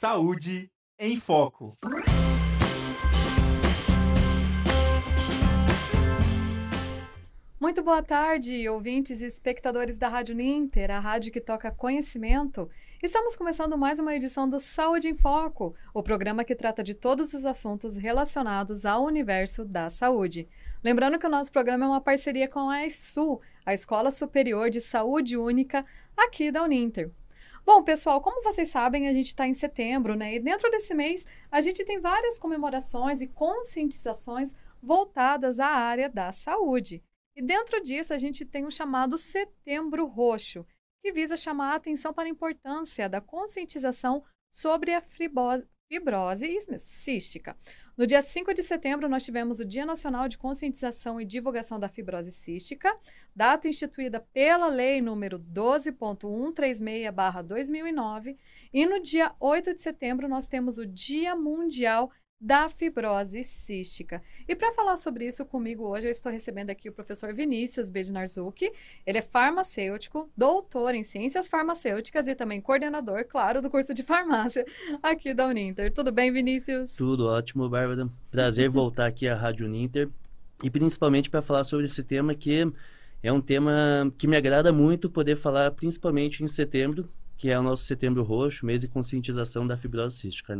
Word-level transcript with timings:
Saúde 0.00 0.70
em 0.96 1.16
Foco. 1.16 1.72
Muito 7.58 7.82
boa 7.82 8.00
tarde, 8.00 8.68
ouvintes 8.68 9.20
e 9.20 9.26
espectadores 9.26 9.98
da 9.98 10.08
Rádio 10.08 10.36
Ninter, 10.36 10.92
a 10.92 11.00
rádio 11.00 11.32
que 11.32 11.40
toca 11.40 11.72
conhecimento. 11.72 12.70
Estamos 13.02 13.34
começando 13.34 13.76
mais 13.76 13.98
uma 13.98 14.14
edição 14.14 14.48
do 14.48 14.60
Saúde 14.60 15.08
em 15.08 15.16
Foco, 15.16 15.74
o 15.92 16.00
programa 16.00 16.44
que 16.44 16.54
trata 16.54 16.84
de 16.84 16.94
todos 16.94 17.34
os 17.34 17.44
assuntos 17.44 17.96
relacionados 17.96 18.86
ao 18.86 19.04
universo 19.04 19.64
da 19.64 19.90
saúde. 19.90 20.48
Lembrando 20.80 21.18
que 21.18 21.26
o 21.26 21.30
nosso 21.30 21.50
programa 21.50 21.86
é 21.86 21.88
uma 21.88 22.00
parceria 22.00 22.46
com 22.46 22.70
a 22.70 22.86
ESU, 22.86 23.40
a 23.66 23.74
Escola 23.74 24.12
Superior 24.12 24.70
de 24.70 24.80
Saúde 24.80 25.36
Única, 25.36 25.84
aqui 26.16 26.52
da 26.52 26.62
Uninter. 26.62 27.10
Bom, 27.68 27.82
pessoal, 27.82 28.18
como 28.22 28.42
vocês 28.42 28.70
sabem, 28.70 29.08
a 29.08 29.12
gente 29.12 29.26
está 29.26 29.46
em 29.46 29.52
setembro, 29.52 30.16
né? 30.16 30.34
E 30.34 30.40
dentro 30.40 30.70
desse 30.70 30.94
mês, 30.94 31.26
a 31.50 31.60
gente 31.60 31.84
tem 31.84 32.00
várias 32.00 32.38
comemorações 32.38 33.20
e 33.20 33.26
conscientizações 33.26 34.54
voltadas 34.82 35.60
à 35.60 35.66
área 35.66 36.08
da 36.08 36.32
saúde. 36.32 37.04
E 37.36 37.42
dentro 37.42 37.82
disso, 37.82 38.14
a 38.14 38.16
gente 38.16 38.42
tem 38.42 38.64
o 38.64 38.70
chamado 38.70 39.18
Setembro 39.18 40.06
Roxo, 40.06 40.64
que 41.02 41.12
visa 41.12 41.36
chamar 41.36 41.72
a 41.72 41.74
atenção 41.74 42.14
para 42.14 42.24
a 42.24 42.30
importância 42.30 43.06
da 43.06 43.20
conscientização 43.20 44.24
sobre 44.50 44.94
a 44.94 45.02
fibrose 45.02 46.58
cística. 46.78 47.54
No 47.98 48.06
dia 48.06 48.22
5 48.22 48.54
de 48.54 48.62
setembro, 48.62 49.08
nós 49.08 49.24
tivemos 49.24 49.58
o 49.58 49.64
Dia 49.64 49.84
Nacional 49.84 50.28
de 50.28 50.38
Conscientização 50.38 51.20
e 51.20 51.24
Divulgação 51.24 51.80
da 51.80 51.88
Fibrose 51.88 52.30
Cística, 52.30 52.96
data 53.34 53.66
instituída 53.66 54.20
pela 54.32 54.68
Lei 54.68 55.02
número 55.02 55.40
12.136-2009. 55.40 58.36
E 58.72 58.86
no 58.86 59.02
dia 59.02 59.34
8 59.40 59.74
de 59.74 59.82
setembro, 59.82 60.28
nós 60.28 60.46
temos 60.46 60.78
o 60.78 60.86
Dia 60.86 61.34
Mundial 61.34 62.12
da 62.40 62.68
fibrose 62.68 63.42
cística. 63.42 64.22
E 64.46 64.54
para 64.54 64.72
falar 64.72 64.96
sobre 64.96 65.26
isso 65.26 65.44
comigo 65.44 65.84
hoje, 65.84 66.06
eu 66.06 66.10
estou 66.10 66.30
recebendo 66.30 66.70
aqui 66.70 66.88
o 66.88 66.92
professor 66.92 67.34
Vinícius 67.34 67.90
Bednarzuki. 67.90 68.70
Ele 69.04 69.18
é 69.18 69.22
farmacêutico, 69.22 70.30
doutor 70.36 70.94
em 70.94 71.02
ciências 71.02 71.48
farmacêuticas 71.48 72.28
e 72.28 72.34
também 72.34 72.60
coordenador, 72.60 73.24
claro, 73.24 73.60
do 73.60 73.68
curso 73.68 73.92
de 73.92 74.04
farmácia 74.04 74.64
aqui 75.02 75.34
da 75.34 75.48
Uninter. 75.48 75.92
Tudo 75.92 76.12
bem, 76.12 76.32
Vinícius? 76.32 76.94
Tudo 76.94 77.26
ótimo, 77.26 77.68
Bárbara. 77.68 78.08
Prazer 78.30 78.68
voltar 78.68 79.06
aqui 79.06 79.26
à 79.26 79.34
Rádio 79.34 79.66
Uninter 79.66 80.08
e 80.62 80.70
principalmente 80.70 81.28
para 81.28 81.42
falar 81.42 81.64
sobre 81.64 81.86
esse 81.86 82.02
tema 82.04 82.34
que 82.34 82.72
é 83.20 83.32
um 83.32 83.40
tema 83.40 84.12
que 84.16 84.28
me 84.28 84.36
agrada 84.36 84.72
muito 84.72 85.10
poder 85.10 85.36
falar, 85.36 85.72
principalmente 85.72 86.44
em 86.44 86.48
setembro, 86.48 87.08
que 87.36 87.50
é 87.50 87.58
o 87.58 87.62
nosso 87.62 87.82
Setembro 87.82 88.22
Roxo, 88.22 88.64
mês 88.64 88.80
de 88.80 88.88
conscientização 88.88 89.66
da 89.66 89.76
fibrose 89.76 90.16
cística. 90.16 90.56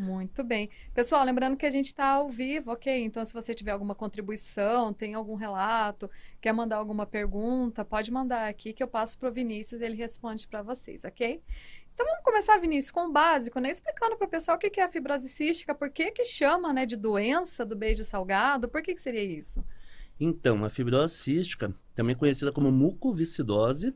Muito 0.00 0.42
bem. 0.42 0.70
Pessoal, 0.94 1.22
lembrando 1.26 1.58
que 1.58 1.66
a 1.66 1.70
gente 1.70 1.86
está 1.86 2.06
ao 2.06 2.30
vivo, 2.30 2.72
ok? 2.72 3.04
Então, 3.04 3.22
se 3.22 3.34
você 3.34 3.52
tiver 3.52 3.72
alguma 3.72 3.94
contribuição, 3.94 4.94
tem 4.94 5.12
algum 5.12 5.34
relato, 5.34 6.10
quer 6.40 6.54
mandar 6.54 6.76
alguma 6.76 7.04
pergunta, 7.04 7.84
pode 7.84 8.10
mandar 8.10 8.48
aqui 8.48 8.72
que 8.72 8.82
eu 8.82 8.88
passo 8.88 9.18
para 9.18 9.28
o 9.28 9.32
Vinícius 9.32 9.82
e 9.82 9.84
ele 9.84 9.96
responde 9.96 10.48
para 10.48 10.62
vocês, 10.62 11.04
ok? 11.04 11.42
Então, 11.92 12.06
vamos 12.06 12.24
começar, 12.24 12.56
Vinícius, 12.56 12.90
com 12.90 13.08
o 13.08 13.12
básico, 13.12 13.60
né? 13.60 13.68
Explicando 13.68 14.16
para 14.16 14.26
o 14.26 14.30
pessoal 14.30 14.56
o 14.56 14.58
que 14.58 14.80
é 14.80 14.84
a 14.84 14.88
fibrose 14.88 15.28
cística, 15.28 15.74
por 15.74 15.90
que 15.90 16.10
que 16.12 16.24
chama 16.24 16.72
né, 16.72 16.86
de 16.86 16.96
doença 16.96 17.66
do 17.66 17.76
beijo 17.76 18.02
salgado, 18.02 18.70
por 18.70 18.80
que, 18.80 18.94
que 18.94 19.00
seria 19.02 19.22
isso? 19.22 19.62
Então, 20.18 20.64
a 20.64 20.70
fibrose 20.70 21.14
cística, 21.14 21.74
também 21.94 22.16
conhecida 22.16 22.50
como 22.50 22.72
mucoviscidose, 22.72 23.94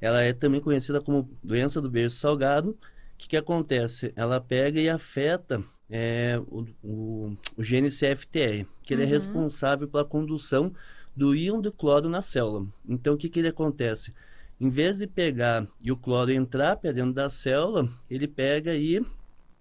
ela 0.00 0.22
é 0.22 0.32
também 0.32 0.62
conhecida 0.62 1.02
como 1.02 1.30
doença 1.42 1.82
do 1.82 1.90
beijo 1.90 2.14
salgado, 2.14 2.78
que, 3.24 3.28
que 3.28 3.36
acontece? 3.36 4.12
Ela 4.14 4.40
pega 4.40 4.80
e 4.80 4.88
afeta 4.88 5.62
é, 5.88 6.38
o, 6.46 6.66
o, 6.82 7.36
o, 7.56 7.62
gene 7.62 7.88
CFTR, 7.88 8.66
que 8.82 8.92
ele 8.92 9.02
é 9.02 9.06
uhum. 9.06 9.10
é 9.10 9.12
responsável 9.12 9.88
pela 9.88 10.04
condução 10.04 10.72
do 11.16 11.34
íon 11.34 11.60
do 11.60 11.72
cloro 11.72 12.08
na 12.08 12.20
célula. 12.22 12.66
Então, 12.86 13.14
o 13.14 13.16
que, 13.16 13.28
que 13.28 13.38
ele 13.38 13.48
acontece? 13.48 14.12
Em 14.60 14.68
vez 14.68 14.98
de 14.98 15.06
pegar 15.06 15.66
e 15.80 15.90
o 15.90 15.96
cloro 15.96 16.30
entrar 16.30 16.76
para 16.76 16.92
dentro 16.92 17.12
da 17.12 17.28
célula, 17.30 17.88
ele 18.08 18.28
pega 18.28 18.74
e 18.74 19.04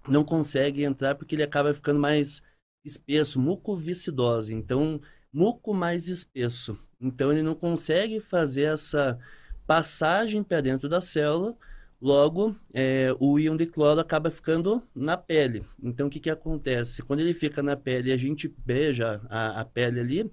não 0.07 0.23
consegue 0.23 0.83
entrar 0.83 1.15
porque 1.15 1.35
ele 1.35 1.43
acaba 1.43 1.73
ficando 1.73 1.99
mais 1.99 2.41
espesso, 2.83 3.39
mucoviscidose. 3.39 4.53
Então, 4.53 4.99
muco 5.31 5.73
mais 5.73 6.07
espesso. 6.07 6.77
Então, 6.99 7.31
ele 7.31 7.43
não 7.43 7.55
consegue 7.55 8.19
fazer 8.19 8.63
essa 8.63 9.17
passagem 9.65 10.43
para 10.43 10.61
dentro 10.61 10.89
da 10.89 10.99
célula 10.99 11.55
Logo, 12.03 12.53
é, 12.73 13.15
o 13.17 13.39
íon 13.39 13.55
de 13.55 13.65
cloro 13.65 14.01
acaba 14.01 14.29
ficando 14.29 14.83
na 14.93 15.15
pele. 15.15 15.63
Então, 15.81 16.07
o 16.07 16.09
que, 16.09 16.19
que 16.19 16.29
acontece? 16.29 17.01
Quando 17.01 17.21
ele 17.21 17.33
fica 17.33 17.63
na 17.63 17.77
pele 17.77 18.09
e 18.09 18.11
a 18.11 18.17
gente 18.17 18.53
beija 18.65 19.21
a, 19.29 19.61
a 19.61 19.63
pele 19.63 20.01
ali, 20.01 20.31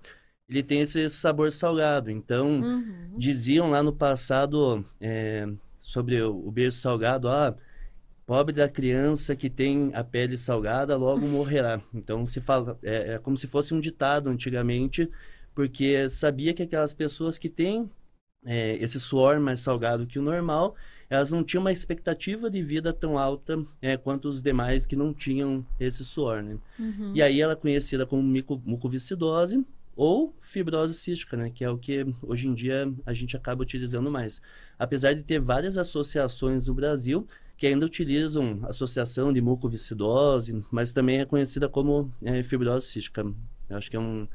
ele 0.48 0.64
tem 0.64 0.80
esse 0.80 1.08
sabor 1.08 1.52
salgado. 1.52 2.10
Então, 2.10 2.60
uhum. 2.60 3.14
diziam 3.16 3.70
lá 3.70 3.84
no 3.84 3.92
passado 3.92 4.84
é, 5.00 5.46
sobre 5.78 6.20
o, 6.20 6.44
o 6.44 6.50
beijo 6.50 6.76
salgado, 6.76 7.28
ah, 7.28 7.56
pobre 8.26 8.52
da 8.52 8.68
criança 8.68 9.36
que 9.36 9.48
tem 9.48 9.92
a 9.94 10.02
pele 10.02 10.36
salgada, 10.36 10.96
logo 10.96 11.20
morrerá. 11.28 11.80
Então, 11.94 12.26
se 12.26 12.40
fala, 12.40 12.76
é, 12.82 13.12
é 13.14 13.18
como 13.20 13.36
se 13.36 13.46
fosse 13.46 13.72
um 13.72 13.78
ditado 13.78 14.28
antigamente, 14.28 15.08
porque 15.54 16.08
sabia 16.08 16.52
que 16.52 16.64
aquelas 16.64 16.92
pessoas 16.92 17.38
que 17.38 17.48
têm 17.48 17.88
é, 18.44 18.74
esse 18.78 18.98
suor 18.98 19.38
mais 19.38 19.60
salgado 19.60 20.04
que 20.04 20.18
o 20.18 20.22
normal, 20.22 20.74
elas 21.10 21.32
não 21.32 21.42
tinham 21.42 21.62
uma 21.62 21.72
expectativa 21.72 22.48
de 22.48 22.62
vida 22.62 22.92
tão 22.92 23.18
alta 23.18 23.60
é, 23.82 23.96
quanto 23.96 24.28
os 24.28 24.40
demais 24.40 24.86
que 24.86 24.94
não 24.94 25.12
tinham 25.12 25.66
esse 25.78 26.04
suor, 26.04 26.40
né? 26.40 26.56
Uhum. 26.78 27.12
E 27.12 27.20
aí 27.20 27.40
ela 27.40 27.54
é 27.54 27.56
conhecida 27.56 28.06
como 28.06 28.22
mucoviscidose 28.22 29.66
ou 29.96 30.32
fibrose 30.40 30.94
cística, 30.94 31.36
né? 31.36 31.50
Que 31.50 31.64
é 31.64 31.68
o 31.68 31.76
que 31.76 32.06
hoje 32.22 32.46
em 32.46 32.54
dia 32.54 32.90
a 33.04 33.12
gente 33.12 33.36
acaba 33.36 33.60
utilizando 33.60 34.08
mais. 34.08 34.40
Apesar 34.78 35.12
de 35.12 35.24
ter 35.24 35.40
várias 35.40 35.76
associações 35.76 36.68
no 36.68 36.74
Brasil 36.74 37.26
que 37.56 37.66
ainda 37.66 37.84
utilizam 37.84 38.60
associação 38.62 39.32
de 39.32 39.40
mucoviscidose, 39.40 40.64
mas 40.70 40.92
também 40.92 41.18
é 41.18 41.26
conhecida 41.26 41.68
como 41.68 42.10
é, 42.22 42.42
fibrose 42.44 42.86
cística. 42.86 43.20
Eu 43.68 43.76
acho 43.76 43.90
que 43.90 43.96
é 43.96 44.00
um 44.00 44.28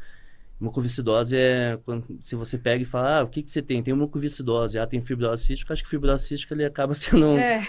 Mucoviscidose 0.59 1.35
é 1.35 1.77
quando, 1.83 2.17
se 2.21 2.35
você 2.35 2.57
pega 2.57 2.81
e 2.81 2.85
fala, 2.85 3.19
ah, 3.19 3.23
o 3.23 3.27
que, 3.27 3.43
que 3.43 3.51
você 3.51 3.61
tem? 3.61 3.83
Tem 3.83 3.93
mucoviscidose, 3.93 4.79
ah, 4.79 4.87
tem 4.87 5.01
fibrose 5.01 5.43
cística. 5.43 5.73
Acho 5.73 5.83
que 5.83 5.89
fibrose 5.89 6.27
cística 6.27 6.53
ele 6.53 6.65
acaba 6.65 6.93
sendo. 6.95 7.37
É. 7.37 7.67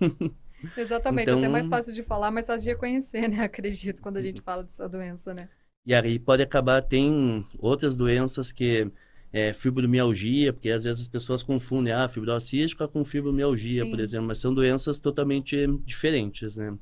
Exatamente, 0.76 1.28
então, 1.28 1.38
até 1.38 1.48
mais 1.48 1.68
fácil 1.68 1.92
de 1.92 2.02
falar, 2.02 2.30
mais 2.30 2.46
fácil 2.46 2.62
de 2.62 2.70
reconhecer, 2.70 3.28
né? 3.28 3.40
Acredito, 3.44 4.00
quando 4.00 4.18
a 4.18 4.22
gente 4.22 4.40
fala 4.40 4.62
dessa 4.62 4.88
doença, 4.88 5.34
né? 5.34 5.48
E 5.84 5.92
aí 5.92 6.18
pode 6.18 6.42
acabar, 6.42 6.80
tem 6.82 7.44
outras 7.58 7.96
doenças 7.96 8.52
que 8.52 8.88
é 9.32 9.52
fibromialgia, 9.52 10.52
porque 10.52 10.70
às 10.70 10.84
vezes 10.84 11.02
as 11.02 11.08
pessoas 11.08 11.42
confundem 11.42 11.92
a 11.92 12.04
ah, 12.04 12.08
fibrose 12.08 12.46
cística 12.46 12.86
com 12.86 13.02
fibromialgia, 13.02 13.84
Sim. 13.84 13.90
por 13.90 13.98
exemplo, 13.98 14.26
mas 14.28 14.38
são 14.38 14.54
doenças 14.54 15.00
totalmente 15.00 15.66
diferentes, 15.84 16.56
né? 16.56 16.76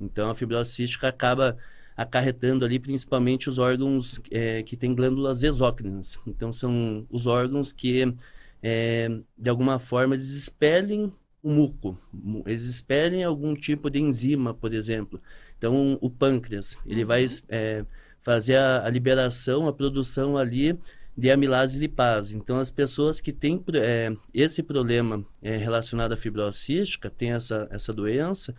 Então 0.00 0.30
a 0.30 0.34
fibrose 0.34 0.70
cística 0.70 1.08
acaba 1.08 1.56
acarretando 1.96 2.64
ali 2.64 2.78
principalmente 2.78 3.48
os 3.48 3.58
órgãos 3.58 4.20
é, 4.30 4.62
que 4.62 4.76
têm 4.76 4.94
glândulas 4.94 5.42
exócrinas. 5.42 6.18
Então, 6.26 6.52
são 6.52 7.06
os 7.10 7.26
órgãos 7.26 7.72
que, 7.72 8.14
é, 8.62 9.08
de 9.38 9.50
alguma 9.50 9.78
forma, 9.78 10.14
eles 10.14 10.32
expelem 10.32 11.12
o 11.42 11.50
muco, 11.50 11.98
eles 12.46 12.64
expelem 12.64 13.22
algum 13.22 13.54
tipo 13.54 13.90
de 13.90 14.00
enzima, 14.00 14.54
por 14.54 14.72
exemplo. 14.72 15.20
Então, 15.58 15.98
o 16.00 16.10
pâncreas, 16.10 16.76
ele 16.86 17.04
vai 17.04 17.24
uhum. 17.24 17.30
é, 17.48 17.84
fazer 18.22 18.56
a, 18.56 18.86
a, 18.86 18.90
liberação, 18.90 19.68
a 19.68 19.72
produção 19.72 20.36
ali 20.36 20.78
de 21.16 21.30
amilase 21.30 21.78
lipase. 21.78 22.36
Então, 22.36 22.58
as 22.58 22.70
pessoas 22.70 23.20
que 23.20 23.32
têm 23.32 23.62
é, 23.74 24.16
esse 24.32 24.62
problema 24.62 25.24
é, 25.42 25.56
relacionado 25.56 26.12
à 26.12 26.16
fibrose 26.16 26.58
cística, 26.58 27.08
tem 27.08 27.32
essa, 27.32 27.68
essa 27.70 27.92
doença, 27.92 28.54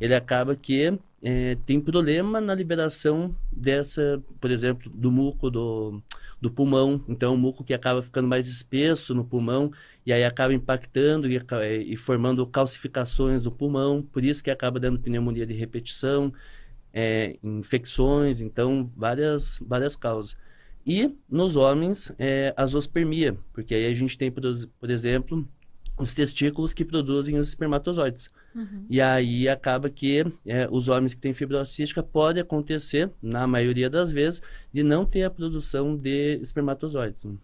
ele 0.00 0.14
acaba 0.14 0.54
que 0.54 0.96
é, 1.22 1.56
tem 1.66 1.80
problema 1.80 2.40
na 2.40 2.54
liberação 2.54 3.34
dessa, 3.50 4.22
por 4.40 4.50
exemplo, 4.50 4.90
do 4.94 5.10
muco 5.10 5.50
do, 5.50 6.02
do 6.40 6.50
pulmão. 6.50 7.02
Então, 7.08 7.34
o 7.34 7.38
muco 7.38 7.64
que 7.64 7.74
acaba 7.74 8.02
ficando 8.02 8.28
mais 8.28 8.46
espesso 8.46 9.14
no 9.14 9.24
pulmão 9.24 9.72
e 10.04 10.12
aí 10.12 10.24
acaba 10.24 10.52
impactando 10.52 11.28
e, 11.28 11.40
e 11.86 11.96
formando 11.96 12.46
calcificações 12.46 13.44
do 13.44 13.50
pulmão. 13.50 14.02
Por 14.02 14.24
isso 14.24 14.44
que 14.44 14.50
acaba 14.50 14.78
dando 14.78 15.00
pneumonia 15.00 15.46
de 15.46 15.54
repetição, 15.54 16.32
é, 16.92 17.36
infecções, 17.42 18.40
então, 18.40 18.90
várias, 18.96 19.58
várias 19.66 19.96
causas. 19.96 20.36
E 20.86 21.12
nos 21.28 21.56
homens, 21.56 22.12
é, 22.18 22.54
a 22.56 22.64
zoospermia, 22.64 23.36
porque 23.52 23.74
aí 23.74 23.86
a 23.86 23.94
gente 23.94 24.16
tem, 24.16 24.30
por, 24.30 24.42
por 24.78 24.90
exemplo, 24.90 25.48
os 25.98 26.14
testículos 26.14 26.72
que 26.72 26.84
produzem 26.84 27.38
os 27.38 27.48
espermatozoides. 27.48 28.30
Uhum. 28.56 28.86
E 28.88 29.00
aí 29.02 29.48
acaba 29.48 29.90
que 29.90 30.24
é, 30.46 30.66
os 30.70 30.88
homens 30.88 31.12
que 31.14 31.20
têm 31.20 31.34
fibrose 31.34 31.72
cística 31.72 32.02
pode 32.02 32.40
acontecer, 32.40 33.10
na 33.22 33.46
maioria 33.46 33.90
das 33.90 34.10
vezes, 34.10 34.40
de 34.72 34.82
não 34.82 35.04
ter 35.04 35.24
a 35.24 35.30
produção 35.30 35.94
de 35.94 36.38
espermatozoides. 36.40 37.26
Né? 37.26 37.34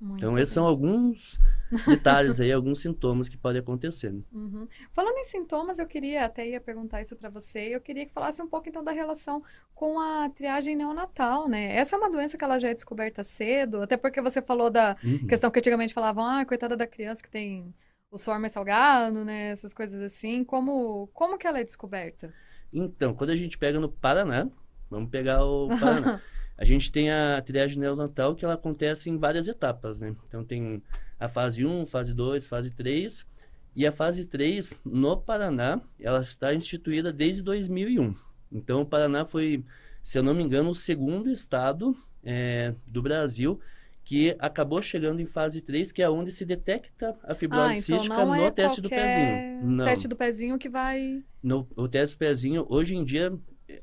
Muito 0.00 0.18
Então, 0.18 0.38
esses 0.38 0.50
bem. 0.50 0.54
são 0.54 0.66
alguns 0.66 1.38
detalhes 1.86 2.40
aí, 2.40 2.50
alguns 2.52 2.80
sintomas 2.80 3.28
que 3.28 3.36
podem 3.36 3.60
acontecer. 3.60 4.12
né? 4.12 4.20
Uhum. 4.32 4.66
Falando 4.92 5.16
em 5.18 5.24
sintomas, 5.24 5.78
eu 5.78 5.86
queria 5.86 6.24
até 6.24 6.48
ia 6.48 6.60
perguntar 6.60 7.00
isso 7.02 7.14
para 7.16 7.28
você. 7.30 7.74
Eu 7.74 7.80
queria 7.80 8.04
que 8.06 8.12
falasse 8.12 8.42
um 8.42 8.48
pouco 8.48 8.68
então 8.68 8.82
da 8.84 8.92
relação 8.92 9.42
com 9.74 9.98
a 10.00 10.28
triagem 10.30 10.76
neonatal, 10.76 11.48
né? 11.48 11.74
Essa 11.76 11.96
é 11.96 11.98
uma 11.98 12.10
doença 12.10 12.36
que 12.36 12.44
ela 12.44 12.58
já 12.58 12.68
é 12.68 12.74
descoberta 12.74 13.22
cedo, 13.24 13.82
até 13.82 13.96
porque 13.96 14.20
você 14.20 14.40
falou 14.42 14.70
da 14.70 14.96
Uhum. 15.02 15.26
questão 15.26 15.50
que 15.50 15.58
antigamente 15.58 15.94
falavam, 15.94 16.24
ah, 16.26 16.44
coitada 16.44 16.76
da 16.76 16.86
criança 16.86 17.22
que 17.22 17.30
tem 17.30 17.72
o 18.14 18.18
suor 18.18 18.38
mais 18.38 18.52
salgado, 18.52 19.24
né? 19.24 19.50
Essas 19.50 19.72
coisas 19.72 20.00
assim. 20.00 20.44
Como 20.44 21.08
como 21.12 21.36
que 21.36 21.46
ela 21.46 21.58
é 21.58 21.64
descoberta? 21.64 22.32
Então, 22.72 23.12
quando 23.14 23.30
a 23.30 23.36
gente 23.36 23.58
pega 23.58 23.80
no 23.80 23.88
Paraná, 23.88 24.48
vamos 24.88 25.10
pegar 25.10 25.44
o 25.44 25.68
Paraná. 25.80 26.20
A 26.56 26.64
gente 26.64 26.92
tem 26.92 27.10
a 27.10 27.42
triagem 27.42 27.80
neonatal 27.80 28.36
que 28.36 28.44
ela 28.44 28.54
acontece 28.54 29.10
em 29.10 29.18
várias 29.18 29.48
etapas, 29.48 30.00
né? 30.00 30.14
Então 30.28 30.44
tem 30.44 30.80
a 31.18 31.28
fase 31.28 31.66
1, 31.66 31.86
fase 31.86 32.14
2, 32.14 32.46
fase 32.46 32.70
3. 32.70 33.26
E 33.74 33.84
a 33.84 33.90
fase 33.90 34.24
3, 34.24 34.78
no 34.84 35.16
Paraná, 35.16 35.80
ela 35.98 36.20
está 36.20 36.54
instituída 36.54 37.12
desde 37.12 37.42
2001. 37.42 38.14
Então 38.52 38.82
o 38.82 38.86
Paraná 38.86 39.26
foi, 39.26 39.64
se 40.00 40.16
eu 40.16 40.22
não 40.22 40.32
me 40.32 40.44
engano, 40.44 40.70
o 40.70 40.74
segundo 40.76 41.28
estado 41.28 41.96
eh, 42.22 42.72
do 42.86 43.02
Brasil 43.02 43.60
que 44.04 44.36
acabou 44.38 44.82
chegando 44.82 45.20
em 45.20 45.26
fase 45.26 45.62
3, 45.62 45.90
que 45.90 46.02
é 46.02 46.10
onde 46.10 46.30
se 46.30 46.44
detecta 46.44 47.16
a 47.22 47.34
fibrose 47.34 47.62
Ah, 47.64 47.78
então 47.78 47.98
cística 47.98 48.24
no 48.24 48.34
é 48.34 48.50
teste 48.50 48.80
do 48.82 48.90
pezinho. 48.90 49.62
Não. 49.62 49.84
teste 49.86 50.06
do 50.06 50.14
pezinho 50.16 50.58
que 50.58 50.68
vai. 50.68 51.22
No, 51.42 51.66
o 51.74 51.88
teste 51.88 52.14
do 52.14 52.18
pezinho, 52.18 52.66
hoje 52.68 52.94
em 52.94 53.02
dia, 53.02 53.32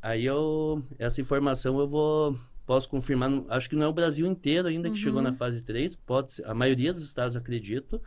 aí 0.02 0.24
eu, 0.26 0.84
essa 1.00 1.20
informação 1.20 1.80
eu 1.80 1.88
vou, 1.88 2.38
posso 2.68 2.88
confirmar, 2.88 3.32
acho 3.50 3.68
que 3.68 3.76
não 3.76 3.86
é 3.86 3.88
o 3.88 3.94
Brasil 3.94 4.28
inteiro 4.28 4.68
ainda 4.68 4.90
que 4.90 4.96
Uhum. 4.96 5.02
chegou 5.02 5.22
na 5.24 5.34
fase 5.34 5.64
3, 5.64 5.96
pode 5.96 6.34
ser, 6.34 6.46
a 6.46 6.54
maioria 6.54 6.94
dos 6.94 7.04
estados 7.04 7.36
acredito, 7.36 8.00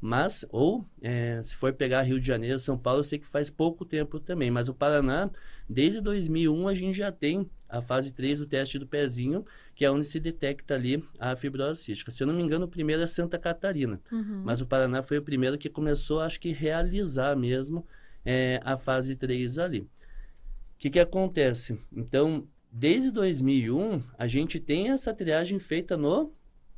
mas, 0.00 0.44
ou 0.50 0.86
é, 1.00 1.40
se 1.42 1.56
for 1.56 1.72
pegar 1.72 2.02
Rio 2.02 2.20
de 2.20 2.26
Janeiro, 2.26 2.58
São 2.58 2.76
Paulo, 2.76 3.00
eu 3.00 3.04
sei 3.04 3.18
que 3.18 3.26
faz 3.26 3.50
pouco 3.50 3.84
tempo 3.84 4.20
também, 4.20 4.50
mas 4.50 4.68
o 4.68 4.74
Paraná, 4.74 5.30
desde 5.68 6.00
2001 6.00 6.68
a 6.68 6.74
gente 6.74 6.98
já 6.98 7.10
tem 7.10 7.48
a 7.68 7.82
fase 7.82 8.12
3 8.12 8.40
do 8.40 8.46
teste 8.46 8.78
do 8.78 8.86
pezinho, 8.86 9.44
que 9.74 9.84
é 9.84 9.90
onde 9.90 10.06
se 10.06 10.20
detecta 10.20 10.74
ali 10.74 11.02
a 11.18 11.34
fibrose 11.34 11.82
cística. 11.82 12.10
Se 12.10 12.22
eu 12.22 12.26
não 12.26 12.34
me 12.34 12.42
engano, 12.42 12.66
o 12.66 12.68
primeiro 12.68 13.02
é 13.02 13.06
Santa 13.06 13.38
Catarina. 13.38 14.00
Uhum. 14.12 14.42
Mas 14.44 14.60
o 14.60 14.66
Paraná 14.66 15.02
foi 15.02 15.18
o 15.18 15.22
primeiro 15.22 15.58
que 15.58 15.68
começou, 15.68 16.20
acho 16.20 16.38
que, 16.38 16.52
realizar 16.52 17.34
mesmo 17.36 17.84
é, 18.24 18.60
a 18.64 18.76
fase 18.76 19.16
3 19.16 19.58
ali. 19.58 19.80
O 19.80 20.78
que, 20.78 20.90
que 20.90 21.00
acontece? 21.00 21.80
Então, 21.92 22.46
desde 22.70 23.10
2001, 23.10 24.02
a 24.16 24.26
gente 24.28 24.60
tem 24.60 24.90
essa 24.90 25.12
triagem 25.12 25.58
feita 25.58 25.96
no 25.96 26.32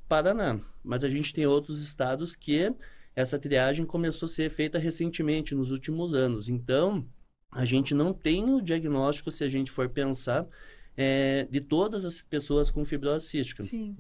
Paraná, 0.09 0.59
mas 0.82 1.05
a 1.05 1.09
gente 1.09 1.35
tem 1.35 1.47
outros 1.47 1.82
estados 1.82 2.35
que 2.35 2.73
essa 3.19 3.37
triagem 3.37 3.85
começou 3.85 4.26
a 4.26 4.29
ser 4.29 4.49
feita 4.49 4.79
recentemente, 4.79 5.53
nos 5.53 5.73
últimos 5.73 6.15
anos. 6.15 6.49
Então, 6.49 7.05
a 7.50 7.65
gente 7.65 7.93
não 7.93 8.15
tem 8.15 8.49
o 8.49 8.62
diagnóstico, 8.62 9.32
se 9.32 9.43
a 9.43 9.49
gente 9.49 9.73
for 9.73 9.88
pensar, 9.88 10.47
é, 10.97 11.44
de 11.50 11.61
todas 11.61 12.05
as 12.05 12.23
pessoas 12.23 12.70
com 12.70 12.85
fibrose 12.85 13.26
cística. 13.26 13.65
Sim. 13.65 13.97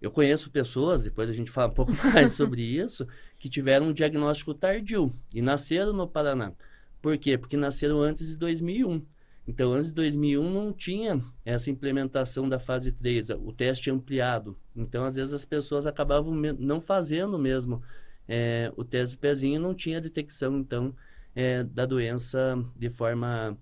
Eu 0.00 0.10
conheço 0.10 0.50
pessoas, 0.50 1.02
depois 1.02 1.28
a 1.28 1.34
gente 1.34 1.50
fala 1.50 1.70
um 1.70 1.74
pouco 1.74 1.92
mais 2.10 2.32
sobre 2.32 2.62
isso, 2.62 3.06
que 3.36 3.50
tiveram 3.50 3.88
um 3.88 3.92
diagnóstico 3.92 4.54
tardio 4.54 5.14
e 5.34 5.42
nasceram 5.42 5.92
no 5.92 6.08
Paraná. 6.08 6.54
Por 7.02 7.18
quê? 7.18 7.36
Porque 7.36 7.56
nasceram 7.56 8.00
antes 8.00 8.28
de 8.28 8.38
2001. 8.38 9.04
Então, 9.46 9.74
antes 9.74 9.88
de 9.88 9.94
2001 9.94 10.50
não 10.50 10.72
tinha 10.72 11.22
essa 11.44 11.70
implementação 11.70 12.48
da 12.48 12.58
fase 12.58 12.92
3, 12.92 13.28
o 13.28 13.52
teste 13.52 13.90
ampliado. 13.90 14.56
Então, 14.74 15.04
às 15.04 15.16
vezes 15.16 15.34
as 15.34 15.44
pessoas 15.44 15.86
acabavam 15.86 16.34
não 16.34 16.80
fazendo 16.80 17.38
mesmo 17.38 17.82
é, 18.28 18.70
o 18.76 18.84
teste 18.84 19.16
do 19.16 19.20
pezinho 19.20 19.60
não 19.60 19.74
tinha 19.74 20.00
detecção, 20.00 20.58
então, 20.58 20.94
é, 21.34 21.64
da 21.64 21.86
doença 21.86 22.62
de 22.76 22.90
forma 22.90 23.56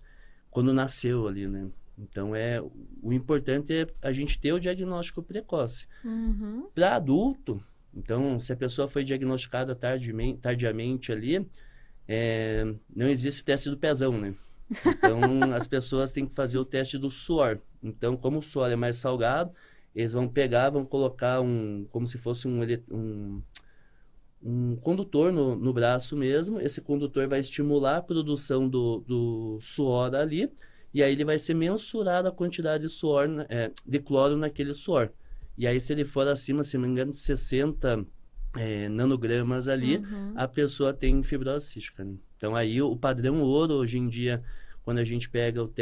quando 0.50 0.72
nasceu 0.72 1.28
ali, 1.28 1.46
né? 1.46 1.68
Então, 1.98 2.34
é, 2.34 2.60
o 3.02 3.12
importante 3.12 3.72
é 3.72 3.86
a 4.02 4.12
gente 4.12 4.38
ter 4.38 4.52
o 4.52 4.60
diagnóstico 4.60 5.22
precoce. 5.22 5.86
Uhum. 6.04 6.68
Para 6.74 6.96
adulto, 6.96 7.62
então, 7.94 8.38
se 8.38 8.52
a 8.52 8.56
pessoa 8.56 8.86
foi 8.86 9.02
diagnosticada 9.02 9.74
tardiamente, 9.74 10.38
tardiamente 10.40 11.10
ali, 11.10 11.48
é, 12.06 12.74
não 12.94 13.08
existe 13.08 13.40
o 13.40 13.44
teste 13.44 13.70
do 13.70 13.78
pezão, 13.78 14.12
né? 14.12 14.34
Então, 14.86 15.20
as 15.54 15.66
pessoas 15.66 16.12
têm 16.12 16.26
que 16.26 16.34
fazer 16.34 16.58
o 16.58 16.64
teste 16.64 16.98
do 16.98 17.10
suor. 17.10 17.58
Então, 17.82 18.16
como 18.16 18.38
o 18.38 18.42
suor 18.42 18.70
é 18.70 18.76
mais 18.76 18.96
salgado, 18.96 19.50
eles 19.94 20.12
vão 20.12 20.28
pegar, 20.28 20.68
vão 20.68 20.84
colocar 20.84 21.40
um, 21.40 21.86
como 21.90 22.06
se 22.06 22.18
fosse 22.18 22.46
um, 22.46 22.60
um, 22.90 23.42
um 24.48 24.76
condutor 24.76 25.32
no, 25.32 25.56
no 25.56 25.72
braço 25.72 26.16
mesmo. 26.16 26.60
Esse 26.60 26.81
condutor 26.81 27.26
vai 27.26 27.40
estimular 27.40 27.96
a 27.96 28.02
produção 28.02 28.69
do, 28.69 29.00
do 29.06 29.58
suor 29.60 30.14
ali, 30.14 30.50
e 30.94 31.02
aí 31.02 31.12
ele 31.12 31.25
vai 31.25 31.38
ser 31.38 31.54
mensurado 31.54 32.28
a 32.28 32.32
quantidade 32.32 32.84
de 32.84 32.88
suor, 32.88 33.26
na- 33.28 33.46
é, 33.48 33.72
de 33.84 33.98
cloro 33.98 34.37
naquele 34.37 34.72
suor. 34.72 35.10
E 35.58 35.66
aí, 35.66 35.81
se 35.81 35.93
ele 35.93 36.04
for 36.04 36.28
acima, 36.28 36.62
se 36.62 36.76
não 36.76 36.84
me 36.84 36.90
engano, 36.93 37.10
de 37.10 37.16
60 37.16 38.06
é, 38.56 38.88
nanogramas 38.88 39.69
ali, 39.69 39.96
Uhum. 39.98 40.32
a 40.37 40.46
pessoa 40.46 40.92
tem 40.92 41.22
fibrose 41.22 41.66
cística. 41.66 42.04
né? 42.04 42.14
Então, 42.37 42.54
aí 42.54 42.81
o 42.81 42.96
padrão 42.96 43.40
ouro, 43.42 43.75
hoje 43.75 43.99
em 43.99 44.08
dia, 44.08 44.42
quando 44.84 44.99
a 44.99 45.04
gente 45.04 45.28
pega 45.28 45.62
o 45.64 45.72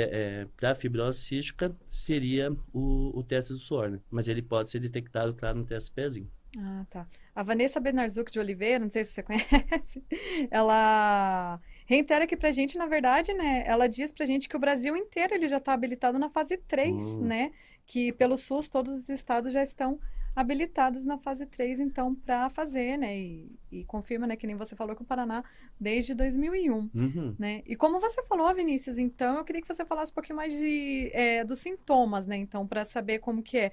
para 0.56 0.74
fibrose 0.74 1.18
cística, 1.18 1.76
seria 1.90 2.50
o, 2.72 3.18
o 3.18 3.22
teste 3.22 3.52
do 3.52 3.58
suor, 3.58 3.90
né? 3.90 4.00
Mas 4.10 4.28
ele 4.28 4.40
pode 4.42 4.70
ser 4.70 4.80
detectado, 4.80 5.34
claro, 5.34 5.58
no 5.58 5.64
teste 5.64 5.90
pezinho. 5.92 6.28
Ah, 6.58 6.86
tá. 6.90 7.06
A 7.34 7.42
Vanessa 7.42 7.80
Benarzuc 7.80 8.30
de 8.30 8.38
Oliveira, 8.38 8.78
não 8.84 8.90
sei 8.90 9.04
se 9.04 9.12
você 9.12 9.22
conhece, 9.22 10.02
ela 10.50 11.60
reitera 11.86 12.24
aqui 12.24 12.36
pra 12.36 12.52
gente, 12.52 12.78
na 12.78 12.86
verdade, 12.86 13.32
né? 13.32 13.64
Ela 13.66 13.88
diz 13.88 14.12
pra 14.12 14.24
gente 14.26 14.48
que 14.48 14.56
o 14.56 14.60
Brasil 14.60 14.96
inteiro 14.96 15.34
ele 15.34 15.48
já 15.48 15.56
está 15.58 15.72
habilitado 15.72 16.18
na 16.18 16.30
fase 16.30 16.56
3, 16.56 17.16
Hum. 17.16 17.20
né? 17.22 17.52
Que 17.86 18.12
pelo 18.12 18.36
SUS 18.36 18.68
todos 18.68 18.94
os 18.94 19.08
estados 19.08 19.52
já 19.52 19.62
estão 19.62 19.98
habilitados 20.34 21.04
na 21.04 21.16
fase 21.16 21.46
3, 21.46 21.78
então, 21.78 22.12
para 22.14 22.50
fazer, 22.50 22.96
né? 22.98 23.16
E, 23.16 23.52
e 23.70 23.84
confirma, 23.84 24.26
né, 24.26 24.34
que 24.36 24.46
nem 24.48 24.56
você 24.56 24.74
falou 24.74 24.96
que 24.96 25.02
o 25.02 25.04
Paraná 25.04 25.44
desde 25.78 26.12
2001. 26.14 26.90
Uhum. 26.92 27.36
né? 27.38 27.62
E 27.66 27.76
como 27.76 28.00
você 28.00 28.20
falou, 28.24 28.52
Vinícius, 28.54 28.98
então 28.98 29.36
eu 29.38 29.44
queria 29.44 29.62
que 29.62 29.68
você 29.68 29.84
falasse 29.84 30.10
um 30.10 30.14
pouquinho 30.14 30.36
mais 30.36 30.52
de, 30.52 31.10
é, 31.12 31.44
dos 31.44 31.58
sintomas, 31.60 32.26
né? 32.26 32.36
Então, 32.36 32.66
para 32.66 32.84
saber 32.84 33.18
como 33.20 33.42
que 33.42 33.58
é. 33.58 33.72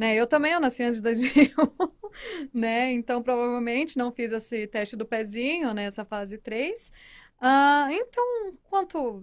Né? 0.00 0.14
Eu 0.16 0.26
também, 0.26 0.52
eu 0.52 0.60
nasci 0.60 0.82
antes 0.82 0.96
de 0.96 1.02
2001, 1.02 1.52
né? 2.58 2.90
Então, 2.90 3.22
provavelmente 3.22 3.98
não 3.98 4.10
fiz 4.10 4.32
esse 4.32 4.66
teste 4.66 4.96
do 4.96 5.04
pezinho, 5.04 5.74
né? 5.74 5.84
Essa 5.84 6.06
fase 6.06 6.38
3. 6.38 6.90
Ah, 7.38 7.86
então, 7.90 8.54
quanto 8.62 9.22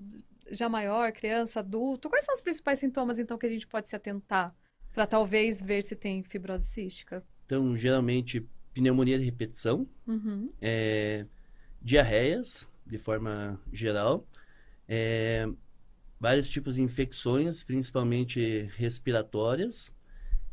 já 0.51 0.69
maior, 0.69 1.11
criança, 1.11 1.61
adulto, 1.61 2.07
quais 2.07 2.23
são 2.25 2.35
os 2.35 2.41
principais 2.41 2.77
sintomas, 2.77 3.17
então, 3.17 3.39
que 3.39 3.47
a 3.47 3.49
gente 3.49 3.65
pode 3.65 3.89
se 3.89 3.95
atentar 3.95 4.55
para 4.93 5.07
talvez 5.07 5.59
ver 5.59 5.81
se 5.81 5.95
tem 5.95 6.21
fibrose 6.21 6.65
cística? 6.67 7.25
Então, 7.47 7.75
geralmente, 7.75 8.47
pneumonia 8.71 9.17
de 9.17 9.25
repetição, 9.25 9.87
Uhum. 10.05 10.47
é, 10.61 11.25
diarreias, 11.81 12.67
de 12.85 12.99
forma 12.99 13.59
geral, 13.73 14.27
é, 14.87 15.47
vários 16.19 16.47
tipos 16.47 16.75
de 16.75 16.83
infecções, 16.83 17.63
principalmente 17.63 18.69
respiratórias, 18.75 19.91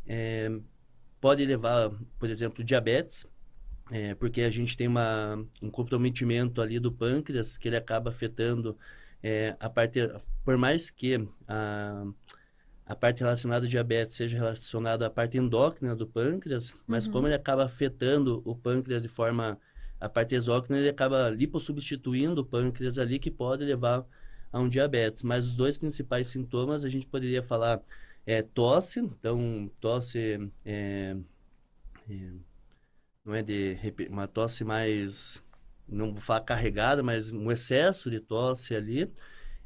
é, 0.07 0.51
pode 1.21 1.45
levar, 1.45 1.91
por 2.19 2.29
exemplo, 2.31 2.65
diabetes, 2.65 3.27
é, 3.91 4.15
porque 4.15 4.43
a 4.43 4.51
gente 4.51 4.77
tem 4.77 4.89
uma, 4.89 5.45
um 5.63 5.71
comprometimento 5.71 6.61
ali 6.63 6.79
do 6.79 6.91
pâncreas 6.93 7.57
que 7.59 7.69
ele 7.69 7.77
acaba 7.77 8.11
afetando 8.11 8.77
é, 9.23 9.57
a 9.61 9.69
parte, 9.71 10.01
por 10.45 10.57
mais 10.57 10.91
que 10.91 11.29
a, 11.49 12.05
a 12.87 12.95
parte 12.97 13.21
relacionada 13.21 13.65
ao 13.67 13.69
diabetes 13.71 14.17
seja 14.17 14.39
relacionada 14.39 15.07
à 15.07 15.11
parte 15.11 15.39
endócrina 15.39 15.97
do 15.97 16.07
pâncreas, 16.07 16.77
mas 16.87 17.07
Uhum. 17.07 17.13
como 17.13 17.27
ele 17.29 17.35
acaba 17.35 17.65
afetando 17.65 18.43
o 18.45 18.55
pâncreas 18.55 19.03
de 19.03 19.09
forma 19.09 19.59
a 20.01 20.09
parte 20.09 20.35
exócrina, 20.35 20.79
ele 20.79 20.89
acaba 20.91 21.31
lipossubstituindo 21.31 22.43
o 22.43 22.45
pâncreas 22.45 22.99
ali, 22.99 23.19
que 23.19 23.31
pode 23.31 23.65
levar 23.65 24.05
a 24.53 24.61
um 24.61 24.69
diabetes. 24.69 25.23
Mas 25.23 25.47
os 25.47 25.55
dois 25.55 25.79
principais 25.79 26.29
sintomas, 26.29 26.85
a 26.85 26.89
gente 26.89 27.07
poderia 27.07 27.43
falar 27.43 27.81
é 28.27 28.43
tosse, 28.43 29.01
então 29.01 29.71
tosse 29.81 30.51
é, 30.65 31.17
é, 32.09 32.31
não 33.25 33.35
é 33.35 33.43
de 33.43 33.77
uma 34.09 34.29
tosse 34.29 34.65
mais, 34.65 35.43
não 35.89 36.13
vou 36.13 36.21
falar 36.21 36.41
carregada, 36.43 37.03
mas 37.03 37.31
um 37.31 37.51
excesso 37.51 38.11
de 38.11 38.21
tosse 38.21 38.75
ali. 38.75 39.11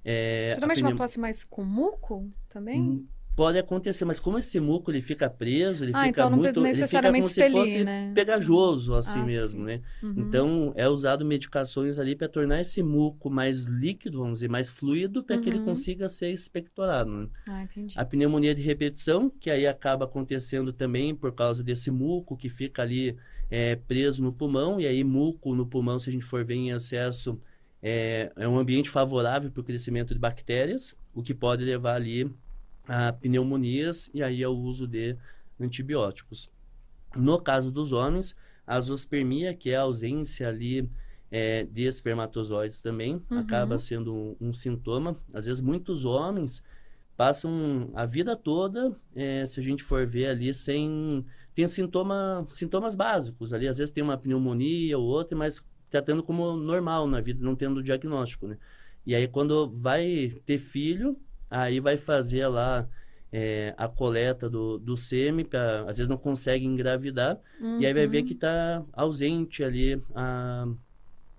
É, 0.05 0.53
Geralmente 0.55 0.81
uma 0.81 0.91
pneu- 0.91 0.97
tosse 0.97 1.19
mais 1.19 1.45
com 1.45 1.65
muco 1.65 2.31
também? 2.49 3.07
Pode 3.39 3.57
acontecer, 3.57 4.05
mas 4.05 4.19
como 4.19 4.37
esse 4.37 4.59
muco 4.59 4.91
ele 4.91 5.01
fica 5.01 5.31
preso, 5.31 5.85
ele 5.85 5.93
Ah, 5.95 6.07
fica 6.07 6.23
então 6.25 6.31
muito, 6.31 6.47
ele 6.47 6.55
fica 6.55 6.69
necessariamente 6.81 7.21
como 7.23 7.29
se 7.29 7.41
expelir, 7.41 7.53
fosse 7.53 7.85
né? 7.85 8.11
pegajoso 8.13 8.95
assim 8.95 9.21
Ah, 9.21 9.25
mesmo, 9.27 9.61
sim. 9.61 9.65
né? 9.67 9.81
Uhum. 10.03 10.15
Então 10.17 10.73
é 10.75 10.89
usado 10.89 11.25
medicações 11.25 12.01
ali 12.01 12.17
para 12.17 12.29
tornar 12.29 12.61
esse 12.61 12.83
muco 12.83 13.31
mais 13.31 13.67
líquido, 13.67 14.19
vamos 14.19 14.35
dizer, 14.41 14.49
mais 14.49 14.69
fluido, 14.69 15.23
para 15.23 15.39
que 15.39 15.49
ele 15.49 15.59
Uhum. 15.59 15.65
consiga 15.67 16.09
ser 16.09 16.33
expectorado. 16.33 17.13
né? 17.13 17.29
Ah, 17.49 17.63
entendi. 17.63 17.95
A 17.97 18.05
pneumonia 18.05 18.53
de 18.57 18.61
repetição, 18.61 19.31
que 19.31 19.51
aí 19.53 19.69
acaba 19.69 20.05
acontecendo 20.05 20.73
também 20.73 21.15
por 21.15 21.31
causa 21.33 21.63
desse 21.63 21.93
muco 21.93 22.37
que 22.37 22.49
fica 22.49 22.83
ali 22.83 23.17
é, 23.49 23.77
preso 23.77 24.21
no 24.21 24.33
pulmão, 24.33 24.81
e 24.81 24.87
aí 24.89 25.05
muco 25.05 25.55
no 25.55 25.65
pulmão, 25.65 25.97
se 25.97 26.11
a 26.11 26.13
gente 26.13 26.25
for 26.25 26.45
ver 26.45 26.57
em 26.57 26.71
excesso, 26.71 27.41
é, 27.81 28.33
é 28.35 28.49
um 28.49 28.59
ambiente 28.59 28.91
favorável 28.91 29.49
para 29.49 29.61
o 29.61 29.65
crescimento 29.65 30.13
de 30.13 30.19
bactérias, 30.19 30.97
o 31.15 31.23
que 31.23 31.33
pode 31.33 31.63
levar 31.65 31.95
ali 31.95 32.29
a 32.89 33.13
pneumonias 33.13 34.11
e 34.15 34.23
aí 34.23 34.43
ao 34.43 34.57
uso 34.57 34.87
de 34.89 35.17
antibióticos. 35.61 36.51
No 37.15 37.41
caso 37.41 37.71
dos 37.71 37.93
homens, 37.93 38.35
a 38.67 38.81
zoospermia, 38.81 39.55
que 39.55 39.71
é 39.71 39.77
a 39.77 39.83
ausência 39.83 40.49
ali 40.49 40.89
é, 41.31 41.65
de 41.65 41.83
espermatozoides 41.83 42.81
também, 42.81 43.23
Uhum. 43.31 43.39
acaba 43.39 43.79
sendo 43.79 44.15
um, 44.15 44.37
um 44.41 44.53
sintoma. 44.53 45.17
Às 45.33 45.47
vezes, 45.47 45.61
muitos 45.61 46.05
homens 46.05 46.63
passam 47.17 47.91
a 47.95 48.07
vida 48.07 48.37
toda, 48.37 48.97
é, 49.15 49.45
se 49.45 49.61
a 49.61 49.63
gente 49.63 49.83
for 49.83 50.07
ver 50.07 50.27
ali, 50.27 50.53
sem... 50.55 51.25
Tem 51.55 51.67
sintoma, 51.67 52.47
sintomas 52.49 52.95
básicos 52.95 53.53
ali. 53.53 53.67
Às 53.67 53.79
vezes 53.79 53.93
tem 53.93 54.03
uma 54.05 54.17
pneumonia 54.17 54.97
ou 54.97 55.05
outra, 55.05 55.37
mas 55.37 55.61
tratando 55.91 56.23
como 56.23 56.57
normal 56.57 57.09
na 57.09 57.21
vida, 57.21 57.45
não 57.45 57.57
tendo 57.57 57.83
diagnóstico, 57.83 58.47
né? 58.47 58.57
E 59.05 59.13
aí, 59.15 59.27
quando 59.27 59.69
vai 59.77 60.31
ter 60.47 60.59
filho, 60.59 61.19
aí 61.51 61.81
vai 61.81 61.97
fazer 61.97 62.47
lá 62.49 62.89
é, 63.33 63.75
a 63.77 63.89
coleta 63.89 64.49
do, 64.49 64.79
do 64.79 64.97
sêmen, 64.97 65.45
pra, 65.45 65.83
às 65.83 65.97
vezes 65.99 66.09
não 66.09 66.17
consegue 66.17 66.65
engravidar, 66.65 67.39
e 67.79 67.87
aí 67.87 67.93
vai 67.95 68.07
ver 68.07 68.19
Uhum. 68.21 68.27
que 68.27 68.33
está 68.35 68.83
ausente 68.93 69.63
ali 69.65 70.03
a, 70.15 70.67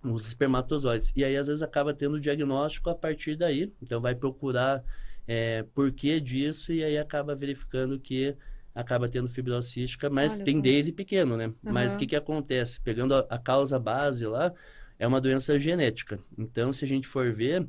os 0.04 0.28
espermatozoides. 0.28 1.12
E 1.16 1.24
aí, 1.24 1.36
às 1.36 1.48
vezes, 1.48 1.62
acaba 1.62 1.94
tendo 1.94 2.16
o 2.16 2.20
diagnóstico 2.20 2.90
a 2.90 2.96
partir 2.96 3.36
daí. 3.36 3.72
Então, 3.82 4.00
vai 4.02 4.16
procurar 4.16 4.84
é, 5.28 5.64
por 5.76 5.92
que 5.92 6.20
disso 6.20 6.72
e 6.74 6.84
aí 6.84 6.98
acaba 6.98 7.36
verificando 7.36 8.00
que 8.00 8.36
acaba 8.74 9.10
tendo 9.10 9.28
fibrose 9.28 9.70
cística, 9.72 10.10
mas 10.10 10.36
Olha 10.36 10.46
tem 10.46 10.56
só. 10.56 10.62
desde 10.62 10.92
pequeno, 10.92 11.36
né? 11.36 11.52
Mas 11.62 11.96
o 11.96 11.98
que 11.98 12.08
que 12.08 12.16
acontece? 12.16 12.80
Pegando 12.80 13.14
a, 13.16 13.26
a 13.30 13.38
causa 13.38 13.78
base 13.80 14.26
lá, 14.26 14.54
é 14.98 15.06
uma 15.08 15.20
doença 15.20 15.60
genética. 15.60 16.20
Então, 16.38 16.72
se 16.72 16.86
a 16.86 16.88
gente 16.88 17.08
for 17.08 17.34
ver, 17.34 17.68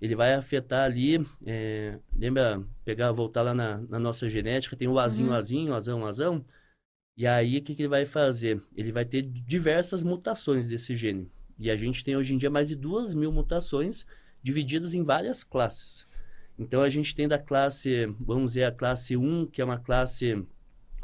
ele 0.00 0.16
vai 0.16 0.34
afetar 0.34 0.84
ali, 0.84 1.24
é, 1.46 1.98
lembra, 2.16 2.62
pegar, 2.84 3.12
voltar 3.12 3.42
lá 3.42 3.54
na, 3.54 3.78
na 3.88 3.98
nossa 3.98 4.28
genética, 4.30 4.76
tem 4.76 4.88
o 4.88 4.98
azinho, 4.98 5.28
Uhum. 5.28 5.34
azinho, 5.34 5.74
azão, 5.74 6.06
azão, 6.06 6.44
e 7.16 7.26
aí 7.26 7.58
o 7.58 7.62
que, 7.62 7.74
que 7.74 7.82
ele 7.82 7.88
vai 7.88 8.06
fazer? 8.06 8.62
Ele 8.74 8.92
vai 8.92 9.04
ter 9.04 9.22
diversas 9.22 10.02
mutações 10.02 10.68
desse 10.68 10.96
gene. 10.96 11.30
E 11.58 11.70
a 11.70 11.76
gente 11.76 12.02
tem 12.02 12.16
hoje 12.16 12.34
em 12.34 12.38
dia 12.38 12.48
mais 12.48 12.68
de 12.68 12.76
duas 12.76 13.12
mil 13.12 13.30
mutações 13.30 14.06
divididas 14.42 14.94
em 14.94 15.02
várias 15.04 15.44
classes. 15.44 16.06
Então 16.58 16.80
a 16.80 16.88
gente 16.88 17.14
tem 17.14 17.28
da 17.28 17.38
classe, 17.38 18.06
vamos 18.18 18.52
dizer, 18.52 18.64
a 18.64 18.72
classe 18.72 19.16
1, 19.16 19.46
que 19.46 19.60
é 19.60 19.64
uma 19.64 19.78
classe 19.78 20.46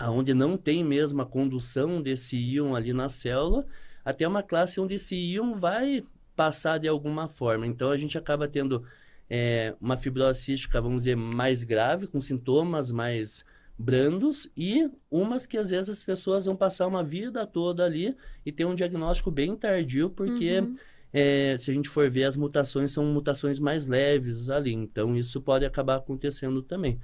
onde 0.00 0.32
não 0.32 0.56
tem 0.56 0.82
mesmo 0.84 1.20
a 1.20 1.26
condução 1.26 2.00
desse 2.00 2.36
íon 2.36 2.74
ali 2.74 2.92
na 2.94 3.08
célula, 3.10 3.66
até 4.04 4.26
uma 4.26 4.42
classe 4.42 4.80
onde 4.80 4.94
esse 4.94 5.16
íon 5.16 5.52
vai 5.54 6.02
passar 6.37 6.78
de 6.78 6.87
alguma 6.87 7.26
forma. 7.28 7.66
Então 7.66 7.90
a 7.90 7.97
gente 7.97 8.16
acaba 8.19 8.47
tendo 8.47 8.85
é, 9.28 9.75
uma 9.81 9.97
fibrose 9.97 10.40
cística, 10.43 10.81
vamos 10.81 11.02
dizer, 11.02 11.16
mais 11.16 11.64
grave, 11.64 12.07
com 12.07 12.21
sintomas 12.21 12.93
mais 12.93 13.45
brandos, 13.78 14.49
e 14.57 14.88
umas 15.11 15.47
que 15.47 15.59
às 15.59 15.71
vezes 15.71 15.90
as 15.90 16.02
pessoas 16.02 16.47
vão 16.47 16.55
passar 16.57 16.87
uma 16.87 17.02
vida 17.02 17.47
toda 17.47 17.85
ali 17.85 18.14
e 18.45 18.52
ter 18.52 18.64
um 18.64 18.75
diagnóstico 18.75 19.31
bem 19.31 19.55
tardio, 19.57 20.09
porque 20.11 20.61
Uhum. 20.61 20.76
é, 21.12 21.57
se 21.59 21.71
a 21.71 21.75
gente 21.75 21.88
for 21.88 22.09
ver, 22.11 22.25
as 22.25 22.37
mutações 22.37 22.90
são 22.93 23.05
mutações 23.05 23.59
mais 23.61 23.87
leves 23.87 24.49
ali, 24.49 24.73
então 24.73 25.16
isso 25.16 25.40
pode 25.43 25.64
acabar 25.64 25.97
acontecendo 25.97 26.62
também. 26.62 26.99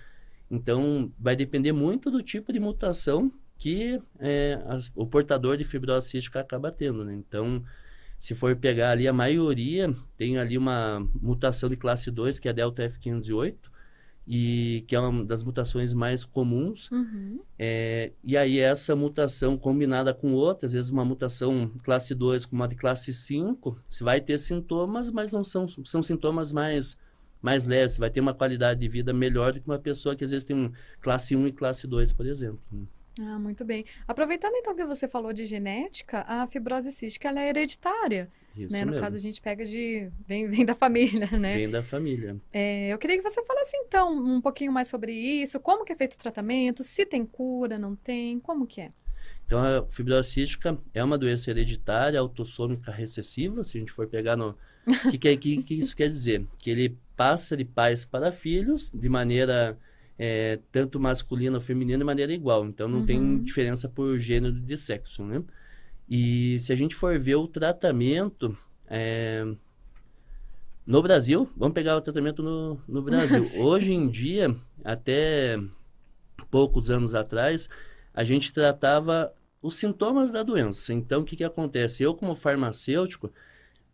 Então, 0.51 1.11
vai 1.19 1.35
depender 1.35 1.73
muito 1.73 2.11
do 2.11 2.23
tipo 2.23 2.53
de 2.53 2.61
mutação 2.61 3.33
que 3.59 4.01
é, 4.19 4.61
as- 4.67 4.91
o 4.95 5.07
portador 5.07 5.57
de 5.57 5.65
fibrose 5.65 6.09
cística 6.09 6.41
acaba 6.41 6.71
tendo, 6.73 7.05
né? 7.05 7.15
Então, 7.15 7.63
se 8.23 8.37
for 8.37 8.55
pegar 8.55 8.93
ali, 8.93 9.09
a 9.09 9.13
maioria 9.13 9.93
tem 10.17 10.39
ali 10.39 10.57
uma 10.57 11.05
mutação 11.21 11.69
de 11.69 11.77
classe 11.77 12.09
2, 12.09 12.39
que 12.39 12.47
é 12.47 12.53
a 12.53 12.55
delta 12.55 12.89
F508, 12.89 13.57
e 14.25 14.85
que 14.87 14.95
é 14.95 15.01
uma 15.01 15.25
das 15.25 15.43
mutações 15.43 15.93
mais 15.93 16.25
comuns, 16.25 16.89
Uhum. 16.93 17.41
é, 17.59 18.13
e 18.23 18.37
aí 18.37 18.61
essa 18.61 18.95
mutação 18.95 19.57
combinada 19.59 20.15
com 20.15 20.35
outra, 20.35 20.67
às 20.67 20.73
vezes 20.73 20.89
uma 20.89 21.05
mutação 21.05 21.69
classe 21.83 22.15
2 22.15 22.47
com 22.47 22.55
uma 22.55 22.69
de 22.69 22.77
classe 22.77 23.13
5, 23.13 23.77
você 23.91 24.05
vai 24.05 24.21
ter 24.21 24.39
sintomas, 24.39 25.11
mas 25.11 25.33
não 25.33 25.43
são, 25.43 25.67
são 25.85 26.01
sintomas 26.01 26.53
mais, 26.53 26.97
mais 27.43 27.67
leves. 27.67 27.95
Você 27.97 27.99
vai 27.99 28.11
ter 28.11 28.21
uma 28.21 28.33
qualidade 28.33 28.79
de 28.79 28.89
vida 28.89 29.13
melhor 29.13 29.53
do 29.53 29.61
que 29.61 29.67
uma 29.67 29.81
pessoa 29.81 30.15
que 30.15 30.23
às 30.23 30.31
vezes 30.31 30.45
tem 30.45 30.55
um 30.55 30.71
classe 31.01 31.35
1 31.35 31.49
e 31.49 31.53
classe 31.53 31.89
2, 31.89 32.13
por 32.13 32.25
exemplo. 32.25 32.61
Ah, 33.21 33.39
muito 33.39 33.65
bem. 33.65 33.85
Aproveitando 34.09 34.55
então 34.57 34.75
que 34.75 34.85
você 34.85 35.07
falou 35.07 35.33
de 35.33 35.45
genética, 35.45 36.25
a 36.27 36.47
fibrose 36.47 36.91
cística 36.93 37.29
ela 37.29 37.41
é 37.43 37.49
hereditária, 37.51 38.31
Isso 38.57 38.73
né? 38.73 38.85
No 38.85 38.93
mesmo. 38.93 39.05
caso 39.05 39.17
a 39.17 39.19
gente 39.19 39.41
pega 39.41 39.67
de 39.67 40.11
vem, 40.27 40.49
vem 40.51 40.65
da 40.65 40.75
família, 40.75 41.27
né? 41.39 41.57
Vem 41.57 41.69
da 41.71 41.83
família. 41.83 42.37
É, 42.53 42.89
eu 42.89 42.99
queria 42.99 43.17
que 43.19 43.23
você 43.23 43.45
falasse 43.45 43.77
então 43.77 44.15
um 44.15 44.41
pouquinho 44.41 44.73
mais 44.73 44.89
sobre 44.89 45.13
isso, 45.13 45.61
como 45.61 45.85
que 45.85 45.93
é 45.93 45.97
feito 45.97 46.15
o 46.15 46.19
tratamento, 46.19 46.83
se 46.83 47.05
tem 47.05 47.25
cura, 47.27 47.79
não 47.79 47.95
tem, 47.95 48.41
como 48.41 48.67
que 48.67 48.81
é? 48.81 48.93
Então, 49.45 49.63
a 49.63 49.85
fibrose 49.91 50.31
cística 50.31 50.79
é 50.95 51.05
uma 51.05 51.19
doença 51.19 51.51
hereditária, 51.51 52.19
autossômica 52.19 52.91
recessiva, 52.91 53.63
se 53.63 53.77
a 53.77 53.81
gente 53.81 53.93
for 53.93 54.07
pegar 54.07 54.37
no... 54.37 54.57
O 54.87 54.87
que, 55.11 55.19
que, 55.19 55.29
é- 55.29 55.37
que, 55.37 55.63
que 55.63 55.75
isso 55.75 55.95
quer 55.95 56.09
dizer? 56.09 56.47
Que 56.57 56.71
ele 56.71 56.97
passa 57.17 57.55
de 57.57 57.65
pais 57.65 58.05
para 58.07 58.33
filhos 58.33 58.91
de 58.95 59.09
maneira 59.09 59.79
é, 60.19 60.59
tanto 60.71 61.01
masculina 61.01 61.57
ou 61.57 61.61
feminina 61.61 61.99
de 61.99 62.05
maneira 62.05 62.33
igual. 62.33 62.65
Então, 62.67 62.89
não 62.89 63.01
Uhum. 63.01 63.07
tem 63.07 63.39
diferença 63.43 63.89
por 63.89 64.19
gênero 64.19 64.53
de 64.55 64.77
sexo, 64.77 65.25
né? 65.25 65.43
E 66.09 66.59
se 66.61 66.73
a 66.73 66.77
gente 66.77 66.95
for 66.95 67.19
ver 67.19 67.37
o 67.37 67.47
tratamento... 67.49 68.57
é, 68.87 69.45
No 70.87 71.01
Brasil, 71.03 71.49
vamos 71.57 71.75
pegar 71.75 71.97
o 71.97 72.01
tratamento 72.01 72.43
no, 72.43 72.81
no 72.89 73.03
Brasil. 73.07 73.45
Hoje 73.63 73.93
em 73.93 74.09
dia, 74.09 74.55
até 74.85 75.59
poucos 76.51 76.91
anos 76.91 77.15
atrás, 77.15 77.69
a 78.13 78.25
gente 78.25 78.53
tratava 78.53 79.33
os 79.63 79.75
sintomas 79.77 80.33
da 80.33 80.43
doença. 80.43 80.93
Então, 80.93 81.23
o 81.23 81.25
que, 81.25 81.37
que 81.37 81.45
acontece? 81.45 82.03
Eu, 82.03 82.15
como 82.15 82.35
farmacêutico, 82.35 83.33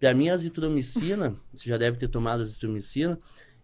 para 0.00 0.14
mim, 0.14 0.28
a 0.30 0.32
azitromicina, 0.34 1.36
você 1.52 1.68
já 1.68 1.76
deve 1.76 1.98
ter 1.98 2.08
tomado 2.08 2.40
azitromicina, 2.40 3.18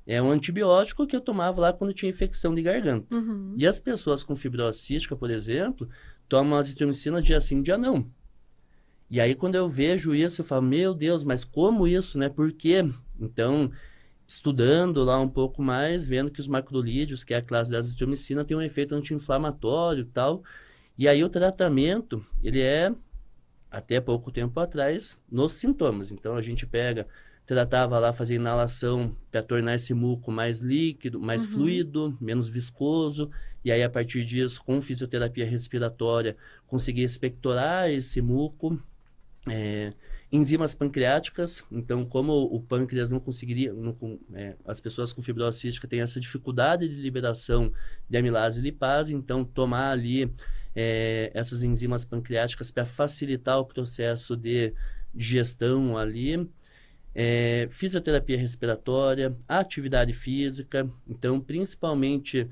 é 0.06 0.20
um 0.20 0.30
antibiótico 0.30 1.06
que 1.06 1.16
eu 1.16 1.20
tomava 1.20 1.60
lá 1.60 1.72
quando 1.72 1.94
tinha 1.94 2.10
infecção 2.10 2.54
de 2.54 2.62
garganta. 2.62 3.14
Uhum. 3.14 3.54
E 3.56 3.66
as 3.66 3.80
pessoas 3.80 4.22
com 4.22 4.36
fibrose 4.36 4.78
cística, 4.78 5.16
por 5.16 5.30
exemplo, 5.30 5.88
tomam 6.28 6.58
azitromicina 6.58 7.22
dia 7.22 7.40
sim, 7.40 7.62
dia 7.62 7.78
não. 7.78 8.06
E 9.10 9.20
aí, 9.20 9.34
quando 9.34 9.54
eu 9.54 9.68
vejo 9.68 10.14
isso, 10.14 10.40
eu 10.40 10.44
falo, 10.44 10.62
meu 10.62 10.94
Deus, 10.94 11.24
mas 11.24 11.44
como 11.44 11.86
isso, 11.86 12.18
né? 12.18 12.28
Por 12.28 12.52
quê? 12.52 12.84
Então, 13.20 13.70
estudando 14.26 15.04
lá 15.04 15.20
um 15.20 15.28
pouco 15.28 15.62
mais, 15.62 16.06
vendo 16.06 16.30
que 16.30 16.40
os 16.40 16.48
macrolídeos, 16.48 17.22
que 17.22 17.32
é 17.34 17.36
a 17.36 17.42
classe 17.42 17.70
da 17.70 17.78
azitromicina, 17.78 18.44
tem 18.44 18.56
um 18.56 18.62
efeito 18.62 18.94
anti-inflamatório 18.94 20.02
e 20.02 20.06
tal. 20.06 20.42
E 20.98 21.06
aí, 21.06 21.22
o 21.22 21.28
tratamento, 21.28 22.24
ele 22.42 22.60
é, 22.60 22.92
até 23.70 24.00
pouco 24.00 24.30
tempo 24.30 24.58
atrás, 24.58 25.18
nos 25.30 25.52
sintomas. 25.52 26.10
Então, 26.10 26.34
a 26.34 26.42
gente 26.42 26.66
pega, 26.66 27.06
tratava 27.46 27.98
lá, 27.98 28.12
fazia 28.12 28.36
inalação 28.36 29.16
para 29.30 29.42
tornar 29.42 29.74
esse 29.74 29.92
muco 29.92 30.32
mais 30.32 30.60
líquido, 30.60 31.20
mais 31.20 31.44
Uhum. 31.44 31.50
fluido, 31.50 32.16
menos 32.20 32.48
viscoso. 32.48 33.30
E 33.64 33.70
aí, 33.70 33.82
a 33.82 33.90
partir 33.90 34.24
disso, 34.24 34.62
com 34.64 34.80
fisioterapia 34.80 35.44
respiratória, 35.48 36.36
conseguia 36.66 37.04
expectorar 37.04 37.90
esse 37.90 38.20
muco. 38.20 38.80
É, 39.46 39.92
enzimas 40.32 40.74
pancreáticas, 40.74 41.62
então 41.70 42.04
como 42.04 42.32
o 42.32 42.60
pâncreas 42.62 43.10
não 43.10 43.20
conseguiria, 43.20 43.72
não 43.74 43.94
é, 44.32 44.56
as 44.64 44.80
pessoas 44.80 45.12
com 45.12 45.20
fibrose 45.20 45.58
cística 45.60 45.86
têm 45.86 46.00
essa 46.00 46.18
dificuldade 46.18 46.88
de 46.88 46.94
liberação 46.94 47.70
de 48.08 48.16
amilase 48.16 48.58
e 48.58 48.62
lipase, 48.62 49.14
então 49.14 49.44
tomar 49.44 49.90
ali 49.90 50.32
é, 50.74 51.30
essas 51.34 51.62
enzimas 51.62 52.06
pancreáticas 52.06 52.70
para 52.70 52.86
facilitar 52.86 53.58
o 53.60 53.66
processo 53.66 54.34
de 54.34 54.72
digestão 55.14 55.96
ali, 55.96 56.50
é, 57.14 57.68
fisioterapia 57.70 58.36
respiratória, 58.36 59.36
atividade 59.48 60.12
física, 60.12 60.90
então 61.08 61.40
principalmente 61.40 62.48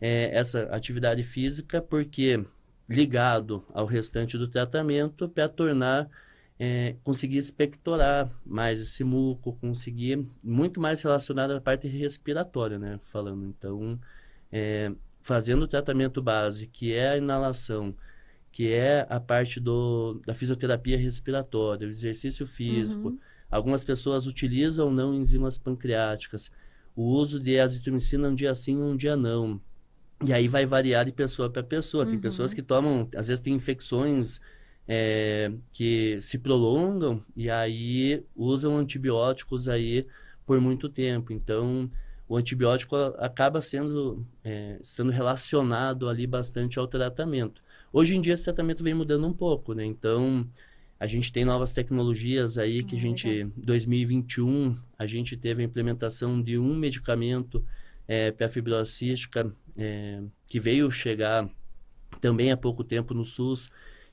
é, 0.00 0.36
essa 0.36 0.62
atividade 0.64 1.22
física, 1.22 1.82
porque 1.82 2.44
ligado 2.88 3.64
ao 3.74 3.84
restante 3.84 4.38
do 4.38 4.48
tratamento 4.48 5.28
para 5.28 5.48
tornar 5.48 6.08
é, 6.58 6.96
conseguir 7.04 7.36
expectorar 7.36 8.30
mais 8.44 8.80
esse 8.80 9.04
muco, 9.04 9.58
conseguir 9.60 10.26
muito 10.42 10.80
mais 10.80 11.02
relacionado 11.02 11.50
à 11.50 11.60
parte 11.60 11.86
respiratória, 11.86 12.78
né? 12.78 12.98
Falando, 13.12 13.44
então, 13.46 14.00
é, 14.50 14.90
fazendo 15.20 15.64
o 15.64 15.68
tratamento 15.68 16.22
base, 16.22 16.66
que 16.66 16.94
é 16.94 17.10
a 17.10 17.18
inalação, 17.18 17.94
que 18.50 18.72
é 18.72 19.06
a 19.10 19.20
parte 19.20 19.60
do, 19.60 20.22
da 20.26 20.32
fisioterapia 20.32 20.96
respiratória, 20.96 21.86
o 21.86 21.90
exercício 21.90 22.46
físico. 22.46 23.08
Uhum. 23.08 23.18
Algumas 23.50 23.84
pessoas 23.84 24.26
utilizam 24.26 24.90
não 24.90 25.14
enzimas 25.14 25.58
pancreáticas. 25.58 26.50
O 26.94 27.02
uso 27.02 27.38
de 27.38 27.58
azitromicina 27.58 28.28
um 28.28 28.34
dia 28.34 28.54
sim, 28.54 28.76
um 28.76 28.96
dia 28.96 29.16
não. 29.16 29.60
E 30.24 30.32
aí 30.32 30.48
vai 30.48 30.64
variar 30.64 31.04
de 31.04 31.12
pessoa 31.12 31.50
para 31.50 31.62
pessoa. 31.62 32.04
Tem 32.04 32.14
uhum. 32.14 32.20
pessoas 32.20 32.54
que 32.54 32.62
tomam, 32.62 33.08
às 33.14 33.28
vezes 33.28 33.40
tem 33.40 33.54
infecções 33.54 34.40
é, 34.88 35.52
que 35.72 36.18
se 36.20 36.38
prolongam 36.38 37.22
e 37.36 37.50
aí 37.50 38.24
usam 38.34 38.76
antibióticos 38.76 39.68
aí 39.68 40.06
por 40.46 40.60
muito 40.60 40.88
tempo. 40.88 41.32
Então, 41.32 41.90
o 42.28 42.36
antibiótico 42.36 42.96
acaba 43.18 43.60
sendo, 43.60 44.26
é, 44.42 44.78
sendo 44.82 45.10
relacionado 45.10 46.08
ali 46.08 46.26
bastante 46.26 46.78
ao 46.78 46.86
tratamento. 46.86 47.62
Hoje 47.92 48.16
em 48.16 48.20
dia, 48.20 48.34
esse 48.34 48.44
tratamento 48.44 48.82
vem 48.82 48.94
mudando 48.94 49.26
um 49.26 49.32
pouco, 49.32 49.72
né? 49.72 49.84
Então, 49.84 50.46
a 50.98 51.06
gente 51.06 51.30
tem 51.30 51.44
novas 51.44 51.72
tecnologias 51.72 52.56
aí 52.56 52.82
que 52.82 52.96
a 52.96 52.98
gente, 52.98 53.28
em 53.28 53.52
2021, 53.56 54.74
a 54.98 55.06
gente 55.06 55.36
teve 55.36 55.62
a 55.62 55.64
implementação 55.64 56.40
de 56.40 56.58
um 56.58 56.74
medicamento 56.74 57.64
é, 58.08 58.30
para 58.30 58.46
a 58.46 58.48
fibrose 58.48 58.92
cística 58.92 59.52
é, 59.76 60.22
que 60.46 60.58
veio 60.58 60.90
chegar 60.90 61.48
também 62.20 62.50
há 62.50 62.56
pouco 62.56 62.82
tempo 62.82 63.12
no 63.12 63.24
SUS, 63.24 63.70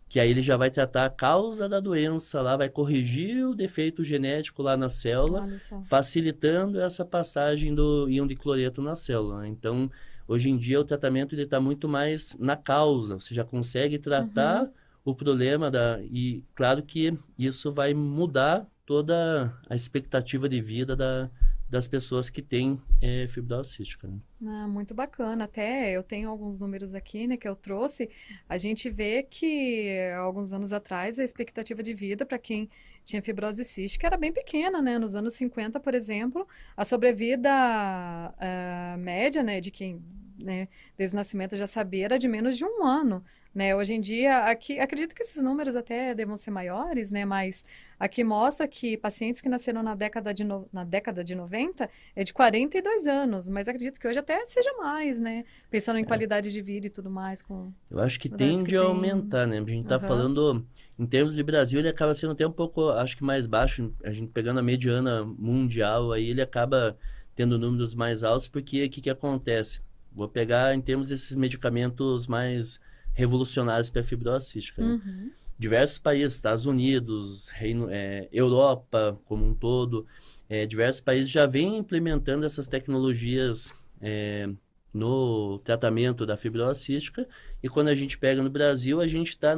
que 0.09 0.19
aí 0.19 0.29
ele 0.29 0.41
já 0.41 0.57
vai 0.57 0.69
tratar 0.69 1.05
a 1.05 1.09
causa 1.09 1.69
da 1.69 1.79
doença 1.79 2.41
lá, 2.41 2.57
vai 2.57 2.69
corrigir 2.69 3.47
o 3.47 3.55
defeito 3.55 4.03
genético 4.03 4.61
lá 4.61 4.75
na 4.75 4.89
célula, 4.89 5.47
facilitando 5.85 6.79
essa 6.79 7.05
passagem 7.05 7.73
do 7.73 8.09
íon 8.09 8.27
de 8.27 8.35
cloreto 8.35 8.81
na 8.81 8.95
célula. 8.95 9.47
Então, 9.47 9.89
hoje 10.27 10.49
em 10.49 10.57
dia 10.57 10.79
o 10.79 10.83
tratamento 10.83 11.33
ele 11.33 11.43
está 11.43 11.59
muito 11.59 11.87
mais 11.87 12.37
na 12.39 12.57
causa, 12.57 13.19
você 13.19 13.33
já 13.33 13.45
consegue 13.45 13.97
tratar 13.97 14.63
uhum. 14.63 14.69
O 15.03 15.13
problema 15.13 15.69
da 15.69 16.01
e 16.03 16.43
claro 16.55 16.81
que 16.83 17.17
isso 17.37 17.71
vai 17.71 17.93
mudar 17.93 18.67
toda 18.85 19.53
a 19.69 19.75
expectativa 19.75 20.47
de 20.47 20.61
vida 20.61 20.95
da, 20.95 21.29
das 21.69 21.87
pessoas 21.87 22.29
que 22.29 22.41
têm 22.41 22.79
é, 23.01 23.25
fibrose 23.27 23.73
cística. 23.73 24.07
Né? 24.07 24.17
Ah, 24.45 24.67
muito 24.67 24.93
bacana. 24.93 25.45
Até 25.45 25.91
eu 25.91 26.03
tenho 26.03 26.29
alguns 26.29 26.59
números 26.59 26.93
aqui, 26.93 27.25
né, 27.25 27.35
que 27.35 27.47
eu 27.47 27.55
trouxe. 27.55 28.09
A 28.47 28.57
gente 28.57 28.89
vê 28.89 29.23
que 29.23 29.97
alguns 30.17 30.53
anos 30.53 30.71
atrás 30.71 31.17
a 31.17 31.23
expectativa 31.23 31.81
de 31.81 31.93
vida 31.93 32.25
para 32.25 32.37
quem 32.37 32.69
tinha 33.03 33.21
fibrose 33.21 33.65
cística 33.65 34.05
era 34.05 34.17
bem 34.17 34.31
pequena, 34.31 34.81
né? 34.81 34.97
Nos 34.97 35.15
anos 35.15 35.33
50, 35.33 35.79
por 35.79 35.93
exemplo, 35.93 36.47
a 36.77 36.85
sobrevida 36.85 37.49
uh, 37.49 38.97
média, 38.99 39.43
né, 39.43 39.59
de 39.59 39.71
quem 39.71 40.01
né, 40.37 40.67
desde 40.97 41.15
o 41.15 41.17
nascimento 41.17 41.57
já 41.57 41.67
sabia 41.67 42.05
era 42.05 42.19
de 42.19 42.27
menos 42.27 42.57
de 42.57 42.63
um 42.63 42.85
ano. 42.85 43.23
Né? 43.53 43.75
Hoje 43.75 43.93
em 43.93 44.01
dia, 44.01 44.45
aqui, 44.45 44.79
acredito 44.79 45.13
que 45.13 45.21
esses 45.21 45.41
números 45.41 45.75
até 45.75 46.15
devam 46.15 46.35
ser 46.35 46.49
maiores, 46.49 47.11
né? 47.11 47.23
Mas 47.23 47.63
aqui 47.99 48.23
mostra 48.23 48.67
que 48.67 48.97
pacientes 48.97 49.41
que 49.41 49.47
nasceram 49.47 49.83
na 49.83 49.93
década 49.93 50.33
de, 50.33 50.43
no, 50.43 50.67
na 50.73 50.83
década 50.83 51.23
de 51.23 51.35
90 51.35 51.87
é 52.15 52.23
de 52.23 52.33
42 52.33 53.05
anos, 53.05 53.47
mas 53.49 53.67
acredito 53.67 53.99
que 53.99 54.07
hoje 54.07 54.17
até 54.17 54.43
seja 54.47 54.73
mais, 54.77 55.19
né? 55.19 55.43
Pensando 55.69 55.99
em 55.99 56.01
é. 56.01 56.05
qualidade 56.05 56.51
de 56.51 56.61
vida 56.63 56.87
e 56.87 56.89
tudo 56.89 57.11
mais. 57.11 57.43
Com 57.43 57.71
Eu 57.91 57.99
acho 57.99 58.19
que 58.19 58.27
tende 58.27 58.63
que 58.63 58.75
a 58.75 58.79
tem... 58.79 58.89
aumentar, 58.89 59.45
né? 59.45 59.59
A 59.59 59.69
gente 59.69 59.83
está 59.83 59.97
uhum. 59.97 60.07
falando, 60.07 60.67
em 60.97 61.05
termos 61.05 61.35
de 61.35 61.43
Brasil, 61.43 61.77
ele 61.77 61.89
acaba 61.89 62.15
sendo 62.15 62.33
até 62.33 62.47
um 62.47 62.51
pouco, 62.51 62.89
acho 62.89 63.15
que 63.15 63.23
mais 63.23 63.45
baixo, 63.45 63.93
a 64.03 64.11
gente 64.11 64.31
pegando 64.31 64.59
a 64.59 64.63
mediana 64.63 65.23
mundial, 65.23 66.11
aí 66.11 66.27
ele 66.27 66.41
acaba 66.41 66.97
tendo 67.35 67.59
números 67.59 67.93
mais 67.93 68.23
altos, 68.23 68.47
porque 68.47 68.83
o 68.83 68.89
que, 68.89 68.99
que 68.99 69.09
acontece? 69.11 69.79
Vou 70.11 70.27
pegar 70.27 70.73
em 70.73 70.81
termos 70.81 71.09
desses 71.09 71.35
medicamentos 71.35 72.25
mais 72.25 72.79
revolucionários 73.13 73.89
para 73.89 74.01
a 74.01 74.03
fibrose 74.03 74.47
cística. 74.47 74.81
Né? 74.81 74.93
Uhum. 74.93 75.31
Diversos 75.57 75.97
países, 75.97 76.35
Estados 76.35 76.65
Unidos, 76.65 77.47
Reino, 77.49 77.87
é, 77.89 78.27
Europa 78.31 79.19
como 79.25 79.45
um 79.45 79.53
todo, 79.53 80.05
é, 80.49 80.65
diversos 80.65 81.01
países 81.01 81.29
já 81.29 81.45
vêm 81.45 81.77
implementando 81.77 82.45
essas 82.45 82.67
tecnologias 82.67 83.73
é, 84.01 84.49
no 84.93 85.59
tratamento 85.59 86.25
da 86.25 86.37
fibrose 86.37 86.81
cística. 86.81 87.27
E 87.61 87.69
quando 87.69 87.87
a 87.87 87.95
gente 87.95 88.17
pega 88.17 88.41
no 88.43 88.49
Brasil, 88.49 88.99
a 88.99 89.07
gente 89.07 89.29
está 89.29 89.55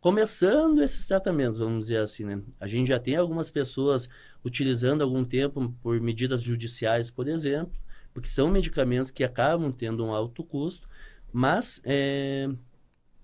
começando 0.00 0.82
esses 0.82 1.06
tratamentos, 1.06 1.58
vamos 1.58 1.80
dizer 1.86 1.98
assim, 1.98 2.24
né? 2.24 2.40
A 2.60 2.66
gente 2.68 2.88
já 2.88 2.98
tem 2.98 3.16
algumas 3.16 3.50
pessoas 3.50 4.08
utilizando 4.44 5.02
algum 5.02 5.24
tempo 5.24 5.74
por 5.82 6.00
medidas 6.00 6.42
judiciais, 6.42 7.10
por 7.10 7.26
exemplo, 7.26 7.72
porque 8.12 8.28
são 8.28 8.50
medicamentos 8.50 9.10
que 9.10 9.24
acabam 9.24 9.72
tendo 9.72 10.04
um 10.04 10.12
alto 10.12 10.44
custo, 10.44 10.88
mas 11.32 11.80
é, 11.84 12.48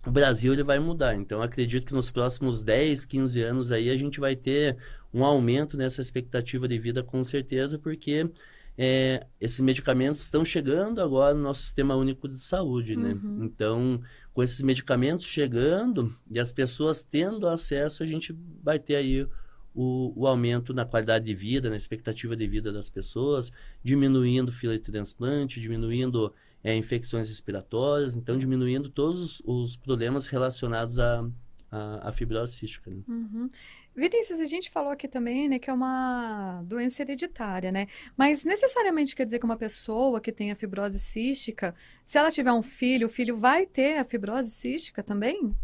o 0.07 0.11
Brasil 0.11 0.53
ele 0.53 0.63
vai 0.63 0.79
mudar. 0.79 1.15
Então, 1.15 1.43
acredito 1.43 1.87
que 1.87 1.95
nos 1.95 2.11
próximos 2.11 2.63
10, 2.63 3.05
15 3.05 3.43
anos 3.43 3.73
aí 3.73 3.91
a 3.91 3.97
gente 3.97 4.19
vai 4.19 4.35
ter 4.35 4.77
um 5.13 5.25
aumento 5.25 5.77
nessa 5.77 6.01
expectativa 6.01 6.67
de 6.67 6.79
vida 6.79 7.03
com 7.03 7.23
certeza, 7.23 7.79
porque 7.79 8.31
é, 8.79 9.27
esses 9.41 9.61
medicamentos 9.61 10.23
estão 10.23 10.45
chegando 10.45 11.03
agora 11.03 11.35
no 11.35 11.43
nosso 11.43 11.63
sistema 11.63 11.95
único 11.97 12.29
de 12.29 12.39
saúde, 12.39 12.97
né? 12.97 13.13
Uhum. 13.13 13.45
Então, 13.45 14.01
com 14.33 14.43
esses 14.43 14.63
medicamentos 14.63 15.27
chegando 15.27 16.17
e 16.31 16.39
as 16.39 16.53
pessoas 16.53 17.05
tendo 17.05 17.47
acesso, 17.47 18.03
a 18.03 18.07
gente 18.07 18.35
vai 18.63 18.79
ter 18.79 18.95
aí 18.95 19.27
o, 19.75 20.13
o 20.17 20.27
aumento 20.27 20.73
na 20.73 20.85
qualidade 20.85 21.27
de 21.27 21.35
vida, 21.35 21.69
na 21.69 21.77
expectativa 21.77 22.35
de 22.35 22.47
vida 22.47 22.73
das 22.73 22.89
pessoas, 22.89 23.53
diminuindo 23.83 24.51
fila 24.51 24.73
de 24.73 24.81
transplante, 24.81 25.61
diminuindo 25.61 26.33
é, 26.63 26.77
infecções 26.77 27.29
respiratórias, 27.29 28.17
então 28.17 28.39
diminuindo 28.39 28.89
todos 28.89 29.43
os 29.45 29.77
problemas 29.77 30.27
relacionados 30.27 30.99
à, 30.99 31.27
à, 31.71 32.09
à 32.09 32.13
fibrose 32.13 32.55
cística. 32.55 32.91
Né? 32.91 33.03
Uhum. 33.09 33.49
Vinícius, 33.95 34.41
a 34.41 34.45
gente 34.45 34.71
falou 34.71 34.91
aqui 34.91 35.09
também, 35.09 35.49
né, 35.49 35.59
que 35.59 35.69
é 35.69 35.73
uma 35.73 36.63
doença 36.63 37.03
hereditária, 37.03 37.73
né? 37.73 37.87
Mas 38.17 38.45
necessariamente 38.45 39.17
quer 39.17 39.25
dizer 39.25 39.39
que 39.39 39.45
uma 39.45 39.57
pessoa 39.57 40.21
que 40.21 40.31
tem 40.31 40.53
a 40.53 40.57
fibrose 40.57 40.99
cística, 40.99 41.75
se 42.05 42.17
ela 42.17 42.31
tiver 42.31 42.53
um 42.53 42.63
filho, 42.63 43.09
o 43.09 43.11
filho 43.11 43.37
vai 43.37 43.67
ter 43.67 43.99
a 43.99 44.05
fibrose 44.05 44.51
cística 44.51 45.03
também? 45.03 45.55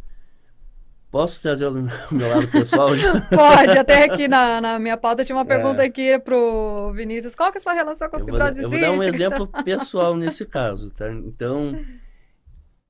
Posso 1.17 1.41
trazer 1.41 1.65
o 1.65 1.73
meu 1.73 2.29
lado 2.29 2.47
pessoal? 2.49 2.91
Pode, 3.35 3.79
até 3.79 4.05
aqui 4.05 4.29
na, 4.29 4.61
na 4.61 4.79
minha 4.79 4.99
pauta 4.99 5.25
tinha 5.25 5.35
uma 5.35 5.45
é. 5.45 5.47
pergunta 5.47 5.83
é. 5.83 5.87
aqui 5.87 6.19
pro 6.19 6.93
Vinícius. 6.95 7.35
Qual 7.35 7.51
que 7.51 7.57
é 7.57 7.59
a 7.59 7.63
sua 7.63 7.73
relação 7.73 8.07
com 8.11 8.17
a 8.17 8.19
fibrose 8.19 8.57
cística? 8.57 8.65
Eu 8.67 8.71
vou 8.71 8.81
dar 8.81 8.93
um 8.93 9.03
exemplo 9.03 9.47
pessoal 9.65 10.15
nesse 10.15 10.45
caso, 10.45 10.91
tá? 10.91 11.11
Então, 11.11 11.75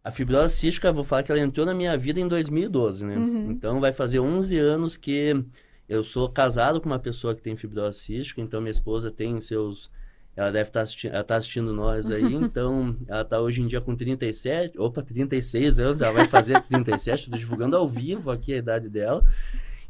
a 0.03 0.11
fibrose 0.11 0.57
cística, 0.57 0.91
vou 0.91 1.05
falar 1.05 1.23
que 1.23 1.31
ela 1.31 1.41
entrou 1.41 1.65
na 1.65 1.73
minha 1.73 1.97
vida 1.97 2.19
em 2.19 2.27
2012, 2.27 3.07
né? 3.07 3.15
Uhum. 3.15 3.51
Então, 3.53 3.79
vai 3.79 3.93
fazer 3.93 4.19
11 4.19 4.59
anos 4.59 4.97
que 4.97 5.41
eu 5.89 6.03
sou 6.03 6.29
casado 6.29 6.81
com 6.81 6.87
uma 6.89 6.99
pessoa 6.99 7.33
que 7.33 7.41
tem 7.41 7.57
fibrose 7.57 8.01
cística, 8.01 8.41
então 8.41 8.61
minha 8.61 8.73
esposa 8.73 9.09
tem 9.09 9.39
seus 9.39 9.89
ela 10.37 10.53
deve 10.53 10.69
estar 10.69 10.81
tá 10.81 10.85
assistindo, 10.85 11.15
ela 11.15 11.25
tá 11.25 11.37
assistindo 11.37 11.73
nós 11.73 12.11
aí, 12.11 12.23
então 12.37 12.95
ela 13.09 13.23
está 13.23 13.41
hoje 13.41 13.63
em 13.63 13.67
dia 13.67 13.81
com 13.81 13.97
37, 13.97 14.79
opa, 14.79 15.03
36 15.03 15.81
anos, 15.81 16.03
ela 16.03 16.13
vai 16.13 16.29
fazer 16.29 16.61
37, 16.61 17.23
estou 17.25 17.39
divulgando 17.39 17.77
ao 17.77 17.89
vivo 17.89 18.31
aqui 18.31 18.53
a 18.53 18.59
idade 18.59 18.89
dela. 18.89 19.25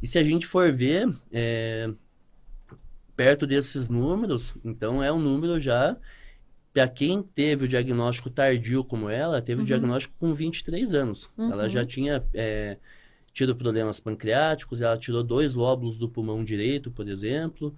E 0.01 0.07
se 0.07 0.17
a 0.17 0.23
gente 0.23 0.47
for 0.47 0.71
ver, 0.71 1.09
é, 1.31 1.89
perto 3.15 3.45
desses 3.45 3.89
números, 3.89 4.55
então 4.63 5.03
é 5.03 5.11
um 5.11 5.19
número 5.19 5.59
já, 5.59 5.97
para 6.71 6.87
quem 6.87 7.23
teve 7.23 7.65
o 7.65 7.67
diagnóstico 7.67 8.29
tardio 8.29 8.83
como 8.83 9.09
ela, 9.09 9.41
teve 9.41 9.59
uhum. 9.59 9.63
o 9.63 9.67
diagnóstico 9.67 10.13
com 10.19 10.33
23 10.33 10.93
anos. 10.93 11.29
Uhum. 11.35 11.51
Ela 11.51 11.67
já 11.67 11.83
tinha 11.83 12.23
é, 12.33 12.77
tido 13.33 13.55
problemas 13.55 13.99
pancreáticos, 13.99 14.81
ela 14.81 14.97
tirou 14.97 15.23
dois 15.23 15.55
lóbulos 15.55 15.97
do 15.97 16.07
pulmão 16.07 16.43
direito, 16.43 16.91
por 16.91 17.09
exemplo, 17.09 17.75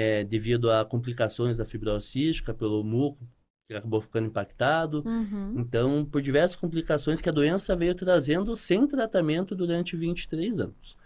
é, 0.00 0.24
devido 0.24 0.70
a 0.70 0.82
complicações 0.82 1.58
da 1.58 1.66
fibrose 1.66 2.06
cística, 2.06 2.54
pelo 2.54 2.82
muco, 2.82 3.28
que 3.68 3.74
acabou 3.74 4.00
ficando 4.00 4.28
impactado. 4.28 5.02
Uhum. 5.06 5.54
Então, 5.58 6.04
por 6.04 6.22
diversas 6.22 6.56
complicações 6.56 7.20
que 7.20 7.28
a 7.28 7.32
doença 7.32 7.76
veio 7.76 7.94
trazendo 7.94 8.56
sem 8.56 8.86
tratamento 8.86 9.54
durante 9.54 9.96
23 9.96 10.60
anos. 10.60 10.96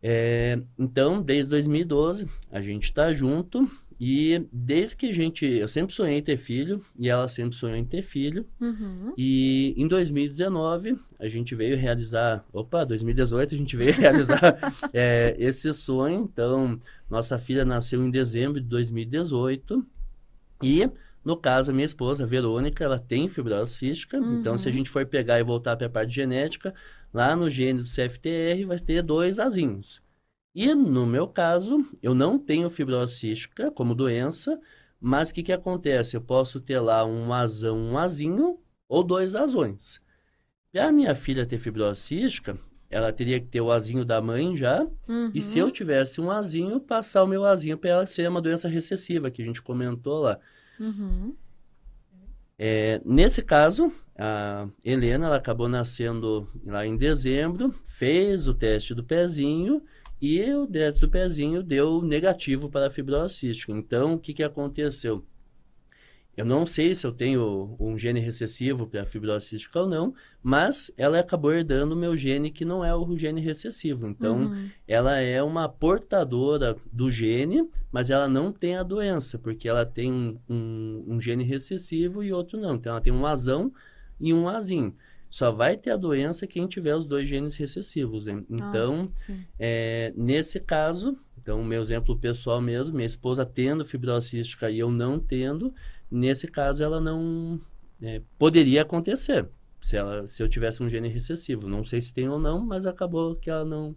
É, 0.00 0.60
então, 0.78 1.20
desde 1.20 1.50
2012, 1.50 2.28
a 2.52 2.60
gente 2.60 2.84
está 2.84 3.12
junto 3.12 3.68
e 3.98 4.46
desde 4.52 4.96
que 4.96 5.06
a 5.06 5.12
gente. 5.12 5.46
Eu 5.46 5.68
sempre 5.68 5.94
sonhei 5.94 6.18
em 6.18 6.22
ter 6.22 6.36
filho 6.36 6.84
e 6.98 7.08
ela 7.08 7.26
sempre 7.26 7.56
sonhou 7.56 7.76
em 7.76 7.84
ter 7.84 8.02
filho. 8.02 8.46
Uhum. 8.60 9.14
E 9.16 9.74
em 9.76 9.88
2019, 9.88 10.98
a 11.18 11.28
gente 11.28 11.54
veio 11.54 11.76
realizar. 11.76 12.44
Opa, 12.52 12.84
2018, 12.84 13.54
a 13.54 13.58
gente 13.58 13.76
veio 13.76 13.92
realizar 13.96 14.74
é, 14.92 15.34
esse 15.38 15.72
sonho. 15.72 16.28
Então, 16.30 16.78
nossa 17.08 17.38
filha 17.38 17.64
nasceu 17.64 18.04
em 18.04 18.10
dezembro 18.10 18.60
de 18.60 18.66
2018. 18.66 19.84
E, 20.62 20.88
no 21.24 21.36
caso, 21.36 21.70
a 21.70 21.74
minha 21.74 21.86
esposa, 21.86 22.24
a 22.24 22.26
Verônica, 22.26 22.84
ela 22.84 22.98
tem 22.98 23.30
fibrose 23.30 23.72
cística. 23.72 24.18
Uhum. 24.18 24.40
Então, 24.40 24.58
se 24.58 24.68
a 24.68 24.72
gente 24.72 24.90
for 24.90 25.06
pegar 25.06 25.40
e 25.40 25.42
voltar 25.42 25.74
para 25.74 25.86
a 25.86 25.90
parte 25.90 26.14
genética, 26.14 26.74
lá 27.14 27.34
no 27.34 27.48
gene 27.48 27.80
do 27.80 27.88
CFTR 27.88 28.66
vai 28.66 28.78
ter 28.78 29.02
dois 29.02 29.38
azinhos. 29.38 30.04
E 30.56 30.74
no 30.74 31.04
meu 31.04 31.28
caso, 31.28 31.84
eu 32.02 32.14
não 32.14 32.38
tenho 32.38 32.70
fibrose 32.70 33.16
cística 33.16 33.70
como 33.70 33.94
doença, 33.94 34.58
mas 34.98 35.28
o 35.28 35.34
que, 35.34 35.42
que 35.42 35.52
acontece? 35.52 36.16
Eu 36.16 36.22
posso 36.22 36.58
ter 36.62 36.80
lá 36.80 37.04
um 37.04 37.30
azão, 37.30 37.76
um 37.76 37.98
azinho, 37.98 38.58
ou 38.88 39.04
dois 39.04 39.36
azões. 39.36 40.00
Para 40.72 40.88
a 40.88 40.92
minha 40.92 41.14
filha 41.14 41.44
ter 41.44 41.58
fibrose 41.58 42.00
cística, 42.00 42.56
ela 42.88 43.12
teria 43.12 43.38
que 43.38 43.48
ter 43.48 43.60
o 43.60 43.70
azinho 43.70 44.02
da 44.02 44.18
mãe 44.22 44.56
já, 44.56 44.82
Uhum. 45.06 45.30
e 45.34 45.42
se 45.42 45.58
eu 45.58 45.70
tivesse 45.70 46.22
um 46.22 46.30
azinho, 46.30 46.80
passar 46.80 47.22
o 47.22 47.26
meu 47.26 47.44
azinho 47.44 47.76
para 47.76 47.90
ela 47.90 48.06
ser 48.06 48.26
uma 48.26 48.40
doença 48.40 48.66
recessiva, 48.66 49.30
que 49.30 49.42
a 49.42 49.44
gente 49.44 49.60
comentou 49.60 50.22
lá. 50.22 50.40
Uhum. 50.80 51.36
É, 52.58 53.02
nesse 53.04 53.42
caso, 53.42 53.92
a 54.18 54.66
Helena 54.82 55.26
ela 55.26 55.36
acabou 55.36 55.68
nascendo 55.68 56.48
lá 56.64 56.86
em 56.86 56.96
dezembro, 56.96 57.74
fez 57.84 58.48
o 58.48 58.54
teste 58.54 58.94
do 58.94 59.04
pezinho 59.04 59.82
e 60.20 60.42
o 60.54 60.66
teste 60.66 61.00
do 61.02 61.10
pezinho 61.10 61.62
deu 61.62 62.00
negativo 62.02 62.68
para 62.70 62.86
a 62.86 62.90
fibrose 62.90 63.34
cística. 63.34 63.72
Então, 63.72 64.14
o 64.14 64.18
que, 64.18 64.32
que 64.34 64.42
aconteceu? 64.42 65.24
Eu 66.36 66.44
não 66.44 66.66
sei 66.66 66.94
se 66.94 67.06
eu 67.06 67.12
tenho 67.12 67.76
um 67.80 67.98
gene 67.98 68.20
recessivo 68.20 68.86
para 68.86 69.02
a 69.04 69.06
fibrose 69.06 69.46
cística 69.46 69.80
ou 69.80 69.88
não, 69.88 70.12
mas 70.42 70.90
ela 70.94 71.18
acabou 71.18 71.50
herdando 71.50 71.94
o 71.94 71.98
meu 71.98 72.14
gene 72.14 72.50
que 72.50 72.62
não 72.62 72.84
é 72.84 72.94
o 72.94 73.16
gene 73.16 73.40
recessivo. 73.40 74.06
Então, 74.06 74.42
Uhum. 74.42 74.68
ela 74.86 75.18
é 75.18 75.42
uma 75.42 75.66
portadora 75.66 76.76
do 76.92 77.10
gene, 77.10 77.66
mas 77.90 78.10
ela 78.10 78.28
não 78.28 78.52
tem 78.52 78.76
a 78.76 78.82
doença, 78.82 79.38
porque 79.38 79.66
ela 79.66 79.86
tem 79.86 80.12
um, 80.12 80.38
um- 80.46 81.04
um 81.08 81.20
gene 81.20 81.42
recessivo 81.42 82.22
e 82.22 82.30
outro 82.34 82.60
não. 82.60 82.74
Então, 82.74 82.92
ela 82.92 83.00
tem 83.00 83.14
um 83.14 83.24
azão 83.24 83.72
e 84.20 84.34
um 84.34 84.46
azinho. 84.46 84.94
Só 85.28 85.50
vai 85.50 85.76
ter 85.76 85.90
a 85.90 85.96
doença 85.96 86.46
quem 86.46 86.66
tiver 86.66 86.94
os 86.94 87.06
dois 87.06 87.28
genes 87.28 87.56
recessivos. 87.56 88.26
né? 88.26 88.42
Então, 88.48 89.10
Ah, 89.12 89.34
é, 89.58 90.12
nesse 90.16 90.60
caso, 90.60 91.18
então, 91.40 91.62
meu 91.62 91.80
exemplo 91.80 92.16
pessoal 92.18 92.60
mesmo, 92.60 92.96
minha 92.96 93.06
esposa 93.06 93.44
tendo 93.44 93.84
fibrose 93.84 94.28
cística 94.30 94.70
e 94.70 94.78
eu 94.78 94.90
não 94.90 95.18
tendo, 95.18 95.72
nesse 96.10 96.46
caso, 96.46 96.82
ela 96.82 97.00
não 97.00 97.60
é, 98.02 98.20
poderia 98.38 98.82
acontecer 98.82 99.48
se, 99.80 99.96
ela, 99.96 100.26
se 100.26 100.42
eu 100.42 100.48
tivesse 100.48 100.82
um 100.82 100.88
gene 100.88 101.08
recessivo. 101.08 101.68
Não 101.68 101.84
sei 101.84 102.00
se 102.00 102.12
tem 102.12 102.28
ou 102.28 102.38
não, 102.38 102.60
mas 102.60 102.86
acabou 102.86 103.36
que 103.36 103.48
ela 103.50 103.64
não, 103.64 103.94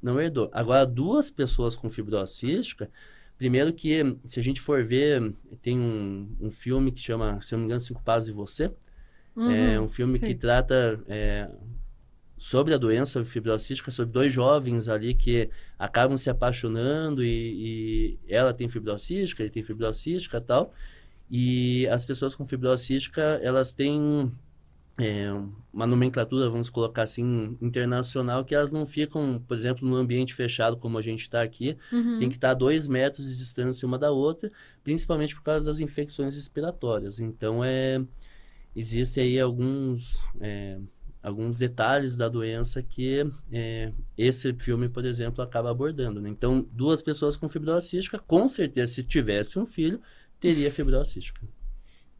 não 0.00 0.20
herdou. 0.20 0.48
Agora, 0.52 0.86
duas 0.86 1.30
pessoas 1.30 1.74
com 1.74 1.90
fibrose 1.90 2.34
cística, 2.34 2.88
primeiro 3.36 3.72
que, 3.72 4.16
se 4.24 4.38
a 4.38 4.42
gente 4.42 4.60
for 4.60 4.84
ver, 4.84 5.34
tem 5.60 5.78
um, 5.78 6.28
um 6.40 6.50
filme 6.50 6.92
que 6.92 7.00
chama, 7.00 7.40
se 7.40 7.54
eu 7.54 7.56
não 7.56 7.62
me 7.62 7.66
engano, 7.66 7.80
Cinco 7.80 8.02
Passos 8.02 8.28
e 8.28 8.32
Você. 8.32 8.72
É 9.36 9.78
Uhum. 9.78 9.86
um 9.86 9.88
filme 9.88 10.18
sim. 10.18 10.26
que 10.26 10.34
trata 10.34 11.02
é, 11.08 11.48
sobre 12.36 12.74
a 12.74 12.78
doença, 12.78 13.12
sobre 13.12 13.28
fibrose 13.30 13.64
cística, 13.64 13.90
sobre 13.90 14.12
dois 14.12 14.32
jovens 14.32 14.88
ali 14.88 15.14
que 15.14 15.48
acabam 15.78 16.16
se 16.16 16.28
apaixonando 16.28 17.22
e, 17.24 18.18
e 18.26 18.32
ela 18.32 18.52
tem 18.52 18.68
fibrose 18.68 19.04
cística, 19.06 19.42
ele 19.42 19.50
tem 19.50 19.62
fibrose 19.62 20.00
cística 20.00 20.36
e 20.38 20.40
tal. 20.40 20.74
E 21.30 21.88
as 21.88 22.04
pessoas 22.04 22.34
com 22.34 22.44
fibrose 22.44 22.84
cística, 22.84 23.22
elas 23.42 23.72
têm 23.72 24.30
é, 24.98 25.28
uma 25.72 25.86
nomenclatura, 25.86 26.50
vamos 26.50 26.68
colocar 26.68 27.04
assim, 27.04 27.56
internacional, 27.62 28.44
que 28.44 28.54
elas 28.54 28.70
não 28.70 28.84
ficam, 28.84 29.42
por 29.48 29.56
exemplo, 29.56 29.88
num 29.88 29.96
ambiente 29.96 30.34
fechado 30.34 30.76
como 30.76 30.98
a 30.98 31.02
gente 31.02 31.22
está 31.22 31.40
aqui, 31.40 31.74
Uhum. 31.90 32.18
tem 32.18 32.28
que 32.28 32.34
estar 32.34 32.50
a 32.50 32.54
dois 32.54 32.86
metros 32.86 33.30
de 33.30 33.36
distância 33.36 33.86
uma 33.88 33.98
da 33.98 34.10
outra, 34.10 34.52
principalmente 34.84 35.34
por 35.34 35.42
causa 35.42 35.64
das 35.64 35.80
infecções 35.80 36.34
respiratórias. 36.34 37.18
Então, 37.20 37.64
é, 37.64 38.04
existem 38.74 39.24
aí 39.24 39.40
alguns, 39.40 40.24
é, 40.40 40.78
alguns 41.22 41.58
detalhes 41.58 42.16
da 42.16 42.28
doença 42.28 42.82
que 42.82 43.24
é, 43.52 43.92
esse 44.16 44.52
filme, 44.54 44.88
por 44.88 45.04
exemplo, 45.04 45.42
acaba 45.42 45.70
abordando. 45.70 46.20
né? 46.20 46.28
Então, 46.28 46.66
duas 46.72 47.02
pessoas 47.02 47.36
com 47.36 47.48
fibrose 47.48 47.88
cística, 47.88 48.18
com 48.18 48.48
certeza, 48.48 48.92
se 48.92 49.04
tivesse 49.04 49.58
um 49.58 49.66
filho, 49.66 50.00
teria 50.40 50.70
fibrose 50.70 51.12
cística. 51.12 51.40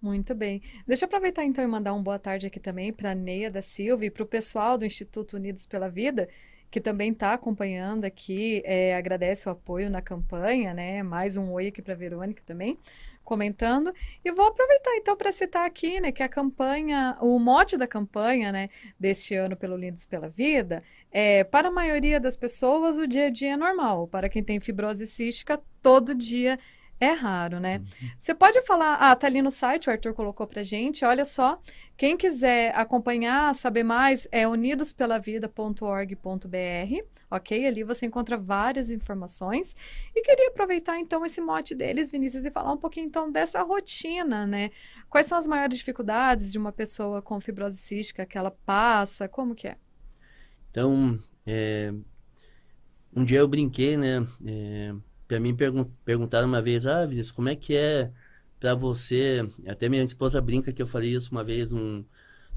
Muito 0.00 0.34
bem. 0.34 0.60
Deixa 0.84 1.04
eu 1.04 1.06
aproveitar 1.06 1.44
então 1.44 1.62
e 1.62 1.66
mandar 1.66 1.94
um 1.94 2.02
boa 2.02 2.18
tarde 2.18 2.48
aqui 2.48 2.58
também 2.58 2.92
para 2.92 3.12
a 3.12 3.14
Neia 3.14 3.48
da 3.48 3.62
Silva 3.62 4.04
e 4.04 4.10
para 4.10 4.24
o 4.24 4.26
pessoal 4.26 4.76
do 4.76 4.84
Instituto 4.84 5.36
Unidos 5.36 5.64
pela 5.64 5.88
Vida, 5.88 6.28
que 6.68 6.80
também 6.80 7.12
está 7.12 7.34
acompanhando 7.34 8.04
aqui, 8.04 8.62
é, 8.64 8.96
agradece 8.96 9.48
o 9.48 9.52
apoio 9.52 9.88
na 9.88 10.02
campanha, 10.02 10.74
né? 10.74 11.04
Mais 11.04 11.36
um 11.36 11.52
oi 11.52 11.68
aqui 11.68 11.80
para 11.80 11.94
Verônica 11.94 12.42
também, 12.44 12.78
comentando. 13.24 13.92
E 14.24 14.32
vou 14.32 14.46
aproveitar 14.46 14.94
então 14.96 15.16
para 15.16 15.32
citar 15.32 15.66
aqui, 15.66 16.00
né, 16.00 16.12
que 16.12 16.22
a 16.22 16.28
campanha, 16.28 17.16
o 17.20 17.38
mote 17.38 17.76
da 17.76 17.86
campanha, 17.86 18.52
né, 18.52 18.70
deste 18.98 19.34
ano 19.34 19.56
pelo 19.56 19.74
Unidos 19.74 20.06
pela 20.06 20.28
Vida, 20.28 20.82
é 21.10 21.44
para 21.44 21.68
a 21.68 21.72
maioria 21.72 22.18
das 22.18 22.36
pessoas 22.36 22.96
o 22.96 23.06
dia 23.06 23.26
a 23.26 23.30
dia 23.30 23.52
é 23.52 23.56
normal. 23.56 24.08
Para 24.08 24.28
quem 24.28 24.42
tem 24.42 24.60
fibrose 24.60 25.06
cística, 25.06 25.60
todo 25.82 26.14
dia 26.14 26.58
é 27.02 27.10
raro, 27.10 27.58
né? 27.58 27.82
Você 28.16 28.32
pode 28.32 28.62
falar, 28.62 28.94
ah, 28.94 29.16
tá 29.16 29.26
ali 29.26 29.42
no 29.42 29.50
site, 29.50 29.88
o 29.88 29.90
Arthur 29.90 30.14
colocou 30.14 30.46
pra 30.46 30.62
gente, 30.62 31.04
olha 31.04 31.24
só, 31.24 31.60
quem 31.96 32.16
quiser 32.16 32.72
acompanhar, 32.76 33.52
saber 33.56 33.82
mais, 33.82 34.28
é 34.30 34.46
unidospelavida.org.br, 34.46 37.04
ok? 37.32 37.66
Ali 37.66 37.82
você 37.82 38.06
encontra 38.06 38.36
várias 38.36 38.90
informações. 38.90 39.74
E 40.14 40.22
queria 40.22 40.48
aproveitar 40.48 40.98
então 40.98 41.24
esse 41.24 41.40
mote 41.40 41.74
deles, 41.74 42.10
Vinícius, 42.10 42.44
e 42.44 42.50
falar 42.50 42.72
um 42.72 42.76
pouquinho 42.76 43.06
então 43.06 43.30
dessa 43.30 43.62
rotina, 43.62 44.46
né? 44.46 44.70
Quais 45.08 45.26
são 45.26 45.38
as 45.38 45.46
maiores 45.46 45.78
dificuldades 45.78 46.52
de 46.52 46.58
uma 46.58 46.72
pessoa 46.72 47.22
com 47.22 47.40
fibrose 47.40 47.78
cística 47.78 48.26
que 48.26 48.36
ela 48.36 48.50
passa? 48.50 49.26
Como 49.28 49.54
que 49.54 49.68
é? 49.68 49.76
Então, 50.70 51.18
é, 51.46 51.92
um 53.14 53.24
dia 53.24 53.38
eu 53.38 53.48
brinquei, 53.48 53.96
né? 53.96 54.26
É, 54.44 54.94
para 55.26 55.40
mim 55.40 55.56
pergun 55.56 55.84
perguntaram 56.04 56.46
uma 56.46 56.60
vez, 56.60 56.86
ah, 56.86 57.06
Vinícius, 57.06 57.32
como 57.32 57.48
é 57.48 57.56
que 57.56 57.74
é 57.74 58.10
para 58.60 58.74
você? 58.74 59.48
Até 59.66 59.88
minha 59.88 60.02
esposa 60.02 60.40
brinca 60.40 60.72
que 60.72 60.82
eu 60.82 60.86
falei 60.86 61.14
isso 61.14 61.30
uma 61.32 61.42
vez, 61.42 61.72
um, 61.72 62.04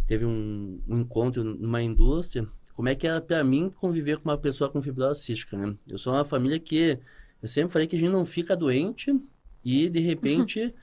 teve 0.05 0.25
um, 0.25 0.81
um 0.87 0.99
encontro 0.99 1.43
numa 1.43 1.81
indústria. 1.81 2.47
Como 2.75 2.89
é 2.89 2.95
que 2.95 3.07
era 3.07 3.21
para 3.21 3.43
mim 3.43 3.69
conviver 3.69 4.17
com 4.17 4.29
uma 4.29 4.37
pessoa 4.37 4.69
com 4.69 4.81
fibrose 4.81 5.23
cística, 5.23 5.57
né? 5.57 5.75
Eu 5.87 5.97
sou 5.97 6.13
uma 6.13 6.25
família 6.25 6.59
que 6.59 6.99
eu 7.41 7.47
sempre 7.47 7.71
falei 7.71 7.87
que 7.87 7.95
a 7.95 7.99
gente 7.99 8.11
não 8.11 8.25
fica 8.25 8.55
doente 8.55 9.17
e 9.63 9.89
de 9.89 9.99
repente 9.99 10.73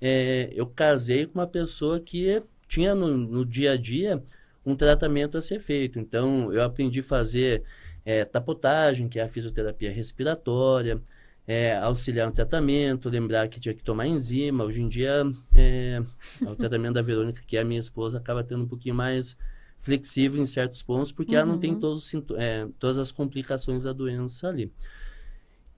é, 0.00 0.50
eu 0.52 0.66
casei 0.66 1.26
com 1.26 1.38
uma 1.38 1.46
pessoa 1.46 2.00
que 2.00 2.42
tinha 2.68 2.94
no, 2.94 3.16
no 3.16 3.44
dia 3.44 3.72
a 3.72 3.76
dia 3.76 4.22
um 4.64 4.74
tratamento 4.74 5.38
a 5.38 5.40
ser 5.40 5.60
feito. 5.60 5.98
Então, 5.98 6.52
eu 6.52 6.62
aprendi 6.62 7.00
a 7.00 7.04
fazer 7.04 7.62
é, 8.04 8.24
tapotagem, 8.24 9.08
que 9.08 9.18
é 9.18 9.22
a 9.22 9.28
fisioterapia 9.28 9.92
respiratória, 9.92 11.00
é, 11.46 11.76
auxiliar 11.76 12.26
no 12.26 12.32
tratamento, 12.32 13.08
lembrar 13.08 13.48
que 13.48 13.60
tinha 13.60 13.74
que 13.74 13.84
tomar 13.84 14.08
enzima. 14.08 14.64
Hoje 14.64 14.82
em 14.82 14.88
dia, 14.88 15.22
é, 15.54 16.02
o 16.42 16.56
tratamento 16.56 16.94
da 16.94 17.02
Verônica, 17.02 17.42
que 17.46 17.56
é 17.56 17.60
a 17.60 17.64
minha 17.64 17.78
esposa, 17.78 18.18
acaba 18.18 18.42
tendo 18.42 18.64
um 18.64 18.68
pouquinho 18.68 18.96
mais 18.96 19.36
flexível 19.86 20.42
em 20.42 20.44
certos 20.44 20.82
pontos, 20.82 21.12
porque 21.12 21.36
ela 21.36 21.46
não 21.46 21.58
tem 21.60 21.74
Uhum. 21.74 21.78
todos 21.80 22.12
os 22.12 22.22
é, 22.36 22.66
todas 22.76 22.98
as 22.98 23.12
complicações 23.12 23.84
da 23.84 23.92
doença 23.92 24.48
ali. 24.48 24.72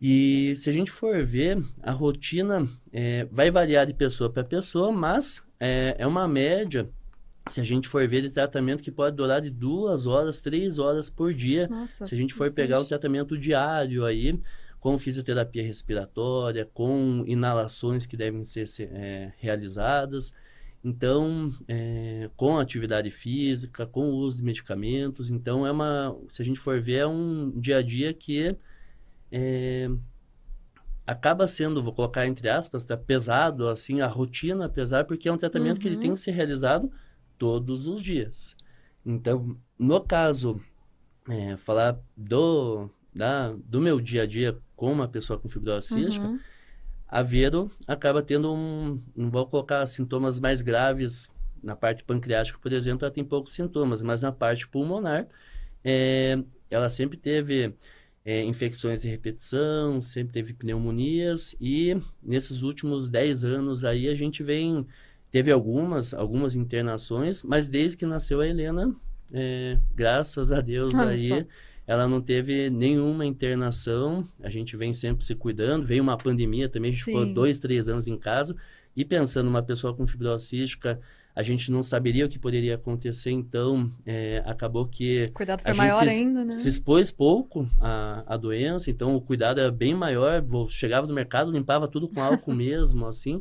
E 0.01 0.55
se 0.57 0.71
a 0.71 0.73
gente 0.73 0.91
for 0.91 1.23
ver, 1.25 1.63
a 1.83 1.93
rotina 1.93 2.67
é, 2.91 3.27
vai 3.31 3.51
variar 3.51 3.87
de 3.87 3.93
pessoa 3.93 4.31
para 4.31 4.43
pessoa, 4.45 4.91
mas 4.91 5.43
é, 5.61 5.95
é 5.99 6.07
uma 6.07 6.27
média, 6.27 6.89
se 7.51 7.61
a 7.61 7.65
gente 7.65 7.87
for 7.87 8.07
ver, 8.09 8.23
de 8.23 8.31
tratamento 8.31 8.83
que 8.83 8.91
pode 8.91 9.15
durar 9.15 9.43
de 9.43 9.51
duas 9.51 10.07
horas, 10.07 10.41
três 10.41 10.79
horas 10.79 11.11
por 11.11 11.35
dia. 11.35 11.67
Nossa, 11.69 12.07
Se 12.07 12.15
a 12.15 12.19
gente 12.19 12.33
for 12.33 12.51
pegar 12.51 12.81
o 12.81 12.85
tratamento 12.87 13.37
diário 13.37 14.07
aí, 14.07 14.39
com 14.81 14.97
fisioterapia 14.97 15.63
respiratória, 15.65 16.65
com 16.73 17.25
inalações 17.27 18.07
que 18.07 18.17
devem 18.17 18.43
ser, 18.45 18.67
ser, 18.67 18.89
é, 18.93 19.33
realizadas. 19.39 20.33
Então, 20.85 21.51
é, 21.67 22.31
com 22.37 22.59
atividade 22.59 23.11
física, 23.11 23.87
com 23.87 24.11
o 24.11 24.15
uso 24.17 24.39
de 24.39 24.45
medicamentos. 24.45 25.31
Então, 25.31 25.67
é 25.67 25.73
uma, 25.73 26.17
se 26.29 26.41
a 26.41 26.45
gente 26.45 26.59
for 26.61 26.81
ver, 26.81 26.99
é 26.99 27.07
um 27.07 27.51
dia 27.59 27.79
a 27.79 27.83
dia 27.83 28.15
que 28.15 28.57
é, 29.33 29.91
acaba 31.07 31.47
sendo, 31.47 31.83
vou 31.83 31.93
colocar 31.93 32.27
entre 32.27 32.49
aspas, 32.49 32.85
tá 32.85 32.97
pesado, 32.97 33.67
assim, 33.69 34.01
a 34.01 34.07
rotina 34.07 34.69
pesada, 34.69 35.05
porque 35.05 35.29
é 35.29 35.33
um 35.33 35.39
tratamento 35.39 35.81
que 35.81 35.89
ele 35.89 35.97
Uhum. 35.97 36.03
tem 36.03 36.15
que 36.15 36.21
ser 36.21 36.33
realizado 36.33 36.91
todos 37.39 37.87
os 37.87 38.03
dias. 38.03 38.55
Então, 39.05 39.57
no 39.79 40.01
caso, 40.01 40.61
é, 41.29 41.57
falar 41.57 41.99
do, 42.17 42.91
da, 43.15 43.53
do 43.65 43.81
meu 43.81 44.01
dia 44.01 44.23
a 44.23 44.27
dia 44.27 44.59
com 44.77 44.93
uma 44.93 45.09
pessoa 45.09 45.39
com 45.39 45.49
fibrose 45.49 45.89
cística, 45.89 46.27
Uhum. 46.27 46.39
A 47.09 47.23
Vero 47.23 47.71
acaba 47.87 48.23
tendo 48.23 48.53
um, 48.53 49.01
não 49.17 49.31
vou 49.31 49.47
colocar 49.47 49.87
sintomas 49.87 50.39
mais 50.39 50.61
graves 50.61 51.29
na 51.63 51.75
parte 51.75 52.05
pancreática, 52.05 52.59
por 52.61 52.73
exemplo, 52.73 53.05
ela 53.05 53.13
tem 53.13 53.25
poucos 53.25 53.55
sintomas, 53.55 54.03
mas 54.03 54.23
na 54.23 54.31
parte 54.31 54.69
pulmonar, 54.69 55.27
é, 55.83 56.39
ela 56.71 56.89
sempre 56.91 57.17
teve 57.17 57.75
é, 58.25 58.45
infecções 58.45 59.03
de 59.03 59.09
repetição, 59.09 60.03
sempre 60.03 60.35
teve 60.35 60.53
pneumonias 60.53 61.57
e 61.61 61.97
nesses 62.23 62.63
últimos 62.63 63.09
10 63.09 63.45
anos 63.45 63.85
aí 63.85 64.09
a 64.09 64.15
gente 64.15 64.43
vem, 64.43 64.87
teve 65.31 65.51
algumas, 65.51 66.13
algumas 66.13 66.55
internações, 66.55 67.43
mas 67.43 67.69
desde 67.69 67.97
que 67.97 68.07
nasceu 68.07 68.41
a 68.41 68.47
Helena, 68.47 68.95
é, 69.33 69.79
graças 69.95 70.53
a 70.53 70.61
Deus 70.61 70.95
Olha 70.95 71.11
aí. 71.11 71.47
Ela 71.89 72.07
não 72.07 72.21
teve 72.21 72.69
nenhuma 72.69 73.25
internação, 73.25 74.23
a 74.43 74.51
gente 74.51 74.77
vem 74.77 74.93
sempre 74.93 75.25
se 75.25 75.35
cuidando, 75.35 75.87
veio 75.87 76.03
uma 76.03 76.19
pandemia 76.19 76.69
também, 76.69 76.91
a 76.91 76.93
gente 76.93 77.03
ficou 77.03 77.25
Sim. 77.25 77.33
dois, 77.33 77.59
três 77.59 77.89
anos 77.89 78.07
em 78.07 78.19
casa, 78.19 78.55
e 78.95 79.07
pensando 79.07 79.47
numa 79.47 79.63
pessoa 79.63 79.95
com 79.95 80.07
fibrose 80.07 80.45
cística, 80.45 81.01
a 81.35 81.43
gente 81.43 81.73
não 81.73 81.83
saberia 81.83 82.27
o 82.27 82.29
que 82.29 82.39
poderia 82.39 82.75
acontecer, 82.75 83.31
então 83.31 83.91
é, 84.05 84.43
acabou 84.45 84.85
que. 84.87 85.23
O 85.29 85.33
cuidado 85.33 85.63
foi 85.63 85.73
maior 85.73 86.03
se, 86.03 86.09
ainda, 86.11 86.45
né? 86.45 86.53
Se 86.53 86.69
expôs 86.69 87.11
pouco 87.11 87.67
à, 87.81 88.23
à 88.27 88.37
doença, 88.37 88.91
então 88.91 89.15
o 89.15 89.21
cuidado 89.21 89.59
era 89.59 89.71
bem 89.71 89.95
maior. 89.95 90.45
Chegava 90.69 91.07
no 91.07 91.15
mercado, 91.15 91.51
limpava 91.51 91.89
tudo 91.89 92.09
com 92.09 92.21
álcool 92.21 92.53
mesmo, 92.53 93.07
assim. 93.07 93.41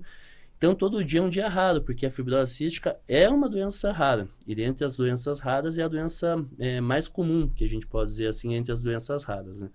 Então, 0.57 0.73
todo 0.73 1.03
dia 1.03 1.19
é 1.19 1.23
um 1.23 1.29
dia 1.29 1.47
raro, 1.47 1.83
porque 1.83 2.05
a 2.05 2.11
fibrose 2.11 2.55
cística 2.55 2.99
é 3.07 3.29
uma 3.29 3.47
doença 3.47 3.91
rara. 3.91 4.27
E 4.45 4.55
dentre 4.55 4.83
as 4.83 4.97
doenças 4.97 5.39
raras 5.39 5.77
é 5.77 5.83
a 5.83 5.87
doença 5.87 6.43
é, 6.57 6.81
mais 6.81 7.07
comum, 7.07 7.47
que 7.47 7.63
a 7.63 7.69
gente 7.69 7.85
pode 7.85 8.09
dizer 8.09 8.27
assim, 8.27 8.55
entre 8.55 8.71
as 8.71 8.81
doenças 8.81 9.23
raras. 9.23 9.61
Né? 9.61 9.69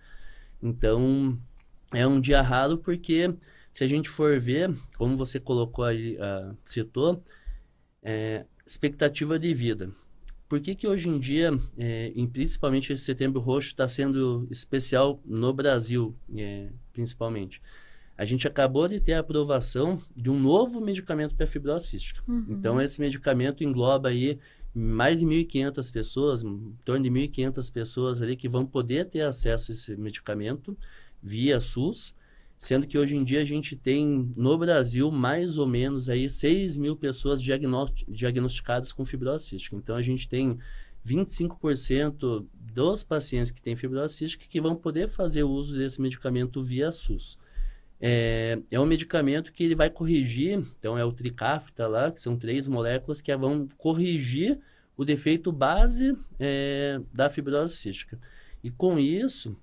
Então, 0.60 1.38
é 1.92 2.04
um 2.04 2.20
dia 2.20 2.42
raro 2.42 2.78
porque, 2.78 3.32
se 3.72 3.84
a 3.84 3.86
gente 3.86 4.08
for 4.08 4.40
ver, 4.40 4.74
como 4.96 5.16
você 5.16 5.38
colocou 5.38 5.84
aí, 5.84 6.16
uh, 6.16 6.56
citou, 6.64 7.22
é, 8.02 8.44
expectativa 8.66 9.38
de 9.38 9.54
vida. 9.54 9.90
Por 10.48 10.60
que, 10.60 10.74
que 10.74 10.86
hoje 10.86 11.08
em 11.08 11.18
dia, 11.18 11.50
é, 11.78 12.12
em, 12.14 12.26
principalmente 12.26 12.92
esse 12.92 13.04
setembro 13.04 13.40
roxo, 13.40 13.68
está 13.68 13.86
sendo 13.86 14.46
especial 14.50 15.20
no 15.24 15.52
Brasil, 15.52 16.14
é, 16.36 16.70
principalmente? 16.92 17.62
A 18.22 18.24
gente 18.24 18.46
acabou 18.46 18.86
de 18.86 19.00
ter 19.00 19.14
a 19.14 19.18
aprovação 19.18 20.00
de 20.16 20.30
um 20.30 20.38
novo 20.38 20.80
medicamento 20.80 21.34
para 21.34 21.44
fibrose 21.44 21.88
cística. 21.88 22.22
Uhum. 22.28 22.46
Então, 22.50 22.80
esse 22.80 23.00
medicamento 23.00 23.64
engloba 23.64 24.10
aí 24.10 24.38
mais 24.72 25.18
de 25.18 25.26
1.500 25.26 25.92
pessoas, 25.92 26.42
em 26.44 26.72
torno 26.84 27.02
de 27.02 27.10
1.500 27.10 27.72
pessoas 27.72 28.22
ali 28.22 28.36
que 28.36 28.48
vão 28.48 28.64
poder 28.64 29.06
ter 29.06 29.22
acesso 29.22 29.72
a 29.72 29.74
esse 29.74 29.96
medicamento 29.96 30.78
via 31.20 31.58
SUS, 31.58 32.14
sendo 32.56 32.86
que 32.86 32.96
hoje 32.96 33.16
em 33.16 33.24
dia 33.24 33.40
a 33.40 33.44
gente 33.44 33.74
tem 33.74 34.32
no 34.36 34.56
Brasil 34.56 35.10
mais 35.10 35.58
ou 35.58 35.66
menos 35.66 36.08
aí 36.08 36.30
6 36.30 36.76
mil 36.76 36.94
pessoas 36.94 37.42
diagnosticadas 37.42 38.92
com 38.92 39.04
fibrose 39.04 39.46
cística. 39.46 39.74
Então, 39.74 39.96
a 39.96 40.02
gente 40.02 40.28
tem 40.28 40.56
25% 41.04 42.46
dos 42.54 43.02
pacientes 43.02 43.50
que 43.50 43.60
têm 43.60 43.74
fibrose 43.74 44.14
cística 44.14 44.46
que 44.48 44.60
vão 44.60 44.76
poder 44.76 45.08
fazer 45.08 45.42
uso 45.42 45.76
desse 45.76 46.00
medicamento 46.00 46.62
via 46.62 46.92
SUS. 46.92 47.36
É, 48.04 48.58
é 48.68 48.80
um 48.80 48.84
medicamento 48.84 49.52
que 49.52 49.62
ele 49.62 49.76
vai 49.76 49.88
corrigir, 49.88 50.58
então 50.76 50.98
é 50.98 51.04
o 51.04 51.12
tricafta 51.12 51.86
lá, 51.86 52.10
que 52.10 52.20
são 52.20 52.36
três 52.36 52.66
moléculas 52.66 53.20
que 53.20 53.34
vão 53.36 53.68
corrigir 53.78 54.58
o 54.96 55.04
defeito 55.04 55.52
base 55.52 56.16
é, 56.40 57.00
da 57.14 57.30
fibrose 57.30 57.76
cística. 57.76 58.18
E 58.62 58.72
com 58.72 58.98
isso, 58.98 59.56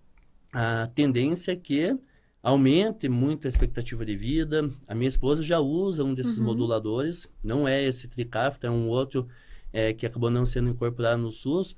a 0.54 0.89
tendência 0.95 1.52
é 1.52 1.56
que 1.58 1.97
aumente 2.41 3.10
muito 3.10 3.45
a 3.45 3.49
expectativa 3.49 4.06
de 4.06 4.15
vida. 4.15 4.71
A 4.88 4.95
minha 4.95 5.10
esposa 5.10 5.43
já 5.43 5.60
usa 5.60 6.06
um 6.06 6.13
desses 6.13 6.39
uhum. 6.39 6.45
moduladores, 6.45 7.28
não 7.43 7.67
é 7.67 7.84
esse 7.84 8.08
tricafta, 8.08 8.67
é 8.67 8.71
um 8.71 8.88
outro 8.88 9.28
é, 9.73 9.93
que 9.93 10.06
acabou 10.06 10.30
não 10.30 10.45
sendo 10.45 10.69
incorporado 10.69 11.21
no 11.21 11.32
SUS, 11.32 11.75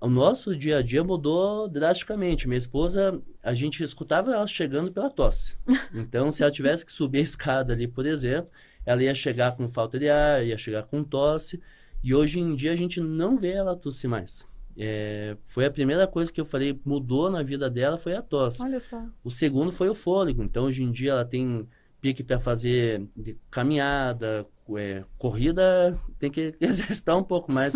o 0.00 0.08
nosso 0.08 0.56
dia 0.56 0.78
a 0.78 0.82
dia 0.82 1.04
mudou 1.04 1.68
drasticamente. 1.68 2.48
Minha 2.48 2.58
esposa, 2.58 3.20
a 3.42 3.52
gente 3.52 3.82
escutava 3.84 4.32
ela 4.32 4.46
chegando 4.46 4.90
pela 4.90 5.10
tosse. 5.10 5.56
Então, 5.94 6.30
se 6.30 6.42
ela 6.42 6.50
tivesse 6.50 6.86
que 6.86 6.92
subir 6.92 7.18
a 7.18 7.22
escada 7.22 7.72
ali, 7.72 7.86
por 7.86 8.06
exemplo, 8.06 8.50
ela 8.86 9.02
ia 9.02 9.14
chegar 9.14 9.56
com 9.56 9.68
falta 9.68 9.98
de 9.98 10.08
ar, 10.08 10.44
ia 10.44 10.56
chegar 10.56 10.84
com 10.84 11.04
tosse. 11.04 11.60
E 12.02 12.14
hoje 12.14 12.40
em 12.40 12.54
dia 12.54 12.72
a 12.72 12.76
gente 12.76 13.00
não 13.00 13.36
vê 13.36 13.52
ela 13.52 13.76
tossir 13.76 14.08
mais. 14.08 14.48
É, 14.78 15.36
foi 15.44 15.66
a 15.66 15.70
primeira 15.70 16.06
coisa 16.06 16.32
que 16.32 16.40
eu 16.40 16.44
falei 16.44 16.78
mudou 16.84 17.30
na 17.30 17.42
vida 17.42 17.68
dela 17.68 17.98
foi 17.98 18.14
a 18.14 18.22
tosse. 18.22 18.62
Olha 18.62 18.80
só. 18.80 19.04
O 19.22 19.30
segundo 19.30 19.70
foi 19.70 19.88
o 19.88 19.94
fôlego. 19.94 20.42
Então, 20.42 20.64
hoje 20.64 20.82
em 20.82 20.90
dia 20.90 21.10
ela 21.10 21.24
tem 21.24 21.68
pique 22.00 22.22
para 22.22 22.40
fazer 22.40 23.06
caminhada, 23.50 24.46
é, 24.78 25.04
corrida, 25.18 25.98
tem 26.18 26.30
que 26.30 26.54
exercitar 26.60 27.18
um 27.18 27.24
pouco 27.24 27.52
mais. 27.52 27.74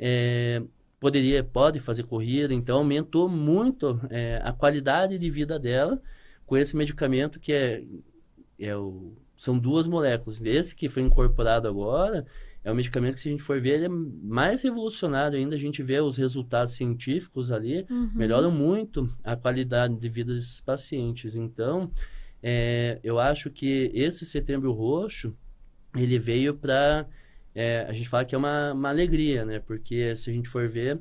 é, 0.00 0.62
poderia, 1.06 1.44
pode 1.44 1.78
fazer 1.78 2.02
corrida, 2.02 2.52
então 2.52 2.78
aumentou 2.78 3.28
muito 3.28 4.00
é, 4.10 4.40
a 4.42 4.52
qualidade 4.52 5.16
de 5.16 5.30
vida 5.30 5.56
dela 5.56 6.02
com 6.44 6.56
esse 6.56 6.76
medicamento 6.76 7.38
que 7.38 7.52
é, 7.52 7.84
é 8.58 8.76
o, 8.76 9.12
são 9.36 9.56
duas 9.56 9.86
moléculas. 9.86 10.40
Esse 10.40 10.74
que 10.74 10.88
foi 10.88 11.04
incorporado 11.04 11.68
agora 11.68 12.26
é 12.64 12.72
um 12.72 12.74
medicamento 12.74 13.14
que, 13.14 13.20
se 13.20 13.28
a 13.28 13.30
gente 13.30 13.42
for 13.44 13.60
ver, 13.60 13.74
ele 13.74 13.84
é 13.84 13.88
mais 13.88 14.62
revolucionário 14.62 15.38
ainda. 15.38 15.54
A 15.54 15.58
gente 15.60 15.80
vê 15.80 16.00
os 16.00 16.16
resultados 16.16 16.72
científicos 16.74 17.52
ali, 17.52 17.86
uhum. 17.88 18.10
melhoram 18.12 18.50
muito 18.50 19.08
a 19.22 19.36
qualidade 19.36 19.94
de 19.94 20.08
vida 20.08 20.34
desses 20.34 20.60
pacientes. 20.60 21.36
Então, 21.36 21.88
é, 22.42 22.98
eu 23.04 23.20
acho 23.20 23.48
que 23.48 23.92
esse 23.94 24.24
setembro 24.24 24.72
roxo, 24.72 25.32
ele 25.94 26.18
veio 26.18 26.52
para 26.52 27.06
é, 27.56 27.86
a 27.88 27.92
gente 27.94 28.06
fala 28.06 28.22
que 28.26 28.34
é 28.34 28.38
uma, 28.38 28.74
uma 28.74 28.90
alegria, 28.90 29.46
né? 29.46 29.60
Porque 29.60 30.14
se 30.14 30.28
a 30.28 30.32
gente 30.32 30.46
for 30.46 30.68
ver, 30.68 31.00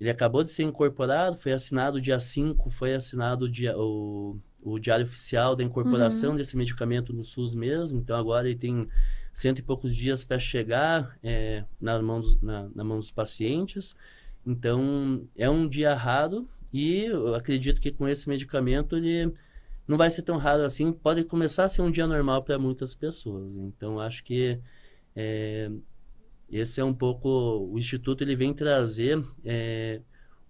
ele 0.00 0.08
acabou 0.08 0.44
de 0.44 0.50
ser 0.52 0.62
incorporado, 0.62 1.36
foi 1.36 1.52
assinado 1.52 2.00
dia 2.00 2.20
5, 2.20 2.70
foi 2.70 2.94
assinado 2.94 3.46
o, 3.46 3.48
dia, 3.48 3.76
o, 3.76 4.38
o 4.62 4.78
diário 4.78 5.04
oficial 5.04 5.56
da 5.56 5.64
incorporação 5.64 6.30
uhum. 6.30 6.36
desse 6.36 6.56
medicamento 6.56 7.12
no 7.12 7.24
SUS 7.24 7.52
mesmo. 7.52 7.98
Então 7.98 8.16
agora 8.16 8.48
ele 8.48 8.56
tem 8.56 8.88
cento 9.34 9.58
e 9.58 9.62
poucos 9.62 9.92
dias 9.92 10.24
para 10.24 10.38
chegar 10.38 11.18
é, 11.20 11.64
na, 11.80 12.00
mão 12.00 12.20
dos, 12.20 12.40
na, 12.40 12.68
na 12.72 12.84
mão 12.84 12.98
dos 12.98 13.10
pacientes. 13.10 13.96
Então 14.46 15.26
é 15.36 15.50
um 15.50 15.66
dia 15.66 15.94
raro 15.94 16.48
e 16.72 17.06
eu 17.06 17.34
acredito 17.34 17.80
que 17.80 17.90
com 17.90 18.08
esse 18.08 18.28
medicamento 18.28 18.96
ele 18.96 19.34
não 19.86 19.96
vai 19.96 20.10
ser 20.10 20.22
tão 20.22 20.36
raro 20.36 20.62
assim. 20.62 20.92
Pode 20.92 21.24
começar 21.24 21.64
a 21.64 21.68
ser 21.68 21.82
um 21.82 21.90
dia 21.90 22.06
normal 22.06 22.44
para 22.44 22.56
muitas 22.56 22.94
pessoas. 22.94 23.56
Então 23.56 23.98
acho 23.98 24.22
que 24.22 24.60
é, 25.20 25.68
esse 26.48 26.80
é 26.80 26.84
um 26.84 26.94
pouco 26.94 27.28
o 27.72 27.76
instituto 27.76 28.22
ele 28.22 28.36
vem 28.36 28.54
trazer 28.54 29.20
é, 29.44 30.00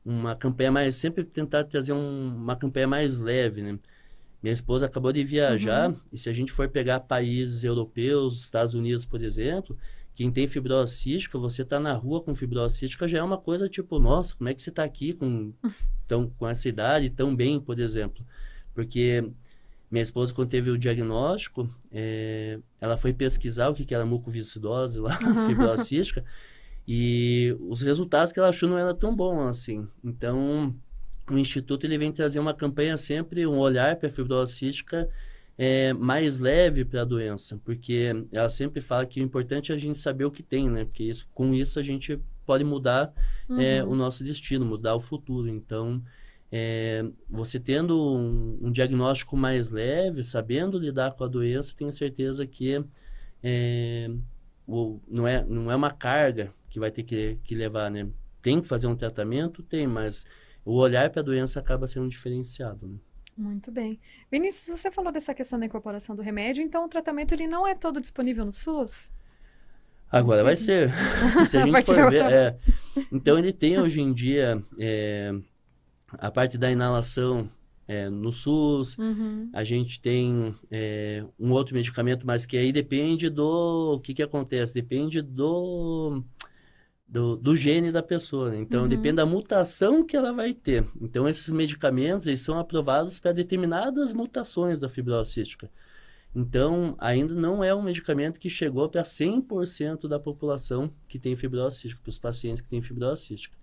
uma 0.04 0.36
campanha 0.36 0.70
mais 0.70 0.94
sempre 0.94 1.24
tentar 1.24 1.64
trazer 1.64 1.94
um, 1.94 2.28
uma 2.36 2.54
campanha 2.54 2.86
mais 2.86 3.18
leve, 3.18 3.62
né? 3.62 3.78
Minha 4.42 4.52
esposa 4.52 4.84
acabou 4.84 5.10
de 5.10 5.24
viajar 5.24 5.88
uhum. 5.88 5.96
e 6.12 6.18
se 6.18 6.28
a 6.28 6.34
gente 6.34 6.52
for 6.52 6.68
pegar 6.68 7.00
países 7.00 7.64
europeus, 7.64 8.42
Estados 8.42 8.74
Unidos, 8.74 9.06
por 9.06 9.22
exemplo, 9.22 9.74
quem 10.14 10.30
tem 10.30 10.46
fibrose 10.46 10.96
cística, 10.96 11.38
você 11.38 11.64
tá 11.64 11.80
na 11.80 11.94
rua 11.94 12.22
com 12.22 12.34
fibrose 12.34 12.76
cística 12.76 13.08
já 13.08 13.18
é 13.18 13.22
uma 13.22 13.38
coisa 13.38 13.70
tipo, 13.70 13.98
nossa, 13.98 14.36
como 14.36 14.50
é 14.50 14.54
que 14.54 14.60
você 14.60 14.68
está 14.68 14.84
aqui 14.84 15.14
com 15.14 15.54
tão 16.06 16.28
com 16.28 16.46
essa 16.46 16.68
idade 16.68 17.08
tão 17.08 17.34
bem, 17.34 17.58
por 17.58 17.80
exemplo? 17.80 18.22
Porque 18.74 19.32
minha 19.90 20.02
esposa, 20.02 20.34
quando 20.34 20.50
teve 20.50 20.70
o 20.70 20.78
diagnóstico, 20.78 21.68
é, 21.90 22.58
ela 22.80 22.96
foi 22.96 23.12
pesquisar 23.12 23.68
o 23.68 23.74
que, 23.74 23.84
que 23.84 23.94
era 23.94 24.04
mucoviscidose 24.04 25.00
lá, 25.00 25.16
fibrose 25.48 25.84
cística, 25.84 26.24
e 26.86 27.56
os 27.60 27.82
resultados 27.82 28.32
que 28.32 28.38
ela 28.38 28.48
achou 28.48 28.68
não 28.68 28.78
eram 28.78 28.94
tão 28.94 29.14
bons 29.14 29.48
assim. 29.48 29.86
Então, 30.02 30.74
o 31.30 31.38
Instituto 31.38 31.84
ele 31.84 31.98
vem 31.98 32.12
trazer 32.12 32.38
uma 32.38 32.54
campanha 32.54 32.96
sempre, 32.96 33.46
um 33.46 33.58
olhar 33.58 33.96
para 33.96 34.08
a 34.08 34.12
fibrose 34.12 34.54
cística 34.54 35.08
é, 35.58 35.92
mais 35.92 36.38
leve 36.38 36.84
para 36.84 37.02
a 37.02 37.04
doença, 37.04 37.60
porque 37.64 38.10
ela 38.30 38.48
sempre 38.48 38.80
fala 38.80 39.04
que 39.04 39.20
o 39.20 39.24
importante 39.24 39.72
é 39.72 39.74
a 39.74 39.78
gente 39.78 39.98
saber 39.98 40.24
o 40.24 40.30
que 40.30 40.42
tem, 40.42 40.70
né? 40.70 40.84
Porque 40.84 41.02
isso, 41.02 41.26
com 41.34 41.52
isso 41.52 41.80
a 41.80 41.82
gente 41.82 42.18
pode 42.46 42.62
mudar 42.62 43.12
é, 43.50 43.52
uhum. 43.52 43.60
é, 43.60 43.84
o 43.84 43.94
nosso 43.96 44.22
destino, 44.22 44.64
mudar 44.64 44.94
o 44.94 45.00
futuro. 45.00 45.48
Então, 45.48 46.00
é, 46.50 47.04
você 47.28 47.60
tendo 47.60 48.00
um, 48.00 48.58
um, 48.62 48.72
diagnóstico 48.72 49.36
mais 49.36 49.70
leve, 49.70 50.22
sabendo 50.22 50.78
lidar 50.78 51.12
com 51.12 51.24
a 51.24 51.28
doença, 51.28 51.74
tenho 51.76 51.92
certeza 51.92 52.46
que 52.46 52.82
é, 53.42 54.10
o, 54.66 55.00
não, 55.06 55.26
é, 55.26 55.44
não 55.44 55.70
é 55.70 55.76
uma 55.76 55.90
carga 55.90 56.52
que 56.70 56.80
vai 56.80 56.90
ter 56.90 57.02
que, 57.02 57.38
que 57.44 57.54
levar, 57.54 57.90
né? 57.90 58.08
Tem 58.40 58.60
que 58.60 58.68
fazer 58.68 58.86
um 58.86 58.96
tratamento? 58.96 59.62
Tem, 59.62 59.86
mas 59.86 60.24
o 60.64 60.74
olhar 60.74 61.10
para 61.10 61.20
a 61.20 61.24
doença 61.24 61.60
acaba 61.60 61.86
sendo 61.86 62.08
diferenciado, 62.08 62.86
né? 62.86 62.96
Muito 63.36 63.70
bem. 63.70 64.00
Vinícius, 64.30 64.80
você 64.80 64.90
falou 64.90 65.12
dessa 65.12 65.32
questão 65.32 65.60
da 65.60 65.66
incorporação 65.66 66.16
do 66.16 66.22
remédio, 66.22 66.62
então 66.62 66.84
o 66.84 66.88
tratamento 66.88 67.32
ele 67.32 67.46
não 67.46 67.66
é 67.66 67.74
todo 67.74 68.00
disponível 68.00 68.44
no 68.44 68.50
SUS? 68.50 69.12
Agora 70.10 70.42
vai 70.42 70.56
ser. 70.56 70.90
Se 71.46 71.56
a 71.56 71.62
gente 71.62 71.84
for 71.84 72.10
ver. 72.10 72.24
É, 72.24 72.56
então 73.12 73.38
ele 73.38 73.52
tem 73.52 73.78
hoje 73.78 74.00
em 74.00 74.12
dia 74.12 74.60
é, 74.78 75.32
a 76.12 76.30
parte 76.30 76.56
da 76.56 76.70
inalação 76.70 77.48
é, 77.86 78.10
no 78.10 78.30
SUS, 78.30 78.98
uhum. 78.98 79.48
a 79.52 79.64
gente 79.64 80.00
tem 80.00 80.54
é, 80.70 81.24
um 81.38 81.52
outro 81.52 81.74
medicamento, 81.74 82.26
mas 82.26 82.44
que 82.44 82.56
aí 82.56 82.70
depende 82.70 83.30
do... 83.30 83.94
O 83.94 84.00
que, 84.00 84.12
que 84.12 84.22
acontece? 84.22 84.74
Depende 84.74 85.22
do... 85.22 86.22
Do, 87.10 87.36
do 87.36 87.56
gene 87.56 87.90
da 87.90 88.02
pessoa, 88.02 88.50
né? 88.50 88.58
Então, 88.58 88.82
uhum. 88.82 88.88
depende 88.88 89.14
da 89.14 89.24
mutação 89.24 90.04
que 90.04 90.14
ela 90.14 90.30
vai 90.30 90.52
ter. 90.52 90.84
Então, 91.00 91.26
esses 91.26 91.50
medicamentos, 91.50 92.26
eles 92.26 92.40
são 92.40 92.58
aprovados 92.58 93.18
para 93.18 93.32
determinadas 93.32 94.12
mutações 94.12 94.78
da 94.78 94.90
fibrose 94.90 95.32
cística. 95.32 95.70
Então, 96.36 96.94
ainda 96.98 97.34
não 97.34 97.64
é 97.64 97.74
um 97.74 97.80
medicamento 97.80 98.38
que 98.38 98.50
chegou 98.50 98.90
para 98.90 99.02
100% 99.02 100.06
da 100.06 100.20
população 100.20 100.92
que 101.08 101.18
tem 101.18 101.34
fibrose 101.34 101.78
cística, 101.78 102.02
para 102.02 102.10
os 102.10 102.18
pacientes 102.18 102.60
que 102.60 102.68
têm 102.68 102.82
fibrose 102.82 103.22
cística. 103.22 103.56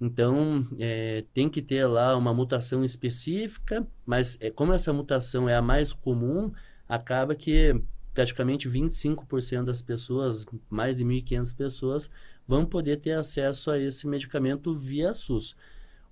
Então, 0.00 0.66
é, 0.78 1.24
tem 1.32 1.48
que 1.48 1.62
ter 1.62 1.86
lá 1.86 2.16
uma 2.16 2.34
mutação 2.34 2.84
específica, 2.84 3.86
mas 4.04 4.36
é, 4.40 4.50
como 4.50 4.72
essa 4.72 4.92
mutação 4.92 5.48
é 5.48 5.54
a 5.56 5.62
mais 5.62 5.92
comum, 5.92 6.52
acaba 6.88 7.34
que 7.34 7.80
praticamente 8.12 8.68
25% 8.68 9.64
das 9.64 9.82
pessoas, 9.82 10.46
mais 10.70 10.98
de 10.98 11.04
1.500 11.04 11.56
pessoas, 11.56 12.10
vão 12.46 12.64
poder 12.64 12.98
ter 12.98 13.12
acesso 13.12 13.70
a 13.70 13.78
esse 13.78 14.06
medicamento 14.06 14.74
via 14.74 15.14
SUS. 15.14 15.56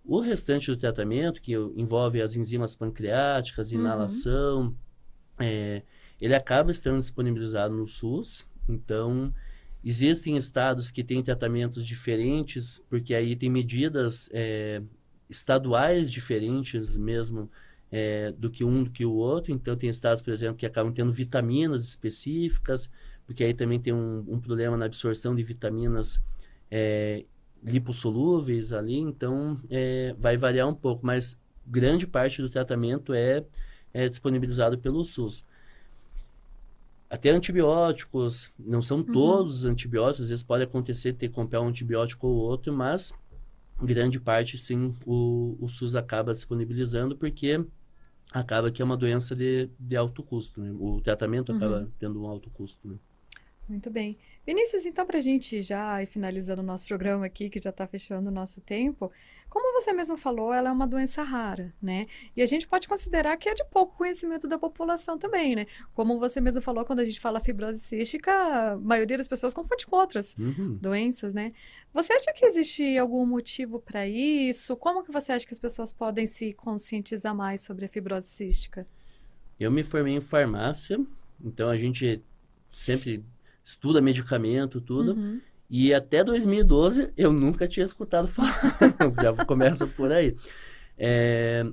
O 0.04 0.18
restante 0.18 0.70
do 0.70 0.76
tratamento, 0.76 1.40
que 1.40 1.52
envolve 1.52 2.20
as 2.20 2.36
enzimas 2.36 2.74
pancreáticas, 2.74 3.70
uhum. 3.70 3.80
inalação, 3.80 4.60
uhum. 4.62 4.74
é, 5.38 5.82
ele 6.20 6.34
acaba 6.34 6.70
estando 6.70 6.98
disponibilizado 6.98 7.74
no 7.74 7.86
SUS. 7.86 8.46
Então, 8.68 9.32
existem 9.84 10.36
estados 10.36 10.90
que 10.90 11.02
têm 11.02 11.22
tratamentos 11.22 11.86
diferentes, 11.86 12.80
porque 12.88 13.14
aí 13.14 13.34
tem 13.34 13.50
medidas 13.50 14.28
é, 14.32 14.82
estaduais 15.28 16.10
diferentes 16.10 16.96
mesmo 16.96 17.50
é, 17.90 18.32
do 18.32 18.50
que 18.50 18.64
um 18.64 18.84
do 18.84 18.90
que 18.90 19.04
o 19.04 19.12
outro. 19.12 19.52
Então, 19.52 19.76
tem 19.76 19.90
estados, 19.90 20.22
por 20.22 20.32
exemplo, 20.32 20.56
que 20.56 20.66
acabam 20.66 20.92
tendo 20.92 21.12
vitaminas 21.12 21.84
específicas, 21.84 22.90
porque 23.26 23.44
aí 23.44 23.54
também 23.54 23.80
tem 23.80 23.92
um, 23.92 24.24
um 24.28 24.40
problema 24.40 24.76
na 24.76 24.86
absorção 24.86 25.34
de 25.34 25.42
vitaminas 25.42 26.22
é, 26.70 27.24
lipossolúveis 27.62 28.72
ali, 28.72 28.98
então 28.98 29.56
é, 29.70 30.14
vai 30.18 30.36
variar 30.36 30.68
um 30.68 30.74
pouco, 30.74 31.04
mas 31.04 31.38
grande 31.66 32.06
parte 32.06 32.42
do 32.42 32.48
tratamento 32.48 33.14
é, 33.14 33.44
é 33.92 34.08
disponibilizado 34.08 34.78
pelo 34.78 35.04
SUS. 35.04 35.44
Até 37.12 37.28
antibióticos, 37.28 38.50
não 38.58 38.80
são 38.80 39.00
uhum. 39.00 39.12
todos 39.12 39.56
os 39.56 39.64
antibióticos, 39.66 40.22
às 40.22 40.28
vezes 40.30 40.42
pode 40.42 40.64
acontecer 40.64 41.12
ter 41.12 41.28
que 41.28 41.34
comprar 41.34 41.60
um 41.60 41.68
antibiótico 41.68 42.26
ou 42.26 42.36
outro, 42.36 42.72
mas 42.72 43.12
grande 43.82 44.18
parte 44.18 44.56
sim 44.56 44.94
o, 45.04 45.54
o 45.60 45.68
SUS 45.68 45.94
acaba 45.94 46.32
disponibilizando 46.32 47.14
porque 47.14 47.62
acaba 48.32 48.70
que 48.70 48.80
é 48.80 48.84
uma 48.84 48.96
doença 48.96 49.36
de, 49.36 49.68
de 49.78 49.94
alto 49.94 50.22
custo, 50.22 50.62
né? 50.62 50.72
o 50.72 51.02
tratamento 51.02 51.52
acaba 51.52 51.80
uhum. 51.80 51.90
tendo 51.98 52.22
um 52.22 52.26
alto 52.26 52.48
custo. 52.48 52.88
Né? 52.88 52.94
Muito 53.68 53.90
bem. 53.90 54.18
Vinícius, 54.44 54.84
então, 54.84 55.06
para 55.06 55.18
a 55.18 55.20
gente 55.20 55.62
já 55.62 56.02
ir 56.02 56.06
finalizando 56.06 56.62
o 56.62 56.64
nosso 56.64 56.86
programa 56.86 57.26
aqui, 57.26 57.48
que 57.48 57.60
já 57.60 57.70
está 57.70 57.86
fechando 57.86 58.28
o 58.28 58.32
nosso 58.32 58.60
tempo, 58.60 59.10
como 59.48 59.78
você 59.80 59.92
mesmo 59.92 60.16
falou, 60.16 60.52
ela 60.52 60.70
é 60.70 60.72
uma 60.72 60.86
doença 60.86 61.22
rara, 61.22 61.74
né? 61.80 62.06
E 62.34 62.40
a 62.42 62.46
gente 62.46 62.66
pode 62.66 62.88
considerar 62.88 63.36
que 63.36 63.48
é 63.50 63.54
de 63.54 63.62
pouco 63.66 63.96
conhecimento 63.98 64.48
da 64.48 64.58
população 64.58 65.18
também, 65.18 65.54
né? 65.54 65.66
Como 65.94 66.18
você 66.18 66.40
mesmo 66.40 66.62
falou, 66.62 66.86
quando 66.86 67.00
a 67.00 67.04
gente 67.04 67.20
fala 67.20 67.38
fibrose 67.38 67.78
cística, 67.78 68.32
a 68.32 68.78
maioria 68.78 69.18
das 69.18 69.28
pessoas 69.28 69.52
confunde 69.52 69.86
com 69.86 69.96
outras 69.96 70.34
uhum. 70.38 70.78
doenças, 70.80 71.34
né? 71.34 71.52
Você 71.92 72.14
acha 72.14 72.32
que 72.32 72.46
existe 72.46 72.96
algum 72.96 73.26
motivo 73.26 73.78
para 73.78 74.08
isso? 74.08 74.74
Como 74.74 75.04
que 75.04 75.12
você 75.12 75.32
acha 75.32 75.46
que 75.46 75.52
as 75.52 75.60
pessoas 75.60 75.92
podem 75.92 76.26
se 76.26 76.54
conscientizar 76.54 77.34
mais 77.34 77.60
sobre 77.60 77.84
a 77.84 77.88
fibrose 77.88 78.28
cística? 78.28 78.86
Eu 79.60 79.70
me 79.70 79.84
formei 79.84 80.14
em 80.14 80.20
farmácia, 80.22 80.98
então 81.44 81.68
a 81.68 81.76
gente 81.76 82.22
sempre 82.72 83.22
estuda 83.64 84.00
medicamento, 84.00 84.80
tudo. 84.80 85.14
Uhum. 85.14 85.40
E 85.68 85.94
até 85.94 86.22
2012 86.22 87.10
eu 87.16 87.32
nunca 87.32 87.66
tinha 87.66 87.84
escutado 87.84 88.28
falar. 88.28 88.78
Já 89.22 89.44
começa 89.44 89.86
por 89.86 90.12
aí. 90.12 90.36
É, 90.98 91.64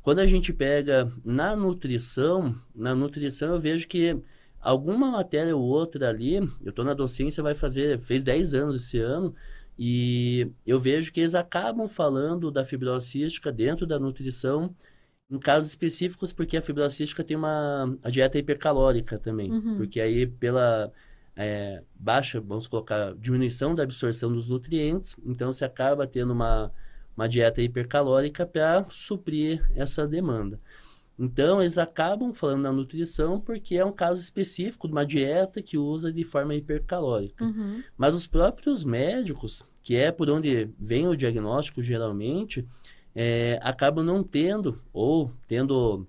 quando 0.00 0.20
a 0.20 0.26
gente 0.26 0.52
pega 0.52 1.10
na 1.24 1.54
nutrição, 1.56 2.54
na 2.74 2.94
nutrição 2.94 3.54
eu 3.54 3.60
vejo 3.60 3.86
que 3.88 4.16
alguma 4.60 5.10
matéria 5.10 5.56
ou 5.56 5.62
outra 5.62 6.08
ali, 6.08 6.36
eu 6.36 6.70
estou 6.70 6.84
na 6.84 6.94
docência, 6.94 7.42
vai 7.42 7.54
fazer, 7.54 7.98
fez 7.98 8.22
10 8.22 8.54
anos 8.54 8.76
esse 8.76 8.98
ano, 8.98 9.34
e 9.78 10.48
eu 10.66 10.78
vejo 10.78 11.12
que 11.12 11.20
eles 11.20 11.34
acabam 11.34 11.88
falando 11.88 12.50
da 12.50 12.64
fibrose 12.64 13.08
cística 13.08 13.50
dentro 13.50 13.86
da 13.86 13.98
nutrição, 13.98 14.74
em 15.28 15.38
casos 15.38 15.70
específicos, 15.70 16.32
porque 16.32 16.56
a 16.56 16.62
fibrose 16.62 16.94
cística 16.94 17.24
tem 17.24 17.36
uma 17.36 17.96
a 18.02 18.10
dieta 18.10 18.38
hipercalórica 18.38 19.18
também, 19.18 19.50
uhum. 19.50 19.76
porque 19.78 20.00
aí 20.00 20.26
pela 20.26 20.92
é, 21.36 21.82
baixa, 21.94 22.40
vamos 22.40 22.66
colocar, 22.66 23.14
diminuição 23.14 23.74
da 23.74 23.82
absorção 23.82 24.32
dos 24.32 24.48
nutrientes, 24.48 25.16
então 25.24 25.52
você 25.52 25.64
acaba 25.64 26.06
tendo 26.06 26.32
uma, 26.32 26.72
uma 27.16 27.28
dieta 27.28 27.62
hipercalórica 27.62 28.46
para 28.46 28.84
suprir 28.90 29.64
essa 29.74 30.06
demanda. 30.06 30.60
Então, 31.18 31.60
eles 31.60 31.78
acabam 31.78 32.32
falando 32.32 32.62
na 32.62 32.72
nutrição 32.72 33.38
porque 33.38 33.76
é 33.76 33.84
um 33.84 33.92
caso 33.92 34.20
específico 34.20 34.88
de 34.88 34.92
uma 34.92 35.06
dieta 35.06 35.62
que 35.62 35.76
usa 35.78 36.12
de 36.12 36.24
forma 36.24 36.54
hipercalórica. 36.54 37.44
Uhum. 37.44 37.82
Mas 37.96 38.14
os 38.14 38.26
próprios 38.26 38.82
médicos, 38.82 39.62
que 39.82 39.94
é 39.94 40.10
por 40.10 40.28
onde 40.30 40.70
vem 40.78 41.06
o 41.06 41.16
diagnóstico 41.16 41.82
geralmente, 41.82 42.66
é, 43.14 43.60
acabam 43.62 44.04
não 44.04 44.24
tendo, 44.24 44.78
ou 44.92 45.30
tendo 45.46 46.06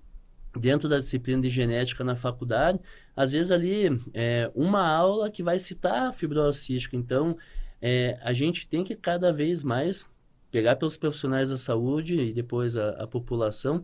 dentro 0.60 0.88
da 0.88 0.98
disciplina 0.98 1.42
de 1.42 1.48
genética 1.48 2.04
na 2.04 2.16
faculdade, 2.16 2.80
às 3.16 3.32
vezes 3.32 3.50
ali 3.50 4.00
é 4.12 4.50
uma 4.54 4.86
aula 4.86 5.30
que 5.30 5.42
vai 5.42 5.58
citar 5.58 6.08
a 6.08 6.12
fibrose 6.12 6.58
cística. 6.58 6.96
Então, 6.96 7.36
é, 7.80 8.18
a 8.22 8.32
gente 8.32 8.66
tem 8.66 8.82
que 8.82 8.94
cada 8.94 9.32
vez 9.32 9.62
mais 9.62 10.06
pegar 10.50 10.76
pelos 10.76 10.96
profissionais 10.96 11.50
da 11.50 11.56
saúde 11.56 12.18
e 12.18 12.32
depois 12.32 12.76
a, 12.76 12.90
a 12.90 13.06
população. 13.06 13.82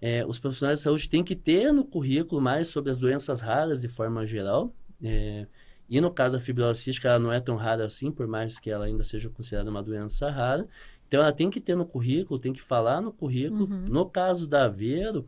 É, 0.00 0.24
os 0.26 0.38
profissionais 0.38 0.80
da 0.80 0.82
saúde 0.84 1.08
têm 1.08 1.24
que 1.24 1.34
ter 1.34 1.72
no 1.72 1.84
currículo 1.84 2.40
mais 2.40 2.68
sobre 2.68 2.90
as 2.90 2.98
doenças 2.98 3.40
raras 3.40 3.80
de 3.80 3.88
forma 3.88 4.26
geral. 4.26 4.72
É, 5.02 5.46
e 5.88 6.00
no 6.00 6.10
caso 6.10 6.34
da 6.34 6.40
fibrose 6.40 6.82
cística, 6.82 7.08
ela 7.08 7.18
não 7.18 7.32
é 7.32 7.40
tão 7.40 7.56
rara 7.56 7.84
assim, 7.84 8.10
por 8.10 8.26
mais 8.26 8.58
que 8.58 8.70
ela 8.70 8.84
ainda 8.84 9.02
seja 9.02 9.30
considerada 9.30 9.70
uma 9.70 9.82
doença 9.82 10.30
rara. 10.30 10.68
Então, 11.06 11.22
ela 11.22 11.32
tem 11.32 11.48
que 11.48 11.60
ter 11.60 11.74
no 11.74 11.86
currículo, 11.86 12.38
tem 12.38 12.52
que 12.52 12.60
falar 12.60 13.00
no 13.00 13.10
currículo. 13.10 13.64
Uhum. 13.64 13.86
No 13.88 14.04
caso 14.04 14.46
da 14.46 14.66
Aveiro, 14.66 15.26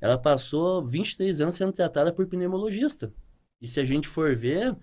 ela 0.00 0.16
passou 0.16 0.84
23 0.84 1.40
anos 1.40 1.54
sendo 1.54 1.72
tratada 1.72 2.12
por 2.12 2.26
pneumologista. 2.26 3.12
E 3.60 3.68
se 3.68 3.78
a 3.78 3.84
gente 3.84 4.08
for 4.08 4.34
ver, 4.34 4.74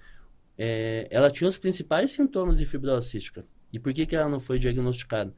é, 0.57 1.07
ela 1.09 1.31
tinha 1.31 1.47
os 1.47 1.57
principais 1.57 2.11
sintomas 2.11 2.57
de 2.57 2.65
fibrose 2.65 3.09
cística. 3.09 3.45
E 3.71 3.79
por 3.79 3.93
que, 3.93 4.05
que 4.05 4.15
ela 4.15 4.29
não 4.29 4.39
foi 4.39 4.59
diagnosticada? 4.59 5.33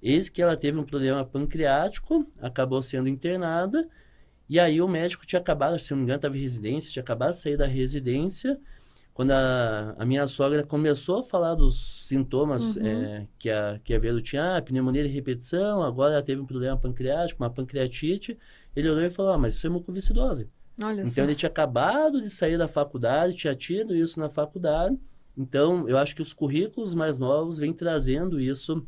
Eis 0.00 0.28
que 0.28 0.42
ela 0.42 0.56
teve 0.56 0.78
um 0.78 0.84
problema 0.84 1.24
pancreático, 1.24 2.26
acabou 2.40 2.80
sendo 2.82 3.08
internada, 3.08 3.88
e 4.48 4.60
aí 4.60 4.80
o 4.80 4.88
médico 4.88 5.26
tinha 5.26 5.40
acabado, 5.40 5.78
se 5.78 5.90
não 5.92 5.98
me 5.98 6.04
engano, 6.04 6.16
estava 6.16 6.36
em 6.36 6.40
residência, 6.40 6.90
tinha 6.90 7.02
acabado 7.02 7.32
de 7.32 7.40
sair 7.40 7.56
da 7.56 7.66
residência, 7.66 8.60
quando 9.14 9.30
a, 9.30 9.94
a 9.96 10.04
minha 10.04 10.26
sogra 10.26 10.64
começou 10.64 11.20
a 11.20 11.22
falar 11.22 11.54
dos 11.54 12.06
sintomas 12.06 12.76
uhum. 12.76 12.86
é, 12.86 13.26
que 13.38 13.48
a, 13.48 13.80
que 13.82 13.94
a 13.94 13.98
Velo 13.98 14.20
tinha, 14.20 14.56
ah, 14.56 14.62
pneumonia 14.62 15.04
de 15.04 15.08
repetição, 15.08 15.82
agora 15.82 16.14
ela 16.14 16.22
teve 16.22 16.40
um 16.40 16.46
problema 16.46 16.76
pancreático, 16.76 17.42
uma 17.42 17.48
pancreatite, 17.48 18.36
ele 18.74 18.90
olhou 18.90 19.04
e 19.04 19.10
falou: 19.10 19.32
ah, 19.32 19.38
mas 19.38 19.54
isso 19.54 19.66
é 19.66 19.70
mucoviscidose. 19.70 20.50
Olha 20.80 21.00
então 21.00 21.10
só. 21.10 21.22
ele 21.22 21.34
tinha 21.34 21.48
acabado 21.48 22.20
de 22.20 22.28
sair 22.28 22.58
da 22.58 22.66
faculdade, 22.66 23.36
tinha 23.36 23.54
tido 23.54 23.94
isso 23.94 24.18
na 24.18 24.28
faculdade. 24.28 24.98
Então 25.36 25.88
eu 25.88 25.98
acho 25.98 26.14
que 26.14 26.22
os 26.22 26.32
currículos 26.32 26.94
mais 26.94 27.18
novos 27.18 27.58
vêm 27.58 27.72
trazendo 27.72 28.40
isso 28.40 28.86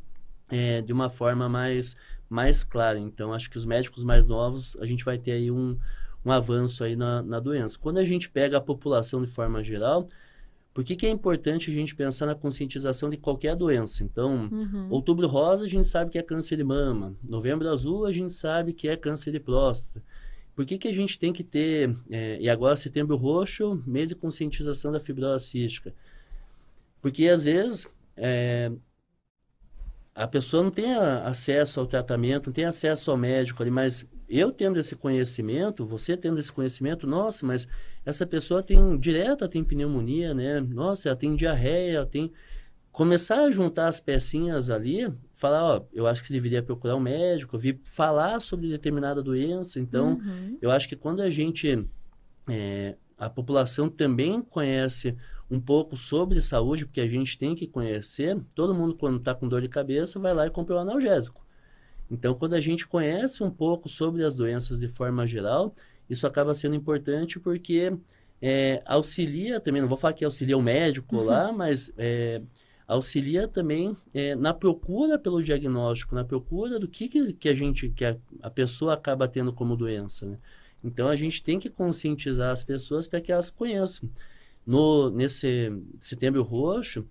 é, 0.49 0.81
de 0.83 0.93
uma 0.93 1.09
forma 1.09 1.49
mais, 1.49 1.97
mais 2.29 2.65
clara. 2.65 2.99
Então 2.99 3.33
acho 3.33 3.51
que 3.51 3.57
os 3.57 3.65
médicos 3.65 4.05
mais 4.05 4.27
novos 4.27 4.77
a 4.81 4.87
gente 4.87 5.05
vai 5.05 5.19
ter 5.19 5.33
aí 5.33 5.51
um, 5.51 5.79
um 6.25 6.31
avanço 6.31 6.83
aí 6.83 6.97
na, 6.97 7.23
na 7.23 7.41
doença. 7.41 7.79
Quando 7.79 7.99
a 7.99 8.05
gente 8.05 8.29
pega 8.29 8.59
a 8.59 8.61
população 8.61 9.25
de 9.25 9.31
forma 9.31 9.63
geral, 9.63 10.09
por 10.77 10.85
que, 10.85 10.95
que, 10.95 11.07
é 11.07 11.09
importante 11.09 11.71
a 11.71 11.73
gente 11.73 11.97
pensar 11.97 12.27
na 12.27 12.35
conscientização 12.35 13.09
de 13.09 13.17
qualquer 13.17 13.57
doença? 13.57 14.05
Então, 14.05 14.47
uhum. 14.53 14.89
outubro 14.91 15.27
rosa 15.27 15.65
a 15.65 15.69
gente 15.69 15.87
sabe 15.87 16.11
que 16.11 16.19
é 16.19 16.23
câncer 16.23 16.59
de 16.59 16.65
mama, 16.65 17.17
novembro 17.25 17.67
azul 17.71 18.05
a 18.05 18.13
gente 18.13 18.31
sabe 18.35 18.75
que 18.75 18.87
é 18.87 18.95
câncer 18.95 19.33
de 19.33 19.41
próstata. 19.41 20.05
Por 20.55 20.67
que, 20.67 20.77
que 20.77 20.87
a 20.87 20.93
gente 20.93 21.19
tem 21.19 21.33
que 21.33 21.43
ter, 21.43 21.97
é, 22.11 22.39
e 22.39 22.47
agora 22.51 22.77
setembro 22.77 23.17
roxo, 23.17 23.83
mês 23.87 24.11
de 24.11 24.15
conscientização 24.17 24.93
da 24.93 25.01
fibrose 25.01 25.47
cística? 25.47 25.95
Porque 27.01 27.27
às 27.27 27.47
vezes 27.47 27.89
é, 28.15 28.71
a 30.15 30.29
pessoa 30.29 30.63
não 30.63 30.71
tem 30.71 30.93
acesso 30.93 31.81
ao 31.81 31.87
tratamento, 31.87 32.49
não 32.49 32.53
tem 32.53 32.67
acesso 32.67 33.11
ao 33.11 33.17
médico 33.17 33.63
ali, 33.63 33.71
mas 33.71 34.07
eu 34.29 34.51
tendo 34.51 34.79
esse 34.79 34.97
conhecimento, 34.97 35.87
você 35.87 36.17
tendo 36.17 36.39
esse 36.39 36.53
conhecimento, 36.53 37.07
nossa, 37.07 37.47
mas 37.47 37.69
essa 38.05 38.27
pessoa 38.27 38.63
tem 38.63 38.99
direto, 38.99 39.49
tem 39.49 39.63
pneumonia, 39.63 40.35
né? 40.35 40.61
Nossa, 40.61 41.09
ela 41.09 41.17
tem 41.17 41.35
diarreia, 41.37 41.99
ela 41.99 42.07
tem 42.07 42.33
começar 42.91 43.43
a 43.43 43.51
juntar 43.51 43.89
as 43.89 44.01
pecinhas 44.01 44.71
ali, 44.71 45.13
falar, 45.35 45.65
ó, 45.65 45.85
eu 45.93 46.07
acho 46.07 46.23
que 46.23 46.29
você 46.29 46.33
deveria 46.33 46.63
procurar 46.63 46.97
um 46.97 47.01
médico, 47.01 47.59
vir 47.59 47.79
falar 47.85 48.41
sobre 48.41 48.69
determinada 48.69 49.23
doença. 49.23 49.79
Então, 49.79 50.15
uhum. 50.15 50.57
eu 50.63 50.71
acho 50.71 50.89
que 50.89 50.97
quando 50.97 51.21
a 51.21 51.29
gente 51.29 51.87
é, 52.49 52.97
a 53.19 53.29
população 53.29 53.89
também 53.89 54.41
conhece 54.41 55.15
um 55.51 55.61
pouco 55.61 55.97
sobre 55.97 56.41
saúde, 56.41 56.87
porque 56.87 57.01
a 57.01 57.07
gente 57.07 57.39
tem 57.39 57.55
que 57.55 57.67
conhecer. 57.67 58.39
Todo 58.55 58.75
mundo, 58.75 58.95
quando 58.95 59.19
está 59.19 59.35
com 59.35 59.47
dor 59.47 59.61
de 59.61 59.69
cabeça, 59.69 60.19
vai 60.19 60.35
lá 60.35 60.47
e 60.47 60.51
compra 60.51 60.75
o 60.75 60.79
um 60.79 60.81
analgésico. 60.81 61.46
Então, 62.11 62.35
quando 62.35 62.55
a 62.55 62.61
gente 62.61 62.87
conhece 62.87 63.43
um 63.43 63.51
pouco 63.51 63.89
sobre 63.89 64.25
as 64.25 64.37
doenças 64.37 64.81
de 64.81 64.89
forma 64.89 65.27
geral, 65.27 65.75
isso 66.09 66.27
acaba 66.27 66.55
sendo 66.55 66.75
importante 66.75 67.41
porque 67.41 67.93
é, 68.41 68.83
auxilia 68.87 69.61
também, 69.61 69.83
não 69.83 69.89
vou 69.89 69.99
falar 69.99 70.13
que 70.13 70.25
auxilia 70.25 70.57
o 70.57 70.63
médico 70.63 71.17
uhum. 71.17 71.25
lá, 71.25 71.53
mas 71.53 71.93
é, 71.97 72.41
auxilia 72.87 73.49
também 73.49 73.97
é, 74.15 74.37
na 74.37 74.55
procura 74.55 75.19
pelo 75.19 75.43
diagnóstico, 75.43 76.15
na 76.15 76.25
procura 76.25 76.79
do 76.79 76.87
que, 76.87 77.09
que, 77.09 77.33
que 77.33 77.49
a 77.49 77.55
gente, 77.55 77.89
que 77.89 78.05
a, 78.05 78.17
a, 78.41 78.51
pessoa 78.51 78.95
acaba 78.95 79.27
tendo 79.27 79.53
como 79.53 79.77
doença, 79.77 80.27
né? 80.27 80.39
Então 80.85 81.09
a 81.09 81.17
gente 81.17 81.43
tem 81.43 81.59
que 81.59 81.69
conscientizar 81.69 82.53
as 82.53 82.63
pessoas 82.63 83.09
para 83.09 83.21
que 83.21 83.33
elas 83.33 83.51
conheçam. 83.51 84.09
No, 84.65 85.11
nesse 85.11 85.73
setembro 86.01 86.43
roxo, 86.43 87.07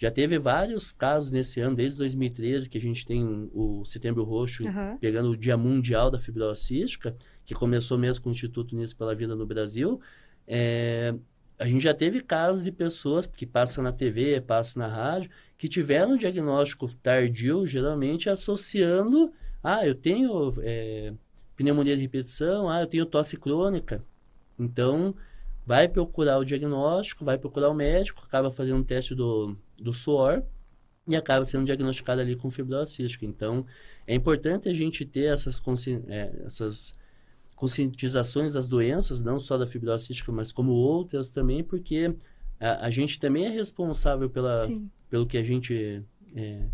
já 0.00 0.10
teve 0.10 0.38
vários 0.38 0.92
casos 0.92 1.30
nesse 1.30 1.60
ano, 1.60 1.76
desde 1.76 1.98
2013, 1.98 2.70
que 2.70 2.78
a 2.78 2.80
gente 2.80 3.04
tem 3.04 3.50
o 3.52 3.84
Setembro 3.84 4.24
Roxo, 4.24 4.64
uhum. 4.64 4.96
pegando 4.96 5.28
o 5.28 5.36
Dia 5.36 5.58
Mundial 5.58 6.10
da 6.10 6.18
Fibrose 6.18 6.62
Cística, 6.62 7.14
que 7.44 7.54
começou 7.54 7.98
mesmo 7.98 8.24
com 8.24 8.30
o 8.30 8.32
Instituto 8.32 8.72
Unidos 8.72 8.94
pela 8.94 9.14
Vida 9.14 9.36
no 9.36 9.44
Brasil. 9.44 10.00
É, 10.48 11.14
a 11.58 11.68
gente 11.68 11.82
já 11.82 11.92
teve 11.92 12.22
casos 12.22 12.64
de 12.64 12.72
pessoas 12.72 13.26
que 13.26 13.44
passam 13.44 13.84
na 13.84 13.92
TV, 13.92 14.40
passam 14.40 14.82
na 14.82 14.88
rádio, 14.88 15.30
que 15.58 15.68
tiveram 15.68 16.12
um 16.12 16.16
diagnóstico 16.16 16.90
tardio, 17.02 17.66
geralmente 17.66 18.30
associando, 18.30 19.30
ah, 19.62 19.86
eu 19.86 19.94
tenho 19.94 20.54
é, 20.62 21.12
pneumonia 21.54 21.94
de 21.94 22.00
repetição, 22.00 22.70
ah, 22.70 22.80
eu 22.80 22.86
tenho 22.86 23.04
tosse 23.04 23.36
crônica. 23.36 24.02
Então, 24.58 25.14
vai 25.66 25.88
procurar 25.88 26.38
o 26.38 26.44
diagnóstico, 26.44 27.24
vai 27.24 27.38
procurar 27.38 27.70
o 27.70 27.74
médico, 27.74 28.22
acaba 28.24 28.50
fazendo 28.50 28.78
um 28.78 28.84
teste 28.84 29.14
do, 29.14 29.56
do 29.78 29.92
suor 29.92 30.42
e 31.06 31.16
acaba 31.16 31.44
sendo 31.44 31.64
diagnosticado 31.64 32.20
ali 32.20 32.36
com 32.36 32.50
fibrose 32.50 32.92
cística. 32.92 33.24
Então, 33.26 33.64
é 34.06 34.14
importante 34.14 34.68
a 34.68 34.74
gente 34.74 35.04
ter 35.04 35.32
essas, 35.32 35.58
consci... 35.58 36.02
é, 36.08 36.42
essas 36.44 36.94
conscientizações 37.54 38.52
das 38.54 38.66
doenças, 38.66 39.22
não 39.22 39.38
só 39.38 39.58
da 39.58 39.66
fibrose 39.66 40.06
cística, 40.06 40.32
mas 40.32 40.50
como 40.50 40.72
outras 40.72 41.30
também, 41.30 41.62
porque 41.62 42.14
a, 42.58 42.86
a 42.86 42.90
gente 42.90 43.18
também 43.20 43.46
é 43.46 43.50
responsável 43.50 44.30
pela, 44.30 44.66
pelo 45.08 45.26
que 45.26 45.36
a 45.36 45.42
gente 45.42 46.02
é, 46.34 46.66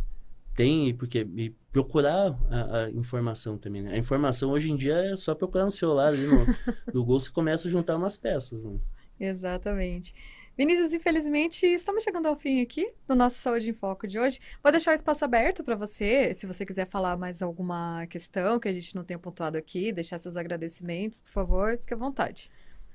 tem, 0.57 0.95
porque 0.95 1.27
e 1.37 1.51
procurar 1.71 2.35
a, 2.51 2.85
a 2.85 2.91
informação 2.91 3.59
também. 3.59 3.83
Né? 3.83 3.93
A 3.93 3.99
informação 3.99 4.51
hoje 4.51 4.73
em 4.73 4.77
dia 4.77 4.95
é 4.95 5.15
só 5.15 5.35
procurar 5.35 5.67
no 5.67 5.71
celular 5.71 6.09
ali 6.09 6.27
no, 6.27 6.47
no 6.93 7.05
Google, 7.05 7.21
você 7.21 7.31
começa 7.31 7.69
a 7.69 7.71
juntar 7.71 7.97
umas 7.97 8.17
peças. 8.17 8.65
Né? 8.65 8.79
Exatamente. 9.21 10.15
Vinícius, 10.57 10.95
infelizmente, 10.95 11.67
estamos 11.67 12.03
chegando 12.03 12.27
ao 12.27 12.35
fim 12.35 12.63
aqui 12.63 12.91
do 13.07 13.15
nosso 13.15 13.37
Saúde 13.37 13.69
em 13.69 13.75
Foco 13.75 14.09
de 14.09 14.19
hoje. 14.19 14.41
Vou 14.63 14.73
deixar 14.73 14.93
o 14.93 14.95
espaço 14.95 15.23
aberto 15.23 15.63
para 15.63 15.77
você, 15.77 16.33
se 16.33 16.47
você 16.47 16.65
quiser 16.65 16.87
falar 16.87 17.15
mais 17.15 17.43
alguma 17.43 18.07
questão 18.07 18.59
que 18.59 18.67
a 18.67 18.73
gente 18.73 18.95
não 18.95 19.05
tenha 19.05 19.19
pontuado 19.19 19.59
aqui, 19.59 19.93
deixar 19.93 20.19
seus 20.19 20.35
agradecimentos, 20.35 21.21
por 21.21 21.31
favor, 21.31 21.77
fique 21.77 21.93
à 21.93 21.97
vontade. 21.99 22.51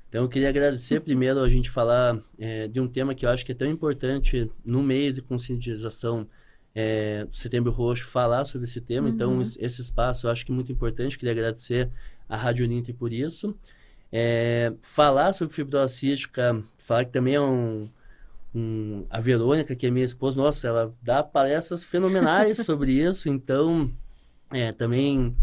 Então, 0.09 0.23
eu 0.23 0.29
queria 0.29 0.49
agradecer 0.49 1.01
primeiro 1.01 1.39
a 1.39 1.47
gente 1.47 1.69
falar 1.69 2.19
é, 2.39 2.67
de 2.67 2.81
um 2.81 2.87
tema 2.87 3.13
que 3.13 3.27
eu 3.27 3.29
acho 3.29 3.45
que 3.45 3.51
é 3.51 3.55
tão 3.55 3.69
importante 3.69 4.49
no 4.65 4.81
mês 4.81 5.13
de 5.13 5.21
conscientização 5.21 6.27
é, 6.75 7.27
Setembro 7.31 7.71
Roxo, 7.71 8.05
falar 8.05 8.43
sobre 8.45 8.65
esse 8.67 8.81
tema. 8.81 9.09
Então, 9.09 9.33
uhum. 9.33 9.41
Então, 9.41 9.55
esse 9.59 9.81
espaço 9.81 10.27
eu 10.27 10.31
acho 10.31 10.45
que 10.45 10.51
é 10.51 10.55
muito 10.55 10.71
importante. 10.71 11.17
Queria 11.17 11.33
agradecer 11.33 11.89
a 12.27 12.37
Rádio 12.37 12.65
Uninter 12.65 12.95
por 12.95 13.11
isso. 13.11 13.55
É, 14.11 14.73
falar 14.81 15.33
sobre 15.33 15.53
fibrose 15.53 15.95
cística, 15.95 16.61
falar 16.79 17.05
que 17.05 17.11
também 17.11 17.35
é 17.35 17.41
um, 17.41 17.89
um, 18.53 19.05
a 19.09 19.19
Verônica, 19.19 19.75
que 19.75 19.87
é 19.87 19.91
minha 19.91 20.03
esposa, 20.03 20.37
nossa, 20.37 20.67
ela 20.67 20.93
dá 21.01 21.23
palestras 21.23 21.83
fenomenais 21.83 22.57
sobre 22.65 22.91
isso, 22.91 23.29
então 23.29 23.89
é, 24.51 24.73
também 24.73 25.35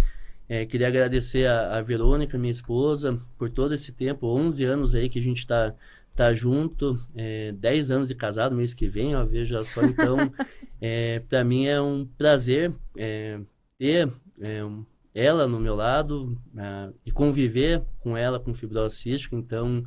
é, 0.49 0.67
queria 0.67 0.89
agradecer 0.89 1.47
a, 1.47 1.79
a, 1.79 1.83
Verônica, 1.83 2.37
minha 2.37 2.51
esposa, 2.51 3.19
por 3.39 3.49
todo 3.49 3.73
esse 3.73 3.93
tempo, 3.93 4.27
11 4.27 4.65
anos 4.65 4.95
aí 4.95 5.09
que 5.09 5.19
a 5.19 5.23
gente 5.23 5.39
está 5.39 5.75
tá 6.19 6.35
junto, 6.35 6.99
é, 7.15 7.53
10 7.53 7.93
anos 7.93 8.09
de 8.09 8.15
casado 8.17 8.57
mês 8.57 8.75
que 8.75 8.89
vem, 8.89 9.15
ó, 9.15 9.25
veja 9.25 9.63
só, 9.63 9.85
então, 9.85 10.17
é, 10.83 11.21
para 11.21 11.45
mim 11.45 11.67
é 11.67 11.81
um 11.81 12.05
prazer 12.05 12.73
é, 12.97 13.39
ter 13.79 14.13
é, 14.41 14.63
ela 15.15 15.47
no 15.47 15.61
meu 15.61 15.77
lado 15.77 16.37
e 17.07 17.13
conviver 17.13 17.85
com 18.01 18.17
ela 18.17 18.41
com 18.41 18.53
fibrose 18.53 18.97
cística. 18.97 19.37
Então, 19.37 19.85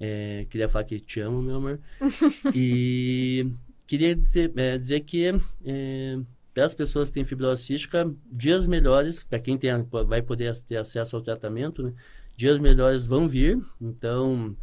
é, 0.00 0.46
queria 0.50 0.68
falar 0.68 0.84
que 0.84 0.98
te 0.98 1.20
amo, 1.20 1.40
meu 1.40 1.56
amor. 1.56 1.80
e 2.52 3.46
queria 3.86 4.16
dizer, 4.16 4.52
é, 4.56 4.76
dizer 4.76 5.00
que 5.02 5.26
é, 5.64 6.18
para 6.52 6.64
as 6.64 6.74
pessoas 6.74 7.08
que 7.08 7.14
têm 7.14 7.24
fibrose 7.24 7.62
cística, 7.62 8.12
dias 8.32 8.66
melhores, 8.66 9.22
para 9.22 9.38
quem 9.38 9.56
tem, 9.56 9.70
vai 10.08 10.22
poder 10.22 10.56
ter 10.62 10.76
acesso 10.76 11.14
ao 11.14 11.22
tratamento, 11.22 11.84
né? 11.84 11.92
dias 12.36 12.58
melhores 12.58 13.06
vão 13.06 13.28
vir. 13.28 13.60
Então, 13.80 14.56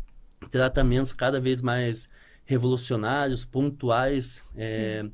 tratamentos 0.50 1.12
cada 1.12 1.40
vez 1.40 1.62
mais 1.62 2.10
revolucionários, 2.46 3.44
pontuais. 3.44 4.44
É, 4.56 5.06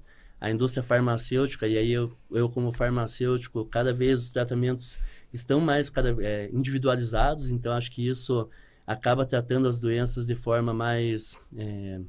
a 0.42 0.50
indústria 0.50 0.82
farmacêutica, 0.82 1.68
e 1.68 1.78
aí 1.78 1.92
eu, 1.92 2.12
eu 2.32 2.50
como 2.50 2.72
farmacêutico, 2.72 3.64
cada 3.66 3.94
vez 3.94 4.24
os 4.24 4.34
tratamentos 4.34 4.98
estão 5.32 5.62
mais 5.62 5.88
cada, 5.88 6.16
é, 6.20 6.50
individualizados, 6.52 7.52
então 7.52 7.72
acho 7.74 7.92
que 7.92 8.08
isso 8.08 8.50
acaba 8.86 9.24
tratando 9.24 9.68
as 9.68 9.80
doenças 9.80 10.26
de 10.26 10.36
forma 10.36 10.74
mais 10.74 11.40
é, 11.56 12.02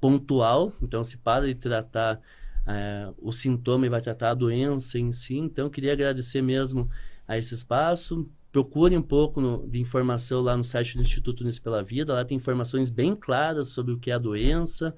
pontual, 0.00 0.72
então 0.82 1.04
se 1.04 1.16
para 1.16 1.46
de 1.46 1.54
tratar 1.54 2.20
é, 2.66 3.12
o 3.22 3.30
sintoma 3.30 3.86
e 3.86 3.88
vai 3.88 4.00
tratar 4.00 4.30
a 4.30 4.34
doença 4.34 4.98
em 4.98 5.12
si, 5.12 5.36
então 5.36 5.70
queria 5.70 5.92
agradecer 5.92 6.42
mesmo 6.42 6.90
a 7.28 7.38
esse 7.38 7.54
espaço, 7.54 8.28
procure 8.56 8.96
um 8.96 9.02
pouco 9.02 9.38
no, 9.38 9.68
de 9.68 9.78
informação 9.78 10.40
lá 10.40 10.56
no 10.56 10.64
site 10.64 10.96
do 10.96 11.02
Instituto 11.02 11.42
Unis 11.42 11.58
pela 11.58 11.82
Vida, 11.82 12.14
lá 12.14 12.24
tem 12.24 12.38
informações 12.38 12.88
bem 12.88 13.14
claras 13.14 13.68
sobre 13.68 13.92
o 13.92 13.98
que 13.98 14.10
é 14.10 14.14
a 14.14 14.18
doença, 14.18 14.96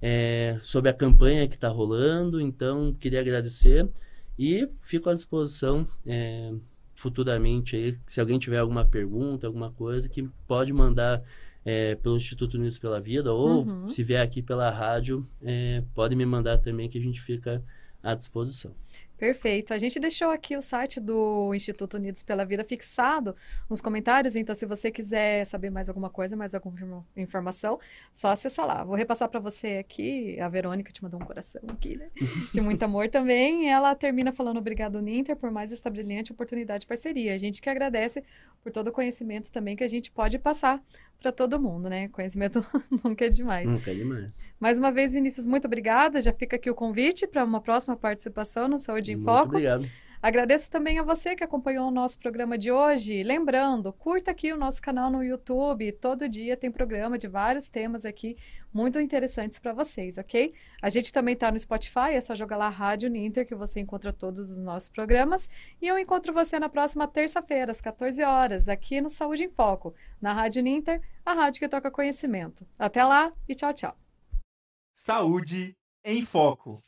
é, 0.00 0.56
sobre 0.62 0.88
a 0.88 0.94
campanha 0.94 1.48
que 1.48 1.56
está 1.56 1.66
rolando. 1.66 2.40
Então, 2.40 2.94
queria 3.00 3.18
agradecer 3.18 3.88
e 4.38 4.68
fico 4.78 5.10
à 5.10 5.14
disposição 5.14 5.84
é, 6.06 6.52
futuramente 6.94 7.74
aí, 7.74 7.98
se 8.06 8.20
alguém 8.20 8.38
tiver 8.38 8.58
alguma 8.58 8.84
pergunta, 8.84 9.48
alguma 9.48 9.72
coisa, 9.72 10.08
que 10.08 10.22
pode 10.46 10.72
mandar 10.72 11.24
é, 11.64 11.96
pelo 11.96 12.16
Instituto 12.16 12.54
Unidos 12.54 12.78
pela 12.78 13.00
Vida 13.00 13.32
ou 13.32 13.64
uhum. 13.64 13.90
se 13.90 14.04
vier 14.04 14.22
aqui 14.22 14.40
pela 14.40 14.70
rádio, 14.70 15.26
é, 15.42 15.82
pode 15.92 16.14
me 16.14 16.24
mandar 16.24 16.58
também 16.58 16.88
que 16.88 16.98
a 16.98 17.02
gente 17.02 17.20
fica 17.20 17.64
à 18.02 18.14
disposição. 18.14 18.74
Perfeito. 19.22 19.72
A 19.72 19.78
gente 19.78 20.00
deixou 20.00 20.30
aqui 20.30 20.56
o 20.56 20.60
site 20.60 20.98
do 20.98 21.54
Instituto 21.54 21.96
Unidos 21.96 22.24
pela 22.24 22.44
Vida 22.44 22.64
fixado 22.64 23.36
nos 23.70 23.80
comentários, 23.80 24.34
então 24.34 24.52
se 24.52 24.66
você 24.66 24.90
quiser 24.90 25.44
saber 25.44 25.70
mais 25.70 25.88
alguma 25.88 26.10
coisa, 26.10 26.36
mais 26.36 26.56
alguma 26.56 27.06
informação, 27.16 27.78
só 28.12 28.32
acessar 28.32 28.66
lá. 28.66 28.82
Vou 28.82 28.96
repassar 28.96 29.28
para 29.28 29.38
você 29.38 29.78
aqui, 29.78 30.40
a 30.40 30.48
Verônica 30.48 30.92
te 30.92 31.00
mandou 31.04 31.20
um 31.22 31.24
coração 31.24 31.62
aqui, 31.68 31.96
né? 31.96 32.10
De 32.52 32.60
muito 32.60 32.82
amor 32.82 33.08
também. 33.08 33.70
ela 33.70 33.94
termina 33.94 34.32
falando 34.32 34.56
obrigado, 34.56 35.00
Ninter, 35.00 35.36
por 35.36 35.52
mais 35.52 35.70
esta 35.70 35.88
brilhante 35.88 36.32
oportunidade 36.32 36.80
de 36.80 36.88
parceria. 36.88 37.32
A 37.32 37.38
gente 37.38 37.62
que 37.62 37.70
agradece 37.70 38.24
por 38.60 38.72
todo 38.72 38.88
o 38.88 38.92
conhecimento 38.92 39.52
também 39.52 39.76
que 39.76 39.84
a 39.84 39.88
gente 39.88 40.10
pode 40.10 40.36
passar 40.36 40.82
para 41.22 41.32
todo 41.32 41.58
mundo, 41.58 41.88
né? 41.88 42.08
Conhecimento 42.08 42.64
nunca 43.02 43.24
é 43.24 43.28
demais. 43.28 43.72
Nunca 43.72 43.90
é 43.90 43.94
demais. 43.94 44.52
Mais 44.58 44.78
uma 44.78 44.90
vez, 44.90 45.12
Vinícius, 45.12 45.46
muito 45.46 45.66
obrigada. 45.66 46.20
Já 46.20 46.32
fica 46.32 46.56
aqui 46.56 46.68
o 46.68 46.74
convite 46.74 47.26
para 47.26 47.44
uma 47.44 47.60
próxima 47.60 47.96
participação 47.96 48.68
no 48.68 48.78
Saúde 48.78 49.12
em 49.12 49.16
muito 49.16 49.26
Foco. 49.26 49.48
Obrigado. 49.50 49.88
Agradeço 50.22 50.70
também 50.70 51.00
a 51.00 51.02
você 51.02 51.34
que 51.34 51.42
acompanhou 51.42 51.88
o 51.88 51.90
nosso 51.90 52.16
programa 52.16 52.56
de 52.56 52.70
hoje. 52.70 53.24
Lembrando, 53.24 53.92
curta 53.92 54.30
aqui 54.30 54.52
o 54.52 54.56
nosso 54.56 54.80
canal 54.80 55.10
no 55.10 55.24
YouTube. 55.24 55.90
Todo 55.90 56.28
dia 56.28 56.56
tem 56.56 56.70
programa 56.70 57.18
de 57.18 57.26
vários 57.26 57.68
temas 57.68 58.04
aqui 58.04 58.36
muito 58.72 59.00
interessantes 59.00 59.58
para 59.58 59.72
vocês, 59.72 60.18
ok? 60.18 60.54
A 60.80 60.88
gente 60.88 61.12
também 61.12 61.34
está 61.34 61.50
no 61.50 61.58
Spotify, 61.58 62.12
é 62.12 62.20
só 62.20 62.36
jogar 62.36 62.56
lá 62.56 62.68
Rádio 62.68 63.10
Ninter 63.10 63.44
que 63.44 63.56
você 63.56 63.80
encontra 63.80 64.12
todos 64.12 64.48
os 64.52 64.62
nossos 64.62 64.88
programas. 64.88 65.50
E 65.80 65.88
eu 65.88 65.98
encontro 65.98 66.32
você 66.32 66.56
na 66.56 66.68
próxima 66.68 67.08
terça-feira, 67.08 67.72
às 67.72 67.80
14 67.80 68.22
horas, 68.22 68.68
aqui 68.68 69.00
no 69.00 69.10
Saúde 69.10 69.42
em 69.42 69.50
Foco, 69.50 69.92
na 70.20 70.32
Rádio 70.32 70.62
Ninter, 70.62 71.02
a 71.26 71.32
rádio 71.32 71.58
que 71.58 71.68
toca 71.68 71.90
conhecimento. 71.90 72.64
Até 72.78 73.04
lá 73.04 73.32
e 73.48 73.56
tchau, 73.56 73.74
tchau. 73.74 73.96
Saúde 74.94 75.74
em 76.04 76.22
Foco. 76.22 76.80